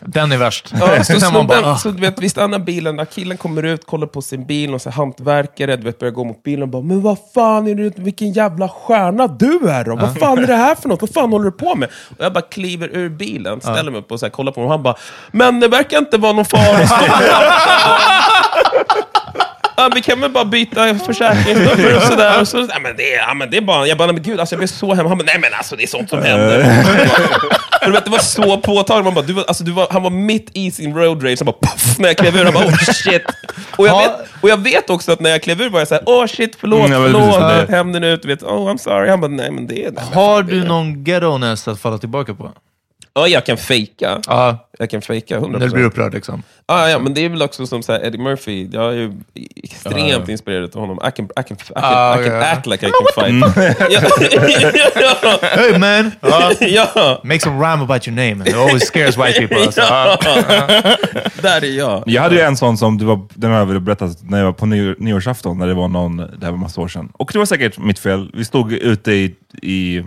[0.00, 0.74] Den är värst.
[0.80, 1.76] Ja, så, bara, snubben, ah.
[1.76, 4.82] så du vet, vi stannar bilen, när killen kommer ut, kollar på sin bil och
[4.82, 7.92] så hantverkare, du vet, börjar gå mot bilen och bara Men vad fan är du,
[7.96, 9.96] vilken jävla stjärna du är då?
[9.96, 11.00] Vad fan är det här för något?
[11.00, 11.88] Vad fan håller du på med?
[12.18, 14.66] Och jag bara kliver ur bilen, ställer mig upp och så här, kollar på honom
[14.66, 14.96] och han bara
[15.32, 16.78] Men det verkar inte vara någon fara.
[19.76, 22.40] Ja, vi kan väl bara byta försäkringsnummer och sådär.
[22.40, 24.40] Och så, ja, men det, är- ja, men det är bara, jag bara, men gud,
[24.40, 25.08] alltså, jag blev så hemma.
[25.08, 26.64] Han bara, nej men alltså det är sånt som händer.
[27.80, 29.04] För du vet, det var så påtagligt.
[29.04, 31.44] Man bara, du var, alltså, du var, han var mitt i sin road rage, så
[31.44, 32.44] bara puff, när jag klev ur.
[32.44, 33.22] Han bara, oh shit.
[33.76, 33.98] Och jag, Ja.
[33.98, 36.56] vet, och jag vet också att när jag klev ur var jag såhär, oh shit,
[36.60, 37.40] förlåt, Mm, förlåt.
[37.40, 37.66] det.
[37.76, 39.10] Hämnden ut, du vet, oh I'm sorry.
[39.10, 39.90] Han bara, nej men det är...
[39.90, 42.52] Nej, Har fan, det du är- någon ghetto-ness att falla tillbaka på?
[43.16, 44.18] Ja, jag kan fejka.
[44.26, 45.50] Ja, Jag kan fejka 100%.
[45.52, 46.42] när du blir upprörd liksom.
[46.66, 49.12] Ah, ja, men det är väl också som så Eddie Murphy, jag är ju
[49.64, 50.98] extremt inspirerad av honom.
[51.08, 52.48] I can, I can, I can, Ah, I can okay.
[52.50, 53.34] act like I can fight.
[53.90, 54.00] ja,
[55.56, 56.12] Hey man!
[56.60, 58.44] ja, Make some rhyme about your name.
[58.50, 59.56] It always scares white people.
[59.64, 59.80] Alltså.
[59.80, 60.18] ja.
[61.42, 62.02] Där är jag.
[62.06, 64.44] Jag hade ju en sån som, du var, den har jag väl berättat, när jag
[64.44, 67.08] var på nyår, nyårsafton, när det var någon, det här var massa år sedan.
[67.12, 68.30] Och det var säkert mitt fel.
[68.34, 70.02] Vi stod ute i, i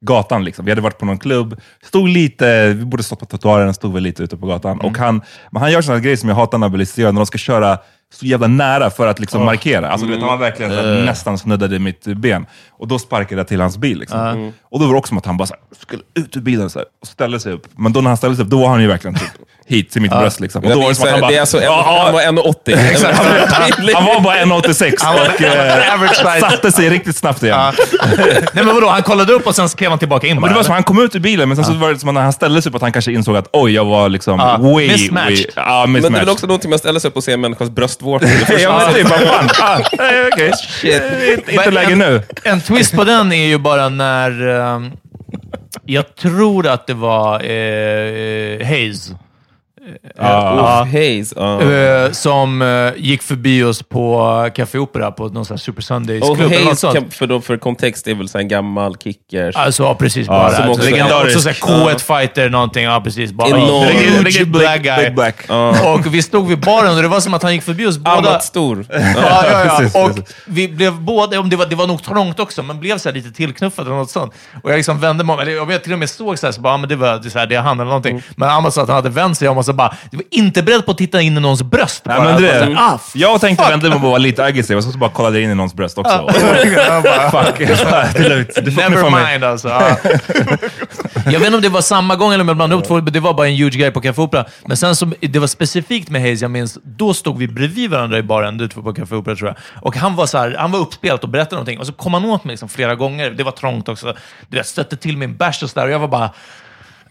[0.00, 0.64] gatan, liksom.
[0.64, 4.02] vi hade varit på någon klubb, stod lite, vi borde stått på trottoaren, stod väl
[4.02, 4.80] lite ute på gatan.
[4.80, 7.26] Och han, men han gör sådana grejer som jag hatar när bilister gör, när de
[7.26, 7.78] ska köra
[8.12, 9.90] så jävla nära för att liksom markera.
[9.90, 12.46] Alltså, du vet, han verkligen så här, nästan snuddade mitt ben.
[12.70, 13.98] Och då sparkade jag till hans bil.
[13.98, 14.52] Liksom.
[14.62, 16.70] Och då var det också som att han bara så här, skulle ut ur bilen
[16.70, 17.66] så här, och ställde sig upp.
[17.76, 19.30] Men då när han ställde sig upp, då var han ju verkligen typ
[19.70, 20.40] hit till mitt bröst.
[20.40, 20.64] Liksom.
[20.64, 21.30] Och då var det som att han bara...
[21.30, 22.90] Det är alltså en- han var 1,80.
[22.90, 23.18] Exakt.
[23.18, 24.92] Han, han, han var bara 1,86
[25.34, 26.40] och eh, average size.
[26.40, 27.56] satte sig riktigt snabbt igen.
[27.58, 27.72] Ja.
[28.52, 30.62] Nej men vadå, han kollade upp och sen skrev han tillbaka in Men det var
[30.62, 30.74] som eller?
[30.74, 32.62] han kom ut ur bilen, men sen så var det som att när han ställde
[32.62, 34.88] sig upp att han kanske insåg att oj, jag var liksom Ja, way...
[34.88, 35.36] mismatched.
[35.36, 36.28] way ja, Men det är väl mismatched.
[36.28, 38.28] också någonting man ställer sig upp och ser en människas bröstvårtor.
[38.58, 39.48] Ja, men typ, vad fan.
[39.60, 40.52] Ah, eh, Okej,
[40.84, 42.22] inte, inte Men läge en, nu.
[42.44, 44.48] En twist på den är ju bara när...
[44.76, 44.90] ehm,
[45.86, 49.10] jag tror att det var eh, Hayes.
[50.16, 50.86] Ja.
[50.92, 51.32] Hayes.
[51.36, 51.62] ja.
[51.62, 55.84] eh, som eh, gick förbi oss på Café Opera på någon sån här Super Och
[55.84, 56.52] Sundays-klubb.
[56.52, 59.56] Hayes, kan- för, då, för kontext, är väl så en gammal kickers.
[59.56, 60.26] Alltså, ja, precis.
[60.28, 60.50] Bara.
[60.50, 62.84] som också också såhär K1-fighter, någonting.
[62.84, 63.32] Ja, precis.
[63.32, 63.88] Bara, Enorm.
[63.88, 65.04] Riktigt- riktigt black guy.
[65.04, 65.36] Big black.
[65.84, 68.16] Och vi stod vid baren och det var som att han gick förbi oss båda.
[68.16, 68.86] Annat stor.
[69.00, 69.70] Ja, ja, ja.
[69.78, 70.36] Precis, Och precis.
[70.46, 73.16] vi blev båda, om det var, det var nog trångt också, men blev så här
[73.16, 74.32] lite tillknuffade eller något sånt.
[74.62, 76.60] Och jag liksom vände mig om, eller jag till och med såg så här, så
[76.60, 78.10] bara, ja, men det var det så här, det är han eller någonting.
[78.12, 78.22] Mm.
[78.36, 80.90] Men att han hade vänt sig om och så bara, du var inte beredd på
[80.90, 82.02] att titta in i någons bröst.
[82.04, 82.32] Nej, bara.
[82.32, 84.84] men det, Bara så här, ah, jag tänkte mig om och vara lite aggressiv, och
[84.84, 86.12] så bara kollade in i någons bröst också.
[86.76, 88.50] Jag bara, Fuck, det är lugnt.
[88.64, 89.68] Du får- Never mind alltså.
[89.68, 89.96] Ja.
[91.24, 93.12] Jag vet inte om det var samma gång eller om jag blandade ihop två, men
[93.12, 94.44] det var bara en huge guy på Café Opera.
[94.66, 98.18] Men sen så, det var specifikt med Hayes, jag minns, då stod vi bredvid varandra
[98.18, 99.56] i baren, du två på Café Opera tror jag.
[99.84, 101.78] Och han var så här, han var uppspelt och berättade någonting.
[101.78, 103.30] Och så kom han åt mig liksom flera gånger.
[103.30, 104.14] Det var trångt också.
[104.48, 105.86] Du vet, stötte till min bärs och sådär.
[105.86, 106.30] Och jag var bara,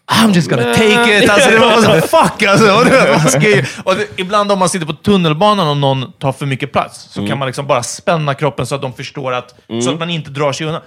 [0.10, 1.30] I'm just gonna take it.
[1.30, 2.72] Alltså, det var så fuck alltså.
[2.74, 5.78] Och, du vet, man ska ju, och det, ibland om man sitter på tunnelbanan och
[5.78, 8.94] någon tar för mycket plats, så kan man liksom bara spänna kroppen så att de
[8.94, 10.82] förstår att, så att man inte drar sig undan.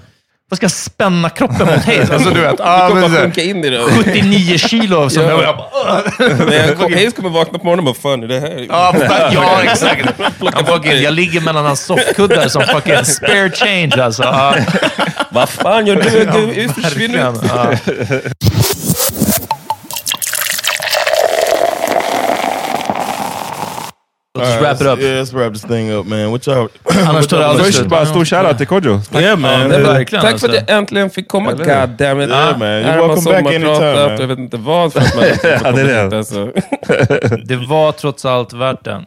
[0.51, 2.11] Vad ska jag spänna kroppen mot Hayes?
[2.11, 3.83] Alltså, du vet, ah, Du kommer bara sjunka in i det.
[4.05, 5.31] 79 kilo som Ja.
[5.31, 5.57] jag, jag
[6.77, 8.66] bara, Hayes kommer vakna på morgonen och bara, fan är det här?
[8.68, 10.09] Ja, fuck, ja, exakt.
[10.55, 14.23] Han fucking, jag ligger mellan hans soffkuddar som fucking spare change alltså.
[14.23, 14.55] Ja,
[15.31, 16.25] Vad fan gör du?
[16.66, 17.31] Du försvinner.
[17.31, 18.20] verkligen.
[24.35, 24.99] Låt oss wrap it up.
[24.99, 26.30] Yeah, let's wrap this thing up, man.
[26.30, 26.68] What y'all?
[27.09, 27.89] Annars tar det aldrig slut.
[27.89, 29.01] bara stor shoutout till Kodjo.
[29.14, 29.68] Yeah, man.
[29.68, 30.64] Verkligen, Tack för att alltså.
[30.68, 31.53] jag äntligen fick komma.
[31.53, 32.28] God damn it.
[32.30, 32.68] Yeah, man.
[32.68, 34.20] You're welcome back anytime, man.
[34.20, 34.97] Jag vet inte vad att
[35.33, 36.18] inte Ja, det är det.
[36.18, 36.45] Alltså.
[37.45, 39.05] Det var trots allt värt den.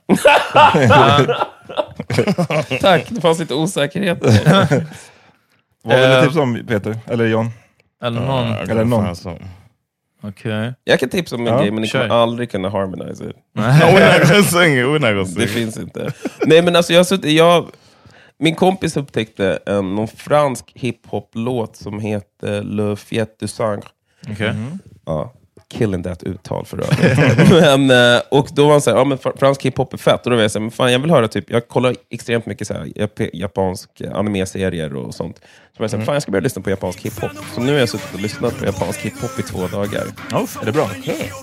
[2.81, 4.17] Tack, det fanns lite osäkerhet.
[5.83, 6.97] Vad vill Eh, du tipsa om Peter?
[7.07, 7.51] Eller John?
[8.03, 8.53] Eller någon.
[8.53, 9.15] Eller någon.
[10.27, 10.73] Okej.
[10.83, 13.35] Jag kan tipsa om en Ja, grej, men ni kommer aldrig kunna harmonize it.
[13.53, 16.13] We're not gonna Det finns inte.
[16.45, 17.69] Nej men alltså jag jag,
[18.39, 23.87] min kompis upptäckte en, någon fransk hiphop-låt som heter Le Fiet du Sangre.
[24.31, 24.53] Okej.
[25.05, 25.33] Ja,
[25.73, 27.49] killing that uttal för övrigt.
[27.87, 30.23] men, eh, och då var han såhär, ja men fr- fransk hiphop är fett.
[30.25, 32.67] Och då var jag såhär, men fan jag vill höra typ, jag kollar extremt mycket
[32.67, 35.37] såhär, jap- japansk anime-serier och sånt.
[35.77, 37.31] Så jag såhär, fan jag ska börja lyssna på japansk hiphop.
[37.55, 40.03] Så nu har jag suttit och lyssnat på japansk hiphop i två dagar.
[40.61, 40.89] Är det bra?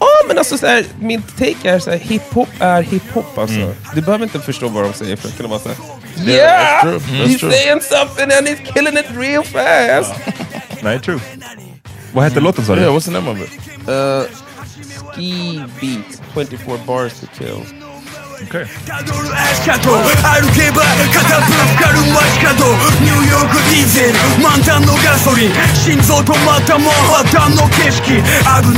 [0.00, 3.74] Ja, men alltså såhär, min take är såhär, hiphop är hiphop alltså.
[3.94, 5.76] Du behöver inte förstå vad de säger för att kunna vara såhär,
[6.26, 6.84] yeah!
[7.26, 10.14] He's saying something and he's killing it real fast!
[10.82, 11.20] Nej, true.
[12.12, 12.80] Vad hette låten sa du?
[12.82, 13.48] Yeah, what's the name of it?
[13.88, 14.26] Uh,
[15.12, 17.62] ski beat, 24 bars to kill.
[18.42, 18.58] と歩
[20.52, 20.82] けば
[21.14, 28.18] 片ぶつかる街角ニューヨークディーゼル満タンのガソリン心臓止まったマンハッタンの景色危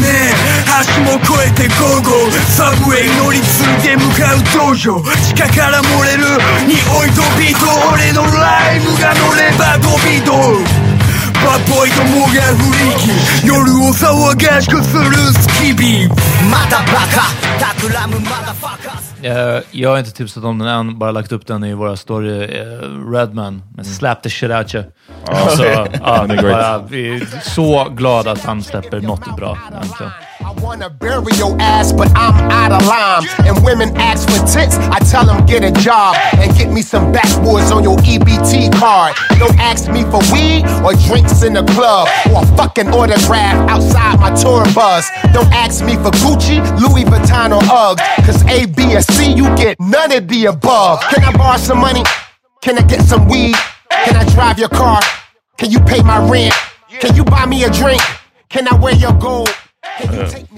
[0.05, 0.37] ねえ
[0.85, 6.29] 橋も越えてゴーゴーサブウェイ乗り継いで向かう道場地下から漏れる
[6.69, 10.61] 匂いとビート俺のライブが乗ればドビート
[11.46, 16.08] バッボイどもがフリーキー夜を騒がしくするスキビ
[16.52, 22.44] またバカ企むマダファカー Eh, jag har inte tipsat om den än, bara lagt upp den i våra story.
[22.44, 24.84] Eh, Redman med Slap the shit out you.
[25.28, 25.86] Alltså, ja,
[26.28, 26.44] det är great.
[26.44, 29.58] bara, vi är så glada att han släpper något bra.
[29.82, 30.12] Äntligen.
[30.61, 33.25] Wanna bury your ass, but I'm out of lime.
[33.47, 37.13] And women ask for tits, I tell them get a job and get me some
[37.13, 39.15] backwoods on your EBT card.
[39.39, 44.19] Don't ask me for weed or drinks in the club or a fucking autograph outside
[44.21, 45.11] my tour bus.
[45.33, 49.45] Don't ask me for Gucci, Louis Vuitton or Uggs, cause A, B, or C, you
[49.57, 51.01] get none of the above.
[51.11, 52.03] Can I borrow some money?
[52.63, 53.55] Can I get some weed?
[53.91, 55.01] Can I drive your car?
[55.59, 56.55] Can you pay my rent?
[57.01, 58.01] Can you buy me a drink?
[58.49, 59.51] Can I wear your gold?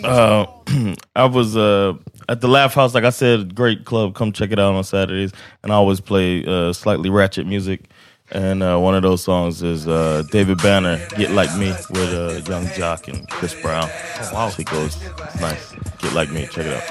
[0.05, 0.47] Uh,
[1.16, 1.95] I was uh,
[2.29, 4.14] at the Laugh House, like I said, great club.
[4.14, 5.33] Come check it out on Saturdays.
[5.62, 7.89] And I always play uh, slightly ratchet music.
[8.33, 12.43] And uh, one of those songs is uh, David Banner, "Get Like Me" with uh,
[12.51, 13.89] Young Jock and Chris Brown.
[14.33, 14.99] wow, it goes
[15.41, 15.72] nice.
[15.99, 16.83] Get like me, check it out.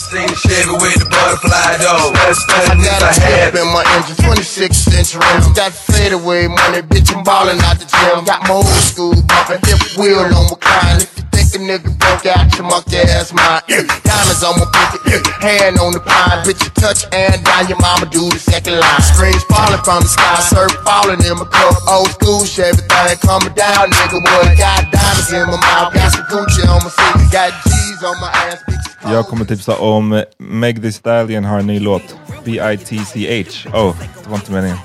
[0.00, 2.16] Seen the Chevy with the butterfly door.
[2.16, 5.48] I got a step in my engine, 26 inch rims.
[5.52, 8.24] Got fadeaway money, bitch, I'm ballin' out the gym.
[8.24, 10.96] Got my old school bumpin', hip wheel on recline.
[11.04, 13.62] If you think a nigga broke out your monkey ass mind.
[13.68, 15.03] Diamonds on my pinky,
[15.40, 16.42] hand on the pine.
[16.46, 19.02] Bitch, you touch and down, your mama do the second line.
[19.02, 21.74] Screams falling from the sky, surf falling in my cup.
[21.90, 24.18] Old school, shit, everything coming down, nigga.
[24.24, 24.56] What?
[24.58, 28.30] Got diamonds in my mouth, got some Gucci on my seat, got G's on my
[28.32, 29.12] ass, bitches.
[29.12, 32.16] Jag kommer tipsa om eh, Meg Thee Stallion har en ny låt.
[32.44, 33.68] B-I-T-C-H.
[33.78, 34.76] Oh, det var inte meningen.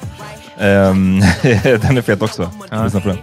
[0.59, 1.19] Ehm,
[1.63, 2.51] den är fet också.
[2.83, 3.17] Lyssna på den.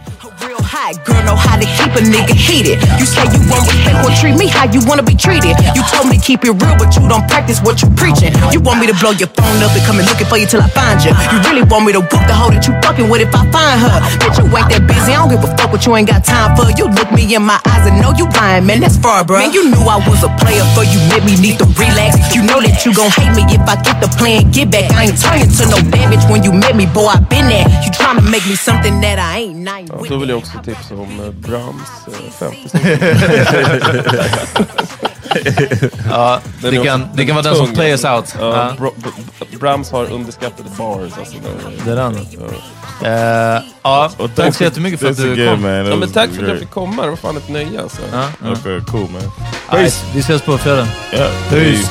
[1.06, 2.82] Girl know how to keep a nigga heated.
[2.98, 5.55] You say you want respect, well treat me how you wanna be treated.
[5.74, 8.34] You told me to keep it real, but you don't practice what you preaching.
[8.51, 10.60] You want me to blow your phone up and come and looking for you till
[10.60, 11.14] I find you.
[11.32, 13.78] You really want me to whoop the hoe that you fucking with if I find
[13.78, 13.97] her.
[14.18, 16.59] Bitch, you ain't that busy, I don't give a fuck what you ain't got time
[16.59, 16.66] for.
[16.74, 19.38] You look me in my eyes and know you lying, man, that's far, bro.
[19.38, 22.34] Man, you knew I was a player, for you met me need to relax.
[22.34, 24.90] You know that you gon' hate me if I get the plan, get back.
[24.93, 27.66] I ain't turning to no damage when you met me, boy, I been there.
[27.82, 30.10] You tryna make me something that I ain't, Ja, with
[30.59, 32.78] också tipsa om eh, Brahms eh, 50
[36.11, 38.39] Ja, Den det är kan, det kan vara den som play us alltså.
[38.39, 38.43] out.
[38.55, 38.73] Ja, Ja.
[38.78, 41.12] Bra- Bra- Brahms har underskattade bars.
[41.19, 41.35] Alltså,
[41.85, 42.16] Det är den.
[43.05, 45.65] Eh, ja, tack så jättemycket för att du kom.
[45.65, 47.03] Ja, men tack för att jag fick komma.
[47.03, 48.03] Det var fan ett nöje alltså.
[48.12, 48.51] Ja, ja.
[48.53, 49.23] Okay, cool man.
[49.73, 50.89] Nej, vi ses på fredag.
[51.12, 51.31] Yeah.
[51.51, 51.91] Peace.